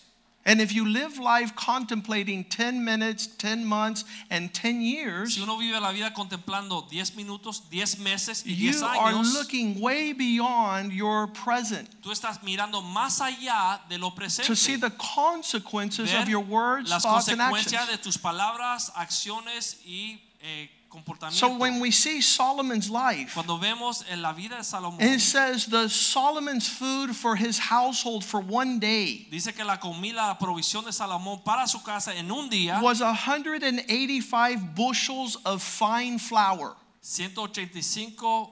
And 0.47 0.61
if 0.61 0.71
you 0.71 0.87
live 0.87 1.19
life 1.19 1.53
contemplating 1.57 2.45
10 2.45 2.81
minutes, 2.81 3.27
10 3.27 3.65
months, 3.65 4.05
and 4.29 4.53
10 4.53 4.81
years, 4.81 5.33
Si 5.35 5.41
uno 5.41 5.57
vive 5.57 5.77
la 5.81 5.91
vida 5.91 6.13
contemplando 6.13 6.87
10 6.89 7.17
minutos, 7.17 7.69
10 7.69 7.99
meses 7.99 8.45
y 8.45 8.53
you 8.53 8.71
are 8.81 9.13
looking 9.13 9.81
way 9.81 10.13
beyond 10.13 10.93
your 10.93 11.27
present 11.27 11.89
tú 12.01 12.11
estás 12.11 12.41
mirando 12.43 12.81
más 12.81 13.19
allá 13.19 13.81
de 13.89 13.97
lo 13.97 14.11
presente. 14.11 14.47
to 14.47 14.55
see 14.55 14.77
the 14.77 14.91
consequences 14.91 16.13
of 16.13 16.29
your 16.29 16.39
words, 16.39 16.89
las 16.89 17.03
thoughts, 17.03 17.27
and 17.27 17.41
consecuencias 17.41 17.81
actions. 17.81 17.97
de 17.97 17.97
tus 17.97 18.17
palabras, 18.17 18.89
acciones 18.95 19.81
y 19.85 20.21
eh, 20.41 20.69
comportamiento. 20.89 21.33
So 21.33 21.57
when 21.57 21.79
we 21.79 21.91
see 21.91 22.21
Solomon's 22.21 22.89
life, 22.89 23.33
Cuando 23.33 23.57
vemos 23.57 24.03
en 24.09 24.21
la 24.21 24.33
vida 24.33 24.57
de 24.57 24.63
Salomón, 24.63 25.01
it 25.01 25.19
says 25.19 25.65
the 25.67 25.87
Solomon's 25.89 26.67
food 26.67 27.15
for 27.15 27.35
his 27.35 27.57
household 27.59 28.23
for 28.23 28.39
one 28.41 28.79
day 28.79 29.27
dice 29.29 29.51
que 29.55 29.63
la 29.65 29.77
comida, 29.77 30.15
la 30.27 30.35
provisión 30.37 30.83
de 30.85 30.91
Salomón 30.91 31.43
para 31.43 31.67
su 31.67 31.79
casa 31.79 32.13
en 32.15 32.31
un 32.31 32.49
día, 32.49 32.81
was 32.81 32.99
185 32.99 34.75
bushels 34.75 35.37
of 35.45 35.61
fine 35.61 36.17
flour, 36.17 36.75
185 37.01 38.49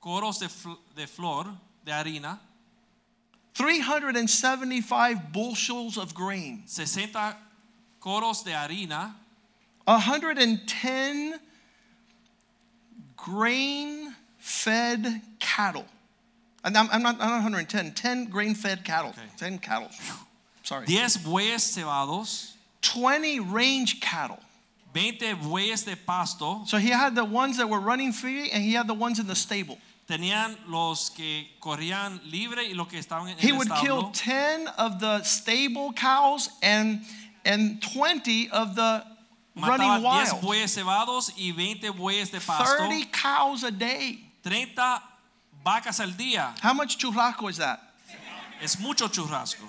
coros 0.00 0.38
de, 0.38 0.46
fl- 0.46 0.78
de 0.94 1.06
flor, 1.06 1.46
de 1.84 1.92
harina, 1.92 2.38
375 3.54 5.32
bushels 5.32 5.96
of 5.98 6.14
grain, 6.14 6.62
60 6.66 7.36
coros 8.00 8.44
de 8.44 8.52
harina, 8.52 9.14
110 9.86 11.40
grain 13.28 14.14
fed 14.38 15.20
cattle. 15.38 15.84
And 16.64 16.76
I'm, 16.76 16.88
I'm 16.90 17.02
not, 17.02 17.14
I'm 17.20 17.28
not 17.28 17.42
110, 17.42 17.92
10 17.92 18.24
grain 18.26 18.54
fed 18.54 18.84
cattle, 18.84 19.10
Okay. 19.10 19.22
10 19.36 19.58
cattle. 19.58 19.88
Sorry. 20.62 20.86
10 20.86 21.08
bueyes 21.24 21.62
cebados, 21.74 22.52
20 22.82 23.40
range 23.40 24.00
cattle. 24.00 24.38
20 24.94 25.34
bueyes 25.34 25.84
de 25.84 25.94
pasto, 25.96 26.64
So 26.66 26.78
he 26.78 26.88
had 26.88 27.14
the 27.14 27.24
ones 27.24 27.58
that 27.58 27.68
were 27.68 27.78
running 27.78 28.12
free 28.12 28.50
and 28.50 28.62
he 28.64 28.72
had 28.72 28.88
the 28.88 28.94
ones 28.94 29.18
in 29.20 29.26
the 29.26 29.36
stable. 29.36 29.78
tenían 30.08 30.56
los 30.66 31.10
que 31.10 31.44
corrían 31.60 32.18
libre 32.30 32.62
y 32.64 32.72
los 32.74 32.88
que 32.88 32.98
estaban 32.98 33.28
en 33.28 33.36
He 33.38 33.50
el 33.50 33.58
would 33.58 33.70
kill 33.80 34.10
10 34.10 34.66
of 34.78 34.98
the 35.00 35.22
stable 35.22 35.92
cows 35.92 36.48
and, 36.62 37.02
and 37.44 37.80
20 37.82 38.48
of 38.50 38.74
the 38.74 39.04
running 39.60 39.88
Mataba 39.88 40.24
10 40.24 40.32
wild. 40.32 40.42
bueyes 40.42 40.76
cebados 40.76 41.32
y 41.36 41.52
20 41.52 41.90
bueyes 41.90 42.30
de 42.30 42.38
pasto, 42.40 42.76
30 42.88 43.10
cows 43.10 43.62
a 43.64 43.70
day. 43.70 44.18
30 44.42 45.02
vacas 45.64 46.00
al 46.00 46.12
día. 46.12 46.54
How 46.60 46.72
much 46.72 46.98
churrasco 46.98 47.48
is 47.48 47.58
that? 47.58 47.80
Es 48.60 48.78
mucho 48.80 49.08
churrasco. 49.08 49.64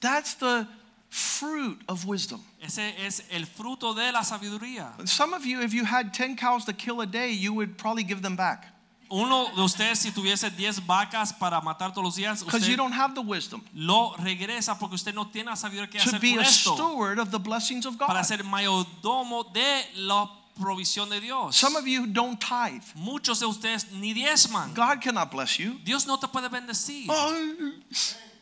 That's 0.00 0.34
the 0.34 0.68
fruit 1.08 1.80
of 1.88 2.04
wisdom. 2.06 2.42
Ese 2.62 2.92
es 3.04 3.22
el 3.30 3.42
fruto 3.42 3.94
de 3.94 4.12
la 4.12 4.20
sabiduría. 4.20 5.08
Some 5.08 5.32
of 5.32 5.44
you, 5.46 5.60
if 5.62 5.72
you 5.72 5.84
had 5.84 6.12
10 6.12 6.36
cows 6.36 6.64
to 6.66 6.72
kill 6.72 7.00
a 7.00 7.06
day, 7.06 7.30
you 7.30 7.52
would 7.54 7.78
probably 7.78 8.04
give 8.04 8.22
them 8.22 8.36
back 8.36 8.66
Uno 9.08 9.46
de 9.54 9.62
ustedes, 9.62 10.00
si 10.00 10.10
tuviese 10.10 10.50
10 10.50 10.84
vacas 10.86 11.32
para 11.32 11.60
matar 11.60 11.92
todos 11.92 12.04
los 12.04 12.16
días, 12.16 12.42
because 12.44 12.66
you 12.66 12.72
usted 12.72 12.76
don't 12.76 12.92
have 12.92 13.14
the 13.14 13.20
wisdom 13.20 13.62
lo 13.72 14.14
regresa 14.18 14.76
porque 14.78 14.94
usted 14.96 15.14
no 15.14 15.28
tiene 15.28 15.50
la 15.50 15.56
sabiduría 15.56 15.88
que 15.88 15.98
to 16.00 16.08
hacer 16.08 16.20
be 16.20 16.30
con 16.34 16.40
a 16.40 16.42
esto 16.42 16.74
steward 16.74 17.18
of 17.20 17.30
the 17.30 17.38
blessings 17.38 17.86
of 17.86 17.96
para 17.96 18.20
God. 18.20 18.24
ser 18.26 18.42
mayordomo 18.44 19.44
de 19.52 19.84
la 19.96 20.28
provisión 20.58 21.08
de 21.08 21.20
Dios. 21.20 21.54
Some 21.54 21.76
of 21.76 21.86
you 21.86 22.06
don't 22.06 22.40
tithe. 22.40 22.82
Muchos 22.94 23.40
de 23.40 23.46
ustedes 23.46 23.90
ni 23.92 24.12
diezman. 24.14 24.74
God 24.74 25.00
cannot 25.00 25.30
bless 25.30 25.58
you. 25.58 25.78
Dios 25.84 26.06
no 26.06 26.16
te 26.16 26.26
puede 26.26 26.48
bendecir. 26.48 27.06
Oh, 27.08 27.72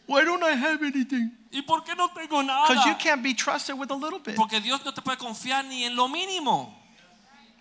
why 0.07 0.25
don't 0.25 0.43
I 0.43 0.53
have 0.53 0.83
anything? 0.83 1.31
¿Y 1.51 1.63
por 1.63 1.83
qué 1.85 1.95
no 1.97 2.09
tengo 2.09 2.43
Because 2.43 2.85
you 2.85 2.93
nada? 2.93 2.99
can't 2.99 3.23
be 3.23 3.35
trusted 3.35 3.75
with 3.79 3.91
a 3.91 3.95
little 3.97 4.19
bit. 4.19 4.35
Porque 4.37 4.61
Dios 4.61 4.85
no 4.85 4.93
te 4.93 5.03
puede 5.03 5.19
confiar 5.19 5.65
ni 5.65 5.85
en 5.85 5.95
lo 5.95 6.09
mínimo. 6.09 6.73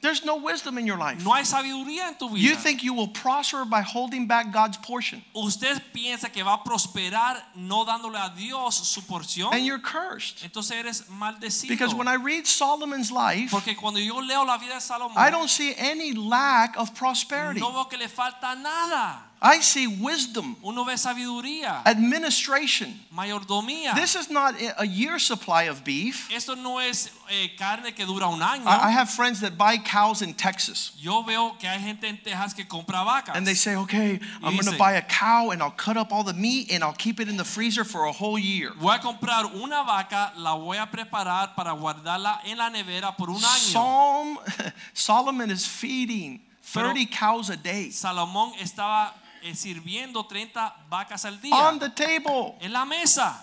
There's 0.03 0.25
no 0.25 0.35
wisdom 0.35 0.77
in 0.77 0.85
your 0.85 0.97
life. 0.97 1.23
No 1.23 1.31
hay 1.31 1.43
sabiduría 1.45 2.09
en 2.09 2.15
tu 2.19 2.27
vida. 2.27 2.39
You 2.45 2.55
think 2.57 2.83
you 2.83 2.93
will 2.93 3.07
prosper 3.07 3.63
by 3.63 3.81
holding 3.81 4.27
back 4.27 4.51
God's 4.51 4.75
portion, 4.77 5.23
Usted 5.33 5.81
piensa 5.93 6.29
que 6.29 6.43
va 6.43 6.55
a 6.55 6.63
prosperar 6.63 7.41
no 7.55 7.85
dándole 7.85 8.17
a 8.17 8.29
Dios 8.35 8.75
su 8.75 9.01
porción. 9.03 9.53
and 9.53 9.65
you're 9.65 9.79
cursed. 9.79 10.43
Entonces 10.43 10.71
eres 10.71 11.09
maldecido. 11.09 11.69
Because 11.69 11.95
when 11.95 12.09
I 12.09 12.15
read 12.15 12.45
Solomon's 12.45 13.11
life, 13.11 13.49
Porque 13.49 13.77
cuando 13.77 13.97
yo 13.99 14.19
leo 14.19 14.43
la 14.43 14.57
vida 14.57 14.75
de 14.75 14.81
Salomón, 14.81 15.15
I 15.17 15.31
don't 15.31 15.49
see 15.49 15.73
any 15.77 16.11
lack 16.11 16.75
of 16.77 16.93
prosperity. 16.93 17.61
no 17.61 17.71
veo 17.71 17.85
que 17.85 17.97
le 17.97 18.09
falta 18.09 18.55
nada. 18.61 19.31
I 19.45 19.59
see 19.59 19.87
wisdom, 19.87 20.55
Uno 20.63 20.85
ve 20.85 20.93
sabiduría, 20.95 21.81
administration. 21.85 22.97
mayordomía. 23.13 23.93
This 23.93 24.15
is 24.15 24.29
not 24.29 24.55
a 24.77 24.85
year 24.85 25.19
supply 25.19 25.63
of 25.63 25.83
beef. 25.83 26.29
Esto 26.31 26.55
no 26.55 26.79
es 26.79 27.11
eh, 27.29 27.49
carne 27.57 27.91
que 27.93 28.05
dura 28.05 28.27
un 28.29 28.39
año. 28.41 28.65
I 28.65 28.87
I 28.87 28.91
have 28.91 29.09
friends 29.09 29.41
that 29.41 29.57
buy 29.57 29.77
cows 29.77 30.21
in 30.21 30.33
Texas. 30.33 30.93
Yo 30.97 31.23
veo 31.23 31.57
que 31.59 31.67
hay 31.67 31.79
gente 31.79 32.07
en 32.07 32.17
Texas 32.23 32.53
que 32.53 32.63
compra 32.65 33.03
vacas. 33.03 33.35
And 33.35 33.45
they 33.45 33.53
say, 33.53 33.75
okay, 33.75 34.19
I'm 34.41 34.53
going 34.55 34.71
to 34.71 34.77
buy 34.77 34.93
a 34.93 35.01
cow 35.01 35.51
and 35.51 35.61
I'll 35.61 35.71
cut 35.75 35.97
up 35.97 36.13
all 36.13 36.23
the 36.23 36.33
meat 36.33 36.71
and 36.71 36.81
I'll 36.81 36.93
keep 36.97 37.19
it 37.19 37.27
in 37.27 37.35
the 37.35 37.43
freezer 37.45 37.83
for 37.83 38.05
a 38.05 38.13
whole 38.13 38.39
year. 38.39 38.71
Voy 38.79 38.95
a 38.95 38.99
comprar 38.99 39.45
una 39.55 39.83
vaca, 39.83 40.31
la 40.37 40.55
voy 40.55 40.77
a 40.77 40.85
preparar 40.89 41.53
para 41.55 41.71
guardarla 41.73 42.39
en 42.45 42.57
la 42.57 42.69
nevera 42.69 43.15
por 43.17 43.29
un 43.29 43.43
año. 43.43 43.43
Psalm, 43.73 44.37
Solomon 44.93 45.51
is 45.51 45.65
feeding 45.65 46.39
Pero- 46.73 46.93
30 46.93 47.05
cows 47.11 47.49
a 47.49 47.57
day 47.57 47.89
Salomón 47.91 48.53
estaba 48.59 49.13
Eh, 49.43 49.55
sirviendo 49.55 50.25
30 50.25 50.73
vacas 50.89 51.25
al 51.25 51.39
día 51.41 51.53
on 51.53 51.77
the 51.77 51.89
table. 51.89 52.55
en 52.61 52.71
la 52.71 52.85
mesa. 52.85 53.37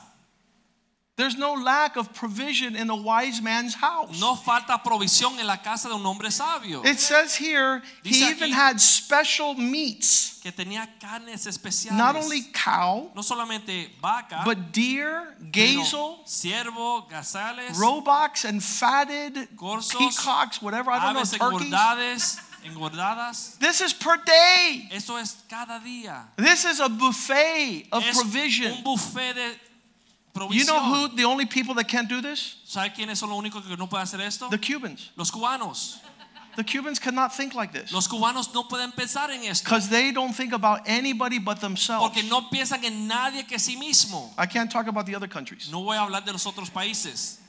There's 1.16 1.36
no 1.36 1.52
lack 1.52 1.96
of 1.96 2.14
provision 2.14 2.74
in 2.74 2.88
a 2.88 2.96
wise 2.96 3.42
man's 3.42 3.74
house. 3.74 4.18
No 4.18 4.34
falta 4.34 4.82
provisión 4.82 5.38
en 5.38 5.46
la 5.46 5.58
casa 5.58 5.88
de 5.88 5.94
un 5.94 6.06
hombre 6.06 6.30
sabio 6.30 6.82
It 6.86 6.98
says 6.98 7.36
here 7.36 7.82
he 8.02 8.24
even 8.30 8.50
had 8.50 8.80
special 8.80 9.54
meats, 9.54 10.40
que 10.42 10.50
tenía 10.50 10.88
carnes 10.98 11.46
especiales. 11.46 11.98
not 11.98 12.16
only 12.16 12.44
cow, 12.54 13.10
no 13.14 13.20
solamente 13.20 13.90
vaca, 14.00 14.40
but 14.46 14.72
deer, 14.72 15.36
gazelle, 15.52 16.24
ciervo, 16.24 17.06
gazales, 17.10 17.76
roebucks, 17.76 18.46
and 18.46 18.62
fatted 18.62 19.34
Corzos, 19.54 19.98
peacocks, 19.98 20.62
whatever, 20.62 20.90
I 20.90 21.12
don't 21.12 21.16
know, 21.16 21.50
turkeys. 21.50 22.40
Engordadas. 22.64 23.58
This 23.58 23.80
is 23.80 23.92
per 23.92 24.16
day. 24.24 24.88
Eso 24.92 25.16
es 25.16 25.36
cada 25.48 25.80
día. 25.80 26.26
This 26.36 26.64
is 26.64 26.80
a 26.80 26.88
buffet 26.88 27.86
of 27.92 28.02
es 28.02 28.16
un 28.16 28.22
provision. 28.22 28.82
buffet 28.82 29.34
de 29.34 29.70
You 30.50 30.64
know 30.64 30.78
who 30.80 31.16
the 31.16 31.24
only 31.24 31.44
people 31.44 31.74
that 31.74 31.88
can't 31.88 32.08
do 32.08 32.20
this? 32.20 32.56
¿Sabe 32.64 32.94
quiénes 32.94 33.18
son 33.18 33.30
los 33.30 33.38
únicos 33.38 33.66
que 33.66 33.76
no 33.76 33.88
pueden 33.88 34.04
hacer 34.06 34.20
esto? 34.20 34.48
The 34.48 34.58
Cubans. 34.58 35.10
Los 35.16 35.30
cubanos. 35.30 35.98
The 36.56 36.64
Cubans 36.64 36.98
cannot 36.98 37.34
think 37.34 37.54
like 37.54 37.72
this 37.72 37.92
Los 37.92 38.08
cubanos 38.08 38.52
no 38.54 38.64
pueden 38.64 38.92
pensar 38.92 39.30
en 39.30 39.44
esto 39.44 39.64
because 39.64 39.88
they 39.88 40.12
don't 40.12 40.32
think 40.32 40.52
about 40.52 40.80
anybody 40.86 41.38
but 41.38 41.60
themselves. 41.60 42.02
porque 42.02 42.22
no 42.28 42.48
piensan 42.50 42.84
en 42.84 43.08
nadie 43.08 43.46
que 43.46 43.58
sí 43.58 43.76
mismo. 43.76 44.32
I 44.38 44.46
can't 44.46 44.70
talk 44.70 44.86
about 44.86 45.06
the 45.06 45.14
other 45.14 45.28
countries, 45.28 45.68
No 45.70 45.82
voy 45.82 45.96
a 45.96 46.02
hablar 46.02 46.24
de 46.24 46.32
los 46.32 46.46
otros 46.46 46.70
países, 46.70 47.39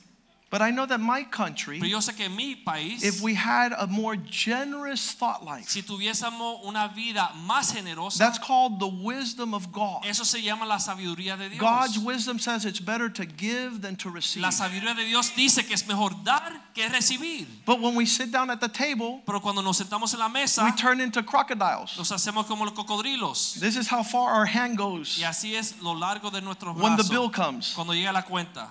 but 0.52 0.60
I 0.60 0.70
know 0.70 0.84
that 0.84 1.00
my 1.00 1.22
pero 1.22 1.30
country, 1.30 1.80
yo 1.80 1.98
sé 1.98 2.14
que 2.14 2.28
mi 2.28 2.54
país, 2.54 3.02
if 3.02 3.22
we 3.22 3.32
had 3.34 3.72
a 3.72 3.86
more 3.86 4.16
generous 4.16 5.12
thought 5.12 5.42
life, 5.42 5.68
si 5.68 5.80
tuviésemos 5.82 6.62
una 6.66 6.92
vida 6.94 7.30
más 7.48 7.72
generosa, 7.72 8.18
that's 8.18 8.38
called 8.38 8.78
the 8.78 8.86
wisdom 8.86 9.54
of 9.54 9.72
God. 9.72 10.04
eso 10.04 10.24
se 10.24 10.42
llama 10.42 10.66
la 10.66 10.76
sabiduría 10.76 11.38
de 11.38 11.48
Dios. 11.48 11.58
God's 11.58 11.98
wisdom 11.98 12.38
says 12.38 12.66
it's 12.66 12.80
better 12.80 13.08
to 13.08 13.24
give 13.24 13.80
than 13.80 13.96
to 13.96 14.10
receive. 14.10 14.42
La 14.42 14.50
sabiduría 14.50 14.94
de 14.94 15.06
Dios 15.06 15.30
dice 15.34 15.66
que 15.66 15.72
es 15.72 15.88
mejor 15.88 16.10
dar 16.22 16.52
que 16.74 16.86
recibir. 16.86 17.46
But 17.64 17.80
when 17.80 17.94
we 17.94 18.04
sit 18.04 18.30
down 18.30 18.50
at 18.50 18.60
the 18.60 18.68
table, 18.68 19.22
Pero 19.24 19.40
cuando 19.40 19.62
nos 19.62 19.78
sentamos 19.78 20.12
en 20.12 20.18
la 20.20 20.28
mesa, 20.28 20.64
we 20.64 20.72
turn 20.72 21.00
into 21.00 21.22
crocodiles. 21.22 21.96
nos 21.96 22.10
hacemos 22.12 22.46
como 22.46 22.66
los 22.66 22.74
cocodrilos. 22.74 23.58
This 23.58 23.76
is 23.76 23.88
how 23.88 24.02
far 24.02 24.34
our 24.34 24.44
hand 24.46 24.76
goes 24.76 25.18
Y 25.18 25.24
así 25.24 25.54
es 25.54 25.80
lo 25.80 25.94
largo 25.94 26.30
de 26.30 26.42
nuestros 26.42 26.76
when 26.76 26.96
the 26.96 27.04
bill 27.04 27.30
comes. 27.30 27.72
cuando 27.74 27.94
llega 27.94 28.12
la 28.12 28.22
cuenta. 28.22 28.68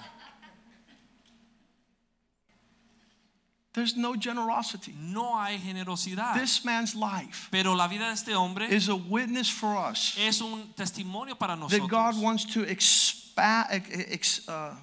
There's 3.74 3.96
no 3.96 4.16
generosity. 4.16 4.94
No 5.00 5.42
hay 5.42 5.58
generosidad. 5.58 6.34
This 6.34 6.66
man's 6.66 6.94
life 6.94 7.48
Pero 7.52 7.74
la 7.74 7.88
vida 7.88 8.08
de 8.08 8.14
este 8.14 8.36
hombre 8.36 8.68
is 8.68 8.90
a 8.90 8.96
witness 8.96 9.50
for 9.50 9.76
us 9.78 10.18
es 10.18 10.42
un 10.42 10.74
testimonio 10.76 11.38
para 11.38 11.56
nosotros 11.56 11.90
that 11.90 11.90
God 11.90 12.22
wants 12.22 12.46
to 12.54 12.64
expand, 12.64 13.68
ex, 13.72 14.48
uh, 14.50 14.76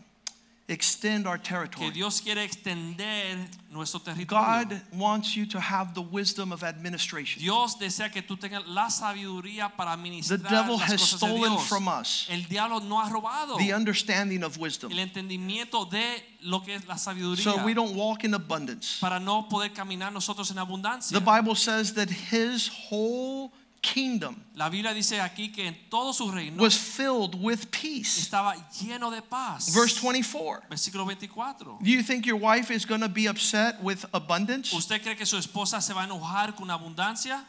extend 0.68 1.26
our 1.26 1.38
territory. 1.38 1.86
Que. 1.86 1.94
Dios 1.94 2.20
quiere 2.20 2.44
extender 2.44 3.38
nuestro 3.70 4.00
territorio. 4.00 4.28
God 4.28 4.80
wants 4.92 5.34
you 5.34 5.46
to 5.46 5.58
have 5.58 5.94
the 5.94 6.02
wisdom 6.02 6.52
of 6.52 6.62
administration. 6.62 7.40
Dios 7.42 7.76
desea 7.78 8.10
que 8.12 8.22
tú 8.22 8.36
tengas 8.36 8.66
la 8.66 8.88
sabiduría 8.90 9.74
para 9.74 9.92
administrar 9.92 10.38
The 10.42 10.48
devil 10.48 10.76
las 10.78 10.92
has 10.92 11.00
cosas 11.00 11.20
de 11.20 11.26
stolen 11.26 11.52
Dios. 11.52 11.68
from 11.68 11.88
us 11.88 12.26
El 12.30 12.42
diablo 12.42 12.80
no 12.80 13.00
ha 13.00 13.08
robado 13.08 13.56
the 13.58 13.72
understanding 13.72 14.42
of 14.42 14.58
wisdom 14.58 14.92
el 14.92 14.98
entendimiento 14.98 15.86
de 15.90 16.22
lo 16.42 16.60
que 16.62 16.74
es 16.74 16.86
la 16.86 16.96
sabiduría 16.96 17.42
so 17.44 17.64
we 17.64 17.72
don't 17.74 17.96
walk 17.96 18.24
in 18.24 18.34
abundance. 18.34 18.98
para 19.00 19.18
no 19.18 19.48
poder 19.48 19.72
caminar 19.72 20.12
nosotros 20.12 20.50
en 20.50 20.58
abundancia. 20.58 21.18
The 21.18 21.24
Bible 21.24 21.54
says 21.54 21.94
that 21.94 22.08
his 22.10 22.68
whole 22.68 23.52
kingdom 23.80 24.36
La 24.54 24.68
Biblia 24.68 24.92
dice 24.92 25.20
aquí 25.20 25.52
que 25.52 25.66
en 25.66 25.76
todo 25.88 26.12
su 26.12 26.30
reino 26.30 26.62
was 26.62 26.76
filled 26.76 27.34
with 27.40 27.70
peace. 27.70 28.18
estaba 28.20 28.54
lleno 28.80 29.10
de 29.10 29.22
paz. 29.22 29.72
Verse 29.72 29.98
24. 30.00 30.62
Versículo 30.68 31.06
24. 31.06 31.78
Do 31.80 31.90
you 31.90 32.02
think 32.02 32.26
your 32.26 32.38
wife 32.38 32.70
is 32.74 32.84
going 32.84 33.00
to 33.00 33.08
be 33.08 33.26
upset 33.28 33.80
with 33.82 34.04
abundance? 34.12 34.72
¿Usted 34.74 35.00
cree 35.02 35.16
que 35.16 35.26
su 35.26 35.36
esposa 35.36 35.80
se 35.80 35.92
va 35.94 36.02
a 36.02 36.06
enojar 36.06 36.54
con 36.56 36.70
abundancia? 36.70 37.44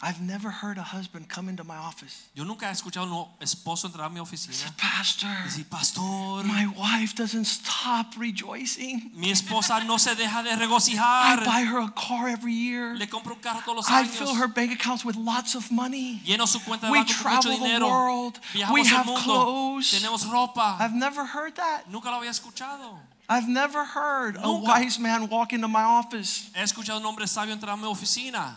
I've 0.00 0.20
never 0.20 0.48
heard 0.50 0.78
a 0.78 0.82
husband 0.84 1.28
come 1.28 1.48
into 1.48 1.64
my 1.64 1.76
office. 1.76 2.28
Yo 2.32 2.44
nunca 2.44 2.66
he 2.66 2.70
escuchado 2.72 3.02
a 3.02 3.20
un 3.22 3.26
esposo 3.40 3.88
entrar 3.88 4.06
a 4.06 4.08
mi 4.08 4.20
oficina 4.20 4.54
Pastor, 4.76 5.28
y 5.28 5.42
decir, 5.48 5.68
pastor, 5.68 6.44
my 6.44 6.66
wife 6.68 7.16
doesn't 7.16 7.46
stop 7.46 8.14
rejoicing. 8.16 9.10
mi 9.14 9.30
esposa 9.32 9.84
no 9.84 9.96
se 9.98 10.14
deja 10.14 10.44
de 10.44 10.54
regocijar. 10.54 11.42
I 11.42 11.44
buy 11.44 11.64
her 11.64 11.80
a 11.80 11.90
car 11.90 12.28
every 12.28 12.52
year. 12.54 12.94
Le 12.96 13.08
compro 13.08 13.34
un 13.34 13.40
carro 13.40 13.60
todos 13.64 13.76
los 13.76 13.88
I 13.90 14.04
años. 14.04 14.10
fill 14.10 14.34
her 14.36 14.46
bank 14.46 14.70
accounts 14.70 15.04
with 15.04 15.16
lots 15.16 15.56
of 15.56 15.68
money. 15.72 16.20
Lleno 16.24 16.46
su 16.46 16.60
cuenta 16.60 16.86
de 16.86 16.92
We 16.92 16.98
banco 16.98 17.12
con 17.20 17.34
mucho 17.34 17.48
travel 17.48 17.80
the 17.80 17.84
world. 17.84 18.38
Viajamos 18.54 18.72
We 18.72 18.80
el 18.82 18.86
have 18.86 19.06
mundo. 19.06 19.20
clothes. 19.22 19.90
Tenemos 19.90 20.24
ropa. 20.30 20.76
I've 20.78 20.94
never 20.94 21.24
heard 21.26 21.56
that. 21.56 21.88
Nunca 21.90 22.08
lo 22.10 22.18
había 22.20 22.30
escuchado. 22.30 23.00
I've 23.28 23.48
never 23.48 23.84
heard 23.84 24.36
a 24.40 24.48
wise 24.50 24.98
man 25.00 25.28
walk 25.28 25.52
into 25.52 25.66
my 25.66 25.82
office. 25.82 26.50
He 26.54 26.62
escuchado 26.62 26.98
a 26.98 27.00
un 27.00 27.06
hombre 27.06 27.26
sabio 27.26 27.52
entrar 27.52 27.74
a 27.74 27.76
mi 27.76 27.84
oficina. 27.88 28.56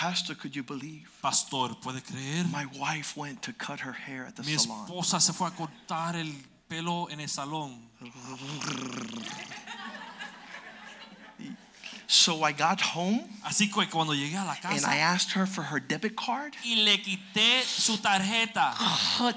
Pastor, 0.00 0.34
could 0.34 0.56
you 0.56 0.64
believe? 0.64 1.08
Pastor, 1.22 1.68
¿puede 1.80 2.02
creer? 2.02 2.44
My 2.50 2.66
wife 2.80 3.16
went 3.16 3.42
to 3.42 3.52
cut 3.52 3.78
her 3.80 3.92
hair 3.92 4.26
at 4.26 4.34
the 4.34 4.42
Mi 4.42 4.56
salon. 4.58 4.86
esposa 4.88 5.20
se 5.20 5.32
fue 5.32 5.46
a 5.46 5.50
cortar 5.52 6.16
el 6.16 6.32
pelo 6.68 7.06
en 7.12 7.20
el 7.20 7.28
salón. 7.28 7.78
So 12.08 12.42
I 12.42 12.52
got 12.52 12.80
home 12.80 13.22
Así 13.44 13.70
que 13.70 13.86
cuando 13.88 14.14
llegué 14.14 14.36
a 14.36 14.44
la 14.44 14.56
casa. 14.56 14.74
and 14.74 14.84
I 14.84 14.96
asked 14.98 15.32
her 15.32 15.46
for 15.46 15.62
her 15.62 15.78
debit 15.78 16.16
card. 16.16 16.54
y 16.64 16.74
le 16.84 16.98
quité 16.98 17.62
su 17.62 17.96
tarjeta 17.98 18.74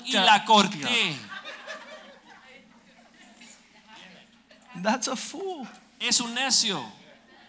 y 0.06 0.14
la 0.14 0.44
corté. 0.44 1.16
That's 4.82 5.08
a 5.08 5.16
fool. 5.16 5.68
Es 6.00 6.20
un 6.20 6.34
necio. 6.34 6.84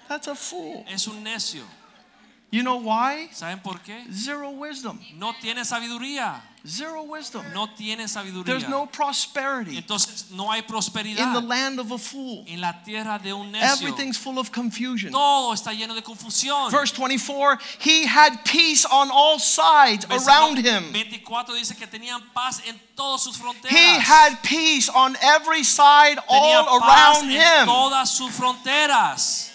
That's 0.08 0.28
a 0.28 0.34
fool. 0.34 0.84
Es 0.88 1.06
un 1.08 1.22
necio. 1.24 1.64
You 2.50 2.62
know 2.62 2.76
why? 2.76 3.28
¿Saben 3.32 3.62
por 3.62 3.78
qué? 3.82 4.06
Zero 4.10 4.50
wisdom. 4.50 4.98
No 5.18 5.34
tiene 5.38 5.66
sabiduría. 5.66 6.40
Zero 6.66 7.02
wisdom. 7.02 7.44
No 7.52 7.68
tiene 7.74 8.08
sabiduría. 8.08 8.44
There's 8.46 8.68
no 8.68 8.86
prosperity 8.86 9.76
Entonces 9.76 10.30
no 10.30 10.50
hay 10.50 10.62
prosperidad. 10.62 11.18
in 11.26 11.32
the 11.34 11.42
land 11.46 11.78
of 11.78 11.92
a 11.92 11.98
fool. 11.98 12.44
en 12.48 12.60
la 12.62 12.82
tierra 12.82 13.18
de 13.18 13.34
un 13.34 13.52
necio. 13.52 13.86
Everything's 13.88 14.16
full 14.16 14.38
of 14.38 14.50
confusion. 14.50 15.12
Todo 15.12 15.52
está 15.52 15.72
lleno 15.74 15.94
de 15.94 16.02
confusión. 16.02 16.70
Verse 16.70 16.90
24, 16.90 17.58
he 17.80 18.06
had 18.06 18.42
peace 18.44 18.86
on 18.86 19.10
all 19.10 19.38
sides 19.38 20.06
around 20.10 20.56
him. 20.58 20.90
24 20.92 21.54
dice 21.54 21.76
que 21.76 21.86
tenían 21.86 22.22
paz 22.32 22.62
en 22.66 22.80
todas 22.96 23.22
sus 23.22 23.36
fronteras. 23.36 23.70
He 23.70 23.98
had 24.00 24.42
peace 24.42 24.88
on 24.88 25.16
every 25.20 25.62
side 25.62 26.16
Tenía 26.26 26.64
all 26.66 26.80
paz 26.80 27.18
around 27.18 27.30
en 27.30 27.40
him. 27.40 27.66
todas 27.66 28.10
sus 28.10 28.32
fronteras. 28.32 29.52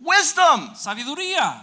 Wisdom, 0.00 0.70
Sabiduría. 0.74 1.60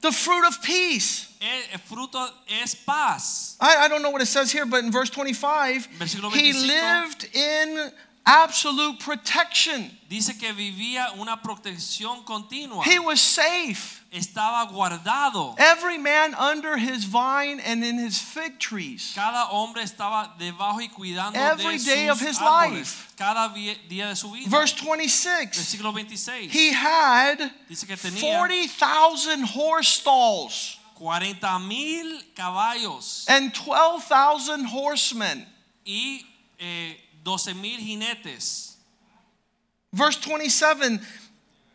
the 0.00 0.12
fruit 0.12 0.46
of 0.46 0.62
peace. 0.62 1.26
El, 1.40 1.78
fruto 1.78 2.28
es 2.62 2.74
paz. 2.74 3.56
I, 3.60 3.84
I 3.84 3.88
don't 3.88 4.02
know 4.02 4.10
what 4.10 4.22
it 4.22 4.26
says 4.26 4.50
here, 4.52 4.66
but 4.66 4.84
in 4.84 4.90
verse 4.90 5.10
25, 5.10 5.88
Versículo 5.98 6.32
he 6.32 6.52
lived 6.52 7.28
in 7.34 7.90
absolute 8.26 9.00
protection. 9.00 9.90
Dice 10.08 10.38
que 10.38 10.52
vivía 10.52 11.18
una 11.18 11.38
protección 11.42 12.24
continua. 12.24 12.82
He 12.84 12.98
was 12.98 13.20
safe. 13.20 13.99
Estaba 14.12 14.68
guardado. 14.68 15.54
Every 15.56 15.96
man 15.96 16.34
under 16.34 16.76
his 16.76 17.04
vine 17.04 17.60
and 17.60 17.84
in 17.84 17.96
his 17.96 18.18
fig 18.18 18.58
trees. 18.58 19.12
Cada 19.14 19.46
hombre 19.52 19.82
estaba 19.84 20.36
debajo 20.36 20.80
y 20.80 20.88
cuidando 20.88 21.36
Every 21.36 21.78
de 21.78 21.84
day 21.84 22.08
sus 22.08 22.20
of 22.20 22.20
his 22.28 22.38
árboles. 22.38 22.72
life. 22.72 23.14
Cada 23.16 23.54
día 23.54 24.08
de 24.08 24.16
su 24.16 24.32
vida. 24.32 24.48
Verse 24.50 24.72
26, 24.74 25.56
Versículo 25.56 25.92
26. 25.94 26.52
he 26.52 26.72
had 26.72 27.52
Dice 27.68 27.86
que 27.86 27.96
tenía 27.96 28.20
40,000 28.20 29.44
horse 29.44 29.88
stalls 30.00 30.78
40 30.96 31.58
mil 31.60 32.20
caballos 32.34 33.24
and 33.28 33.52
12,000 33.54 34.64
horsemen. 34.66 35.46
y 35.86 36.22
eh, 36.58 36.96
12 37.22 37.54
mil 37.54 37.78
jinetes. 37.78 38.74
Verse 39.92 40.16
27 40.18 41.00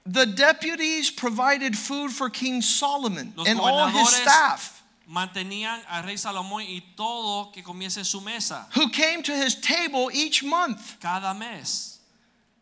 the 0.06 0.26
deputies 0.26 1.10
provided 1.10 1.78
food 1.78 2.12
for 2.12 2.30
King 2.30 2.62
Solomon 2.62 3.34
Los 3.36 3.47
and 3.47 3.60
all 3.60 3.88
his 3.88 4.10
staff 4.10 4.84
mantenían 5.10 5.80
al 5.89 6.03
rey 6.03 6.16
Salomón 6.16 6.64
y 6.64 6.82
todo 6.95 7.51
que 7.51 7.64
comiese 7.64 8.03
su 8.06 8.22
mesa 8.22 8.68
who 8.74 8.89
came 8.89 9.22
to 9.22 9.32
his 9.32 9.56
table 9.56 10.10
each 10.14 10.43
month. 10.43 10.99
cada 10.99 11.34
mes. 11.34 11.99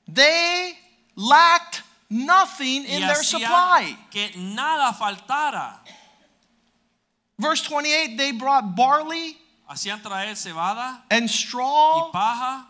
They 0.08 0.74
lacked 1.16 1.84
nothing 2.10 2.86
in 2.86 3.02
their 3.02 3.24
supply. 3.24 3.98
que 4.12 4.30
nada 4.38 4.94
faltara. 4.94 5.80
Verse 7.40 7.62
28 7.64 8.18
they 8.18 8.32
brought 8.32 8.76
barley 8.76 9.38
Hacían 9.70 10.02
traer 10.02 10.36
cebada 10.36 11.02
and 11.10 11.24
y 11.24 11.28
straw 11.28 12.12
paja 12.12 12.68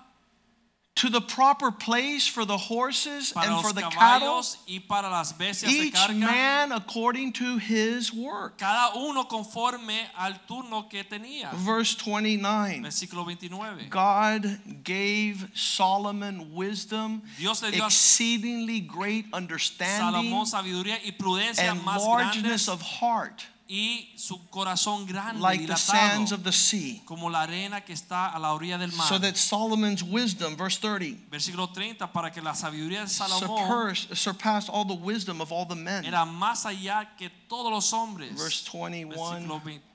to 0.96 1.10
the 1.10 1.22
proper 1.22 1.72
place 1.72 2.28
for 2.28 2.46
the 2.46 2.58
horses 2.58 3.32
para 3.34 3.52
and 3.52 3.66
for 3.66 3.74
the 3.74 3.82
cattle, 3.82 4.44
y 4.68 4.80
para 4.88 5.10
las 5.10 5.34
bestias 5.34 5.72
each 5.72 5.94
carga. 5.94 6.20
man 6.20 6.72
according 6.72 7.34
to 7.34 7.58
his 7.58 8.14
work. 8.14 8.60
Cada 8.60 8.96
uno 8.98 9.24
conforme 9.24 10.08
al 10.18 10.34
turno 10.48 10.88
que 10.90 11.04
tenía. 11.04 11.52
Verse 11.54 11.96
29 11.96 12.84
Versículo 12.84 13.26
29. 13.26 13.90
God 13.90 14.60
gave 14.84 15.50
Solomon 15.56 16.54
wisdom, 16.54 17.24
Dios 17.40 17.64
le 17.64 17.72
dio 17.72 17.86
exceedingly 17.86 18.80
great 18.80 19.26
understanding, 19.34 20.32
Salomón 20.32 20.46
sabiduría 20.46 21.00
y 21.04 21.12
prudencia 21.12 21.72
and 21.72 21.82
más 21.82 22.06
largeness 22.06 22.44
grandes 22.44 22.70
of 22.70 22.82
heart, 22.82 23.46
y 23.68 24.14
su 24.18 24.50
corazón 24.50 25.06
grande 25.06 25.42
like 25.42 25.66
the 25.66 25.76
sands 25.78 26.32
of 26.32 26.44
the 26.44 26.52
sea. 26.52 27.02
como 27.06 27.30
la 27.30 27.44
arena 27.44 27.82
que 27.82 27.94
está 27.94 28.28
a 28.28 28.40
la 28.40 28.54
orilla 28.54 28.78
del 28.78 28.92
mar. 28.92 29.08
So 29.08 29.20
that 29.20 29.36
Solomon's 29.36 30.04
wisdom, 30.04 30.56
verse 30.56 30.78
30, 30.78 31.30
Versículo 31.32 31.72
30 31.72 32.12
para 32.12 32.32
que 32.32 32.42
la 32.42 32.54
sabiduría 32.54 33.02
de 33.02 33.08
Salomón 33.08 33.68
surpassed, 33.68 34.16
surpassed 34.18 34.70
all 34.70 34.86
the 34.86 34.94
wisdom 34.94 35.42
of 35.42 35.52
all 35.52 35.66
the 35.66 35.76
men. 35.76 36.06
era 36.06 36.26
más 36.26 36.66
allá 36.66 37.16
que 37.18 37.30
todos 37.48 37.72
los 37.72 37.92
hombres. 37.94 38.36
Verse 38.36 38.64
21, 38.70 39.16
Versículo 39.16 39.64
20 39.64 39.93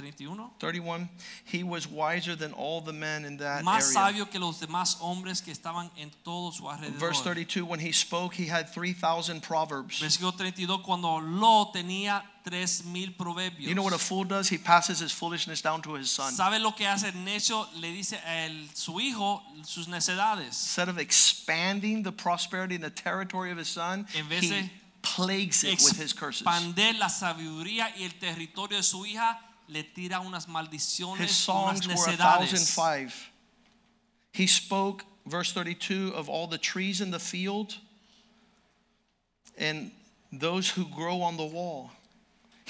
31. 0.00 0.50
31, 0.58 1.08
he 1.44 1.62
was 1.62 1.86
wiser 1.86 2.34
than 2.34 2.52
all 2.52 2.80
the 2.80 2.92
men 2.92 3.24
in 3.24 3.36
that 3.38 3.62
Más 3.64 3.82
area. 3.82 3.92
sabio 3.92 4.24
que 4.26 4.40
los 4.40 4.58
demás 4.60 4.96
hombres 5.00 5.40
que 5.42 5.52
estaban 5.52 5.90
en 5.98 6.10
todo 6.24 6.50
su 6.52 6.64
alrededor. 6.64 6.98
Verse 6.98 7.20
32, 7.22 7.64
when 7.64 7.80
he 7.80 7.92
spoke, 7.92 8.34
he 8.34 8.46
had 8.46 8.72
3,000 8.72 9.40
proverbs. 9.42 10.00
Versículo 10.00 10.32
32 10.36 10.82
cuando 10.84 11.18
Lo 11.20 11.70
tenía 11.74 12.22
3000 12.44 13.14
proverbios. 13.18 13.68
You 13.68 13.74
know 13.74 13.82
what 13.82 13.92
a 13.92 13.98
fool 13.98 14.24
does? 14.24 14.48
He 14.48 14.56
passes 14.58 15.00
his 15.00 15.12
foolishness 15.12 15.60
down 15.60 15.82
to 15.82 15.94
his 15.94 16.10
son. 16.10 16.32
¿Sabe 16.32 16.58
lo 16.60 16.72
que 16.72 16.86
hace 16.86 17.08
el 17.08 17.24
necio? 17.24 17.66
Le 17.76 17.92
dice 17.92 18.14
a 18.26 18.46
el- 18.46 18.68
su 18.74 18.98
hijo 18.98 19.42
sus 19.62 19.86
necedades. 19.88 20.46
Instead 20.48 20.88
of 20.88 20.98
expanding 20.98 22.02
the 22.02 22.12
prosperity 22.12 22.74
and 22.76 22.84
the 22.84 22.90
territory 22.90 23.50
of 23.50 23.58
his 23.58 23.68
son, 23.68 24.06
En 24.14 24.26
vez 24.28 24.44
he 24.44 24.70
plagues 25.02 25.64
it 25.64 25.80
with 25.82 25.96
his 25.98 26.12
curses. 26.12 26.42
Expander 26.46 26.98
la 26.98 27.08
sabiduría 27.08 27.90
y 27.96 28.04
el 28.04 28.12
territorio 28.18 28.76
de 28.78 28.82
su 28.82 29.04
hija, 29.06 29.38
le 29.70 29.82
tira 29.82 30.20
unas 30.20 30.46
maldiciones, 30.46 31.18
His 31.18 31.30
unas 31.30 31.30
songs 31.30 31.88
were 31.88 31.94
necedades. 31.94 32.52
1,005. 32.52 33.30
He 34.32 34.46
spoke, 34.46 35.04
verse 35.26 35.52
32, 35.52 36.12
of 36.14 36.28
all 36.28 36.46
the 36.46 36.58
trees 36.58 37.00
in 37.00 37.10
the 37.10 37.18
field 37.18 37.76
and 39.58 39.90
those 40.32 40.70
who 40.70 40.86
grow 40.86 41.22
on 41.22 41.36
the 41.36 41.44
wall. 41.44 41.90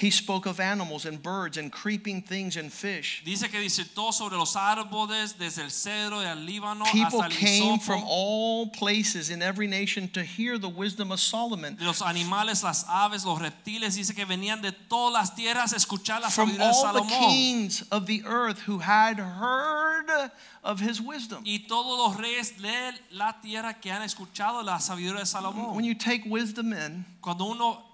He 0.01 0.09
spoke 0.09 0.47
of 0.47 0.59
animals 0.59 1.05
and 1.05 1.21
birds 1.21 1.57
and 1.57 1.71
creeping 1.71 2.23
things 2.23 2.57
and 2.57 2.73
fish. 2.73 3.21
Dice 3.23 3.47
que 3.51 3.59
disertó 3.59 4.11
sobre 4.11 4.35
los 4.35 4.55
árboles 4.55 5.37
desde 5.37 5.59
el 5.59 5.69
cedro 5.69 6.21
del 6.21 6.43
Líbano 6.43 6.85
People 6.85 7.21
hasta 7.21 7.25
el 7.25 7.29
came 7.29 7.77
hisopo, 7.77 7.83
from 7.83 8.03
all 8.07 8.65
places 8.71 9.29
in 9.29 9.43
every 9.43 9.67
nation 9.67 10.07
to 10.07 10.23
hear 10.23 10.57
the 10.57 10.67
wisdom 10.67 11.11
of 11.11 11.19
Solomon. 11.19 11.77
los 11.79 12.01
animales, 12.01 12.63
las 12.63 12.83
aves, 12.89 13.23
los 13.23 13.39
reptiles, 13.39 13.95
dice 13.95 14.15
que 14.15 14.25
venían 14.25 14.59
de 14.63 14.71
todas 14.71 15.13
las 15.13 15.35
tierras 15.35 15.71
a 15.71 15.75
escuchar 15.75 16.19
la 16.19 16.29
From 16.29 16.49
sabiduría 16.49 16.71
de 16.71 16.87
all 16.87 16.93
the 16.93 17.15
kings 17.19 17.83
of 17.91 18.07
the 18.07 18.23
earth 18.25 18.61
who 18.61 18.79
had 18.79 19.19
heard 19.19 20.31
of 20.63 20.79
his 20.79 20.99
wisdom. 20.99 21.43
Y 21.45 21.67
todos 21.67 21.95
los 21.95 22.17
reyes 22.19 22.57
de 22.59 22.93
la 23.11 23.33
tierra 23.39 23.75
que 23.79 23.91
han 23.91 24.01
escuchado 24.01 24.63
la 24.63 24.79
sabiduría 24.79 25.19
de 25.19 25.25
Salomón. 25.27 25.75
When 25.75 25.85
you 25.85 25.93
take 25.93 26.23
wisdom 26.25 26.73
in, 26.73 27.05
Cuando 27.21 27.45
uno 27.45 27.90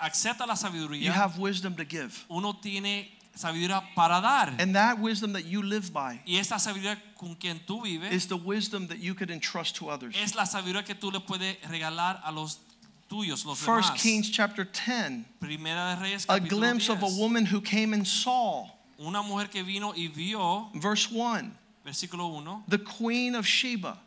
acepta 0.00 0.46
la 0.46 0.54
you 0.94 1.10
have 1.10 1.38
wisdom 1.38 1.74
to 1.74 1.84
give. 1.84 2.24
uno 2.28 2.52
tiene 2.54 3.08
sabiduría 3.34 3.82
para 3.94 4.20
dar. 4.20 4.54
And 4.58 4.74
that 4.74 4.98
wisdom 4.98 5.32
that 5.34 5.44
you 5.44 5.62
live 5.62 5.92
by 5.92 6.20
Y 6.26 6.36
esta 6.36 6.58
sabiduría 6.58 6.98
con 7.18 7.34
quien 7.34 7.60
tú 7.66 7.82
vives 7.82 8.12
is 8.12 8.26
the 8.26 8.36
wisdom 8.36 8.86
that 8.88 8.98
you 8.98 9.14
could 9.14 9.30
entrust 9.30 9.76
to 9.76 9.88
others. 9.88 10.14
es 10.16 10.34
la 10.34 10.44
sabiduría 10.44 10.84
que 10.84 10.94
tú 10.94 11.10
le 11.12 11.20
puedes 11.20 11.56
regalar 11.68 12.20
a 12.24 12.32
los 12.32 12.58
tuyos, 13.08 13.44
los 13.44 13.58
First 13.58 13.90
demás. 13.90 14.02
Kings 14.02 14.30
chapter 14.30 14.64
10, 14.64 15.24
Primera 15.40 15.96
de 15.96 16.02
Reyes 16.02 16.26
a 16.28 16.40
glimpse 16.40 16.88
of 16.88 17.02
a 17.02 17.08
woman 17.18 17.46
who 17.46 17.60
came 17.60 17.92
and 17.92 18.06
saw. 18.06 18.66
Una 18.98 19.22
mujer 19.22 19.48
que 19.48 19.62
vino 19.62 19.92
y 19.94 20.08
vio, 20.08 20.70
Verse 20.74 21.08
1, 21.10 21.52
versículo 21.84 22.32
1, 22.34 22.64
the 22.68 22.78
queen 22.78 23.34
of 23.34 23.46
Sheba 23.46 23.98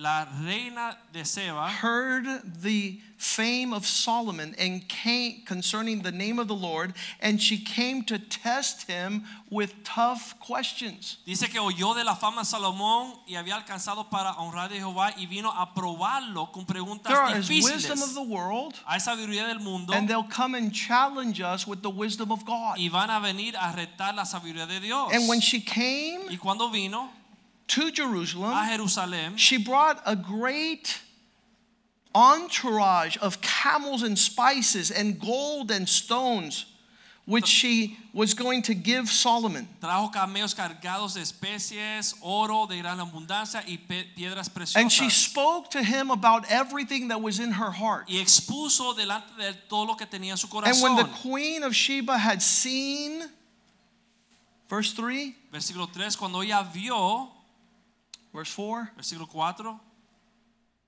la 0.00 0.26
reina 0.42 0.96
de 1.12 1.24
Seba 1.24 1.68
heard 1.68 2.24
the 2.62 2.98
fame 3.18 3.74
of 3.74 3.84
Solomon 3.86 4.54
and 4.58 4.88
came 4.88 5.42
concerning 5.44 6.00
the 6.00 6.10
name 6.10 6.38
of 6.38 6.48
the 6.48 6.54
Lord, 6.54 6.94
and 7.20 7.40
she 7.40 7.58
came 7.58 8.02
to 8.04 8.18
test 8.18 8.88
him 8.88 9.24
with 9.50 9.74
tough 9.84 10.34
questions. 10.40 11.18
dice 11.26 11.48
que 11.50 11.60
oyó 11.60 11.94
de 11.94 12.02
la 12.02 12.14
fama 12.14 12.40
de 12.40 12.46
Salomón 12.46 13.12
y 13.28 13.34
había 13.34 13.56
alcanzado 13.56 14.08
para 14.10 14.32
honrar 14.38 14.72
a 14.72 14.74
Jehová 14.74 15.12
y 15.18 15.26
vino 15.26 15.50
a 15.50 15.74
probarlo 15.74 16.50
con 16.50 16.64
preguntas 16.64 17.12
there 17.12 17.38
difíciles. 17.38 17.46
There 17.46 17.76
is 17.76 17.90
wisdom 17.90 18.02
of 18.02 18.14
the 18.14 18.22
world, 18.22 18.74
Hay 18.86 19.00
sabiduría 19.00 19.46
del 19.48 19.60
mundo 19.60 19.92
and 19.92 20.08
they'll 20.08 20.24
come 20.24 20.54
and 20.54 20.72
challenge 20.72 21.42
us 21.42 21.66
with 21.66 21.82
the 21.82 21.90
wisdom 21.90 22.32
of 22.32 22.46
God. 22.46 22.78
y 22.78 22.88
van 22.88 23.10
a 23.10 23.20
venir 23.20 23.54
a 23.56 23.70
retar 23.76 24.14
la 24.14 24.24
sabiduría 24.24 24.66
de 24.66 24.80
Dios. 24.80 25.12
And 25.12 25.28
when 25.28 25.40
she 25.40 25.60
came 25.60 26.22
Y 26.30 26.36
cuando 26.38 26.70
vino 26.70 27.10
to 27.70 27.90
Jerusalem, 27.92 29.36
she 29.36 29.56
brought 29.56 30.02
a 30.04 30.16
great 30.16 31.00
entourage 32.14 33.16
of 33.18 33.40
camels 33.40 34.02
and 34.02 34.18
spices 34.18 34.90
and 34.90 35.20
gold 35.20 35.70
and 35.70 35.88
stones, 35.88 36.66
which 37.26 37.46
she 37.46 37.96
was 38.12 38.34
going 38.34 38.62
to 38.62 38.74
give 38.74 39.08
Solomon. 39.08 39.68
trajo 39.80 40.12
camellos 40.12 40.52
cargados 40.52 41.14
de 41.14 41.20
especies, 41.20 42.14
oro 42.22 42.66
de 42.66 42.80
gran 42.80 42.98
abundancia 42.98 43.62
y 43.68 43.78
piedras 44.16 44.50
And 44.74 44.90
she 44.90 45.08
spoke 45.08 45.70
to 45.70 45.82
him 45.82 46.10
about 46.10 46.50
everything 46.50 47.08
that 47.08 47.22
was 47.22 47.38
in 47.38 47.52
her 47.52 47.70
heart. 47.70 48.08
Y 48.08 48.16
expuso 48.16 48.96
delante 48.96 49.36
de 49.38 49.52
todo 49.68 49.86
lo 49.86 49.94
que 49.94 50.06
tenía 50.06 50.32
en 50.32 50.36
su 50.36 50.48
And 50.58 50.82
when 50.82 50.96
the 50.96 51.08
queen 51.22 51.62
of 51.62 51.72
Sheba 51.72 52.18
had 52.18 52.42
seen, 52.42 53.22
verse 54.68 54.92
3, 54.92 55.36
Versículo 55.52 55.92
3, 55.92 56.16
cuando 56.16 56.40
ella 56.40 56.66
vio, 56.72 57.28
verse 58.32 58.50
4, 58.52 58.92
versículo 58.96 59.28
4, 59.28 59.80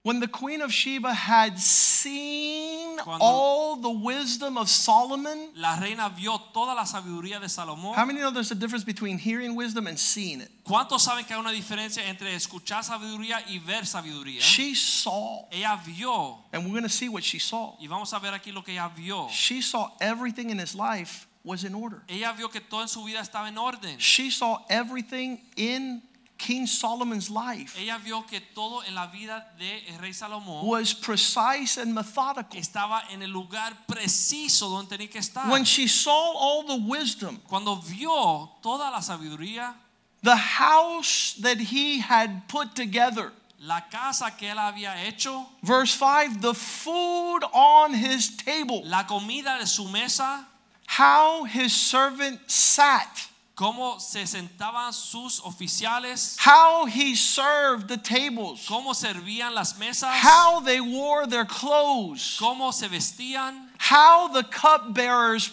when 0.05 0.19
the 0.19 0.27
queen 0.27 0.61
of 0.63 0.73
Sheba 0.73 1.15
had 1.15 1.59
seen 1.61 2.99
Cuando- 2.99 3.25
all 3.25 3.77
the 3.77 3.89
wisdom 3.91 4.59
of 4.59 4.69
Solomon, 4.69 5.51
la 5.55 5.79
reina 5.79 6.09
vio 6.09 6.39
toda 6.53 6.75
la 6.75 6.83
sabiduría 6.85 7.39
de 7.41 7.47
Salomón. 7.49 7.95
how 7.95 8.05
many 8.05 8.19
know 8.19 8.31
there's 8.33 8.51
a 8.51 8.55
difference 8.57 8.85
between 8.85 9.17
hearing 9.17 9.55
wisdom 9.55 9.87
and 9.87 9.97
seeing 9.97 10.41
it? 10.41 10.51
¿Cuántos 10.65 11.03
saben 11.03 11.25
que 11.25 11.35
hay 11.37 11.41
una 11.41 11.53
diferencia 11.53 12.03
entre 12.09 12.35
escuchar 12.35 12.83
sabiduría 12.83 13.43
y 13.49 13.59
ver 13.59 13.83
sabiduría? 13.87 14.41
She 14.41 14.75
saw, 14.75 15.47
Ella 15.53 15.81
vio, 15.85 16.39
and 16.53 16.65
we're 16.65 16.73
going 16.73 16.83
to 16.83 16.89
see 16.89 17.09
what 17.09 17.23
she 17.23 17.39
saw. 17.39 17.77
y 17.81 17.87
vamos 17.87 18.13
a 18.13 18.19
ver 18.19 18.33
aquí 18.33 18.53
lo 18.53 18.63
que 18.63 18.73
ella 18.75 18.91
vio. 18.97 19.29
She 19.31 19.61
saw 19.63 19.91
everything 20.01 20.51
in 20.51 20.59
his 20.59 20.75
life 20.75 21.29
was 21.45 21.63
in 21.65 21.75
order. 21.77 22.03
Ella 22.09 22.35
vio 22.37 22.49
que 22.49 22.61
todo 22.61 22.81
en 22.83 22.89
su 22.89 23.05
vida 23.05 23.21
estaba 23.21 23.47
en 23.49 23.57
orden. 23.59 23.99
She 23.99 24.31
saw 24.31 24.59
everything 24.69 25.39
in 25.57 26.03
King 26.45 26.67
Solomon's 26.67 27.31
life 27.31 27.79
Ella 27.79 27.99
vio 27.99 28.23
que 28.23 28.41
todo 28.41 28.83
en 28.83 28.97
la 28.97 29.07
vida 29.07 29.47
de 29.59 29.85
el 29.89 29.99
rey 30.01 30.13
Salomón 30.13 30.67
was 30.67 30.93
precise 30.93 31.79
and 31.79 31.95
methodical. 31.95 32.59
estaba 32.59 33.05
en 33.13 33.23
el 33.23 33.31
lugar 33.31 33.87
preciso 33.87 34.69
donde 34.69 34.97
tenía 34.97 35.09
que 35.09 35.21
estar. 35.21 35.49
When 35.49 35.65
she 35.65 35.87
saw 35.87 36.33
all 36.35 36.65
the 36.65 36.83
wisdom, 36.85 37.39
Cuando 37.49 37.77
vio 37.77 38.51
toda 38.61 38.91
la 38.91 38.99
sabiduría, 39.01 39.75
the 40.23 40.37
house 40.37 41.35
that 41.41 41.59
he 41.59 42.01
had 42.01 42.49
put 42.49 42.75
together, 42.75 43.33
la 43.61 43.81
casa 43.89 44.33
que 44.37 44.49
él 44.49 44.59
había 44.59 45.07
hecho, 45.07 45.47
verse 45.63 45.93
5, 45.93 46.41
the 46.41 46.55
food 46.55 47.45
on 47.53 47.95
his 47.95 48.37
table, 48.37 48.83
la 48.85 49.05
comida 49.05 49.59
de 49.61 49.67
su 49.67 49.87
mesa, 49.87 50.45
how 50.87 51.45
his 51.45 51.73
servant 51.73 52.41
sat, 52.51 53.29
cómo 53.63 54.01
se 54.01 54.27
sentaban 54.27 54.93
sus 54.93 55.41
oficiales, 55.41 56.37
how 56.41 56.85
he 56.87 57.15
served 57.15 57.87
the 57.87 57.97
tables, 57.97 58.67
cómo 58.69 58.93
servían 58.93 59.55
las 59.55 59.79
mesas, 59.79 60.11
how 60.21 60.59
they 60.61 60.81
wore 60.81 61.27
their 61.29 61.45
clothes, 61.45 62.37
cómo 62.41 62.73
se 62.73 62.89
vestían, 62.89 63.69
how 63.79 64.27
the 64.29 64.43
cupbearers 64.43 65.53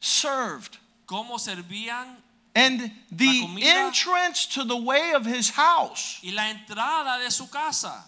served. 0.00 0.76
cómo 1.06 1.38
servían 1.38 2.16
And 2.54 2.90
the 3.12 3.46
entrance 3.62 4.44
to 4.54 4.64
the 4.64 4.76
way 4.76 5.12
of 5.14 5.24
his 5.24 5.50
house, 5.50 6.18
y 6.22 6.32
la 6.34 6.52
entrada 6.52 7.22
de 7.22 7.30
su 7.30 7.46
casa. 7.46 8.04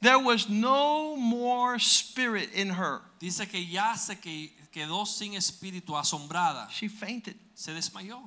there 0.00 0.18
was 0.18 0.48
no 0.48 1.16
more 1.16 1.78
spirit 1.78 2.50
in 2.54 2.68
her. 2.70 3.00
Dice 3.18 3.46
que 3.50 3.60
ya 3.60 3.94
se 3.94 4.14
que- 4.16 4.50
quedó 4.72 5.06
sin 5.06 5.34
espíritu, 5.34 5.96
asombrada. 5.96 6.68
She 6.70 6.88
fainted. 6.88 7.36
Se 7.54 7.72
desmayó. 7.72 8.20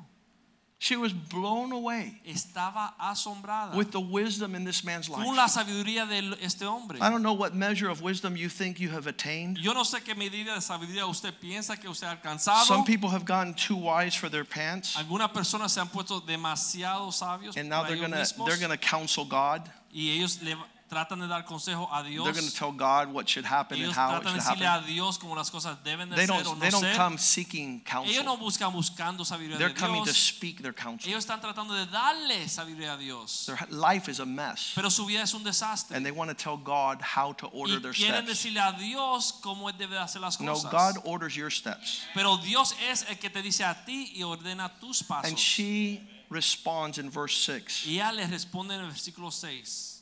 She 0.77 0.97
was 0.97 1.13
blown 1.13 1.71
away 1.71 2.19
Estaba 2.27 2.93
asombrada 2.99 3.75
with 3.75 3.91
the 3.91 3.99
wisdom 3.99 4.53
in 4.55 4.65
this 4.65 4.83
man's 4.83 5.09
life. 5.09 5.23
con 5.23 5.35
la 5.35 5.47
sabiduría 5.47 6.05
de 6.05 6.37
este 6.43 6.63
hombre. 6.63 6.99
I 7.01 7.09
don't 7.09 7.23
know 7.23 7.33
what 7.33 7.55
measure 7.55 7.89
of 7.89 8.01
wisdom 8.01 8.35
you 8.35 8.49
think 8.49 8.77
you 8.79 8.89
have 8.89 9.07
attained. 9.07 9.57
Yo 9.57 9.73
no 9.73 9.83
sé 9.83 10.03
qué 10.03 10.13
medida 10.15 10.53
de 10.53 10.61
sabiduría 10.61 11.07
usted 11.09 11.33
piensa 11.41 11.79
que 11.79 11.89
usted 11.89 12.07
ha 12.07 12.11
alcanzado. 12.11 12.65
Some 12.65 12.83
people 12.83 13.09
have 13.09 13.25
gotten 13.25 13.53
too 13.55 13.77
wise 13.77 14.15
for 14.15 14.29
their 14.29 14.43
pants, 14.43 14.95
Algunas 14.97 15.31
personas 15.31 15.71
se 15.71 15.79
han 15.79 15.87
puesto 15.87 16.19
demasiado 16.19 17.11
sabios 17.11 17.55
and 17.57 17.69
now 17.69 17.81
para 17.81 17.87
they're 17.87 17.97
ellos 17.97 18.09
gonna 18.11 18.21
mismos, 18.21 18.45
they're 18.47 18.59
gonna 18.59 18.77
counsel 18.77 19.25
God. 19.25 19.61
y 19.91 20.09
ellos 20.09 20.39
le 20.43 20.55
tratan 20.89 21.19
de 21.19 21.27
dar 21.27 21.43
consejo 21.45 21.87
a 21.91 22.03
Dios. 22.03 22.23
They're 22.25 22.33
gonna 22.39 22.51
tell 22.51 22.71
God 22.71 23.11
what 23.13 23.27
should 23.27 23.45
happen 23.45 23.77
and 23.77 23.85
ellos 23.85 23.95
how 23.97 24.09
it 24.17 24.21
tratan 24.21 24.35
de 24.35 24.41
should 24.41 24.57
decirle 24.57 24.65
happen. 24.67 24.83
a 24.83 24.87
Dios 24.87 25.17
cómo 25.17 25.35
las 25.35 25.49
cosas 25.49 25.77
deben 25.83 26.09
de 26.09 26.15
They 26.15 26.27
ser 26.27 26.33
o 26.33 26.43
don't 26.43 26.55
no 26.55 26.59
they 26.59 26.69
don't 26.69 26.83
ser. 26.83 26.95
come 26.95 27.17
seeking 27.17 27.81
ellos 28.05 28.23
no 28.23 28.35
counsel. 28.35 28.37
buscan 28.37 28.71
buscando 28.73 29.25
sabiduría 29.25 29.57
They're 29.57 29.73
de 29.73 29.79
coming 29.79 30.01
to 30.03 30.11
Dios. 30.11 30.17
speak 30.17 30.61
their 30.61 30.73
counsel. 30.73 31.09
Ellos 31.09 31.23
están 31.25 31.41
tratando 31.41 31.73
de 31.73 31.85
darle 31.87 32.47
sabiduría 32.47 32.93
a 32.93 32.97
Dios. 32.97 33.45
Their 33.47 33.57
life 33.71 34.07
is 34.09 34.19
a 34.19 34.25
mess, 34.25 34.73
Pero 34.75 34.89
su 34.89 35.05
vida 35.05 35.21
es 35.23 35.33
un 35.33 35.43
desastre. 35.43 35.95
and 35.97 36.05
they 36.05 36.11
want 36.11 36.29
to 36.29 36.35
tell 36.35 36.57
God 36.57 37.01
how 37.01 37.33
to 37.33 37.47
Y 37.47 37.51
order 37.59 37.79
their 37.81 37.93
quieren 37.93 38.23
steps. 38.25 38.43
decirle 38.43 38.59
a 38.61 38.71
Dios 38.77 39.33
cómo 39.41 39.69
él 39.69 39.77
debe 39.77 39.97
hacer 39.97 40.21
las 40.21 40.39
No, 40.39 40.53
cosas. 40.53 40.71
God 40.71 41.01
orders 41.05 41.35
your 41.35 41.49
steps, 41.51 42.01
Pero 42.13 42.37
Dios 42.37 42.73
es 42.89 43.03
el 43.09 43.17
que 43.17 43.29
te 43.29 43.41
dice 43.41 43.63
a 43.63 43.73
ti 43.85 44.11
y 44.15 44.21
ordena 44.23 44.71
tus 44.79 45.01
pasos. 45.03 45.29
and 45.29 45.37
she 45.39 46.01
responds 46.29 46.97
in 46.97 47.09
verse 47.09 47.35
six. 47.37 47.85
y 47.85 47.95
ella 47.99 48.11
le 48.11 48.25
responde 48.27 48.73
en 48.75 48.81
el 48.81 48.87
versículo 48.87 49.31
6. 49.31 49.94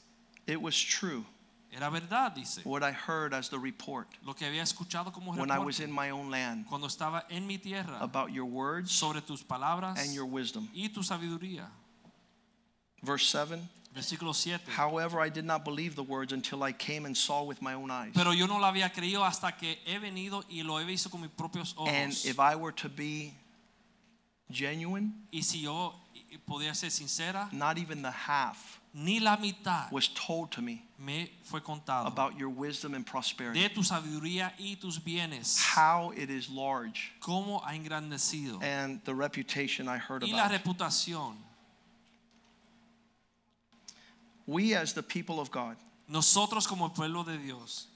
It 0.48 0.62
was 0.62 0.80
true 0.80 1.26
Era 1.76 1.90
verdad, 1.90 2.36
dice. 2.36 2.62
what 2.66 2.84
I 2.84 2.92
heard 2.92 3.34
as 3.34 3.50
the 3.50 3.58
report 3.58 4.08
Lo 4.24 4.34
que 4.34 4.46
había 4.46 4.62
escuchado 4.62 5.12
como 5.12 5.34
when 5.34 5.50
I 5.50 5.60
was 5.60 5.80
in 5.80 5.92
my 5.92 6.12
own 6.12 6.30
land 6.30 6.66
cuando 6.68 6.88
estaba 6.88 7.24
en 7.30 7.48
mi 7.48 7.58
tierra 7.58 7.98
about 8.00 8.32
your 8.32 8.46
words 8.46 8.92
sobre 8.92 9.22
tus 9.22 9.42
palabras 9.42 9.98
and 10.00 10.14
your 10.14 10.26
wisdom. 10.26 10.70
y 10.74 10.90
tu 10.94 11.02
sabiduría. 11.02 11.68
Verse 13.02 13.26
7 13.28 13.60
Versículo 13.94 14.34
7. 14.34 14.72
However, 14.76 15.20
I 15.20 15.30
did 15.30 15.46
not 15.46 15.64
believe 15.64 15.96
the 15.96 16.02
words 16.04 16.34
until 16.34 16.64
I 16.64 16.72
came 16.72 17.06
and 17.06 17.16
saw 17.16 17.44
with 17.44 17.62
my 17.62 17.76
own 17.76 17.92
eyes. 17.92 18.12
Pero 18.16 18.32
yo 18.32 18.48
no 18.48 18.58
lo 18.58 18.66
había 18.66 18.92
creído 18.92 19.24
hasta 19.24 19.52
que 19.52 19.78
he 19.86 20.00
venido 20.00 20.44
y 20.50 20.64
lo 20.64 20.80
he 20.80 20.84
visto 20.84 21.12
con 21.12 21.22
mis 21.22 21.30
propios 21.30 21.76
And 21.78 22.12
if 22.26 22.40
I 22.40 22.56
were 22.56 22.72
to 22.72 22.90
be 22.90 23.34
genuine, 24.50 25.14
Y 25.32 25.42
si 25.42 25.62
yo 25.62 25.94
podía 26.48 26.74
ser 26.76 26.90
sincera, 26.90 27.50
not 27.52 27.78
even 27.78 28.02
the 28.02 28.12
half 28.12 28.80
ni 28.94 29.20
la 29.20 29.36
mitad 29.38 29.92
was 29.92 30.08
told 30.10 30.52
to 30.52 30.62
me 30.62 30.84
me 31.00 31.30
fue 31.44 31.60
contado 31.62 32.06
about 32.08 32.38
your 32.38 32.50
wisdom 32.50 32.94
and 32.94 33.06
prosperity. 33.06 33.60
de 33.62 33.70
tu 33.70 33.82
sabiduría 33.82 34.52
y 34.60 34.76
tus 34.80 35.00
bienes. 35.00 35.58
How 35.60 36.12
it 36.16 36.30
is 36.30 36.50
large 36.50 37.12
Cómo 37.22 37.62
ha 37.64 37.74
engrandecido. 37.74 38.62
and 38.62 39.02
the 39.06 39.14
reputation 39.16 39.88
I 39.88 39.98
heard 39.98 40.24
Y 40.24 40.32
la 40.32 40.46
about. 40.46 40.64
reputación. 40.64 41.36
We, 44.46 44.74
as 44.76 44.94
the 44.94 45.04
people 45.04 45.40
of 45.40 45.52
God, 45.52 45.78
Nosotros 46.08 46.68
como 46.68 46.86
el 46.86 46.92
pueblo 46.92 47.24
de 47.24 47.38
Dios 47.38 47.88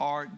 are 0.00 0.28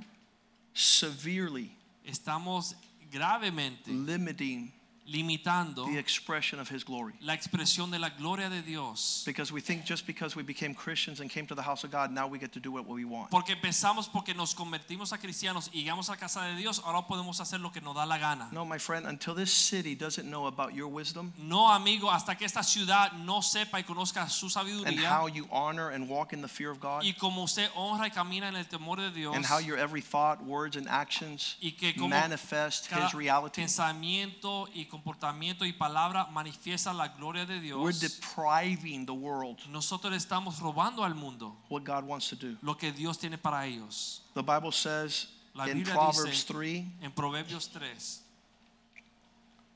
severely 0.74 1.72
estamos 2.06 2.74
gravemente 3.10 3.88
limiting 3.88 4.70
limitando 5.12 5.86
the 5.86 5.98
expression 5.98 6.60
of 6.60 6.68
His 6.68 6.84
glory. 6.84 7.14
la 7.20 7.34
expresión 7.34 7.90
de 7.90 7.98
la 7.98 8.10
gloria 8.10 8.48
de 8.48 8.62
Dios. 8.62 9.22
Because 9.26 9.52
we 9.52 9.60
think 9.60 9.84
just 9.84 10.06
because 10.06 10.36
we 10.36 10.42
became 10.42 10.74
Christians 10.74 11.20
and 11.20 11.28
came 11.30 11.46
to 11.46 11.54
the 11.54 11.62
house 11.62 11.84
of 11.84 11.90
God, 11.90 12.10
now 12.12 12.26
we 12.28 12.38
get 12.38 12.52
to 12.52 12.60
do 12.60 12.70
what 12.72 12.86
we 12.86 13.04
want. 13.04 13.30
Porque 13.30 13.56
pensamos 13.60 14.08
porque 14.10 14.34
nos 14.34 14.54
convertimos 14.54 15.12
a 15.12 15.18
cristianos 15.18 15.68
y 15.72 15.82
llegamos 15.82 16.10
a 16.10 16.16
casa 16.16 16.42
de 16.42 16.56
Dios, 16.56 16.80
ahora 16.84 17.02
podemos 17.06 17.40
hacer 17.40 17.60
lo 17.60 17.70
que 17.70 17.80
nos 17.80 17.94
da 17.94 18.04
la 18.06 18.18
gana. 18.18 18.48
No, 18.52 18.64
my 18.64 18.78
friend, 18.78 19.06
until 19.06 19.34
this 19.34 19.52
city 19.52 19.94
doesn't 19.94 20.28
know 20.28 20.46
about 20.46 20.74
your 20.74 20.88
wisdom 20.88 21.32
No, 21.38 21.68
amigo, 21.70 22.10
hasta 22.10 22.34
que 22.36 22.46
esta 22.46 22.62
ciudad 22.62 23.12
no 23.12 23.40
sepa 23.42 23.78
y 23.78 23.82
conozca 23.84 24.28
su 24.28 24.48
sabiduría. 24.48 24.88
and 24.88 24.98
how 24.98 25.26
you 25.26 25.46
honor 25.50 25.90
and 25.90 26.08
walk 26.08 26.32
in 26.32 26.40
the 26.42 26.48
fear 26.48 26.70
of 26.70 26.80
God 26.80 27.02
y 27.02 27.12
como 27.18 27.42
usted 27.44 27.68
honra 27.74 28.06
y 28.06 28.10
camina 28.10 28.48
en 28.48 28.56
el 28.56 28.64
temor 28.64 28.96
de 28.98 29.10
Dios 29.10 29.34
and 29.34 29.44
how 29.44 29.58
your 29.58 29.76
every 29.78 30.00
thought, 30.00 30.42
words, 30.44 30.76
and 30.76 30.88
actions 30.88 31.56
y 31.60 31.72
que 31.78 31.92
como 31.94 32.08
manifest 32.08 32.86
His 32.92 33.14
reality, 33.14 33.62
pensamiento 33.62 34.68
y 34.74 34.84
comportamiento 35.02 35.64
y 35.64 35.72
palabra 35.72 36.26
manifiesta 36.30 36.92
la 36.92 37.08
gloria 37.08 37.44
de 37.46 37.54
we're 37.74 37.92
Dios. 37.92 38.00
depriving 38.00 39.06
the 39.06 39.12
world 39.12 39.58
Nosotros 39.70 40.14
estamos 40.14 40.58
robando 40.60 41.04
al 41.04 41.14
mundo 41.14 41.56
what 41.68 41.84
God 41.84 42.04
wants 42.04 42.28
to 42.28 42.36
do. 42.36 42.56
lo 42.62 42.74
que 42.74 42.92
Dios 42.92 43.18
tiene 43.18 43.38
para 43.38 43.66
ellos. 43.66 44.22
The 44.34 44.42
Bible 44.42 44.72
says 44.72 45.26
La 45.54 45.64
in 45.66 45.78
Biblia 45.78 45.94
Proverbs 45.94 46.30
dice 46.30 46.44
3, 46.46 46.84
en 47.02 47.10
Proverbios 47.12 47.68
3, 47.72 48.20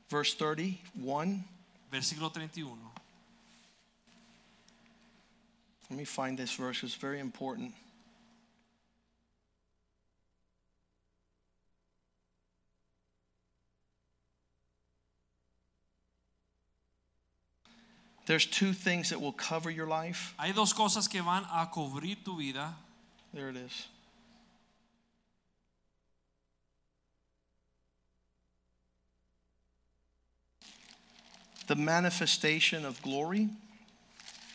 verse 0.08 0.34
31. 0.34 1.44
versículo 1.90 2.32
31. 2.32 2.78
Let 5.90 5.98
me 5.98 6.04
find 6.04 6.36
this 6.38 6.54
verse, 6.54 6.82
it's 6.82 6.94
very 6.94 7.20
important. 7.20 7.72
There's 18.26 18.46
two 18.46 18.72
things 18.72 19.10
that 19.10 19.20
will 19.20 19.32
cover 19.32 19.70
your 19.70 19.86
life. 19.86 20.34
Hay 20.38 20.52
dos 20.52 20.72
cosas 20.72 21.08
que 21.08 21.22
van 21.22 21.44
a 21.44 21.66
cubrir 21.66 22.24
tu 22.24 22.36
vida. 22.38 22.74
There 23.34 23.50
it 23.50 23.56
is. 23.56 23.86
The 31.66 31.76
manifestation 31.76 32.84
of 32.84 33.00
glory. 33.02 33.48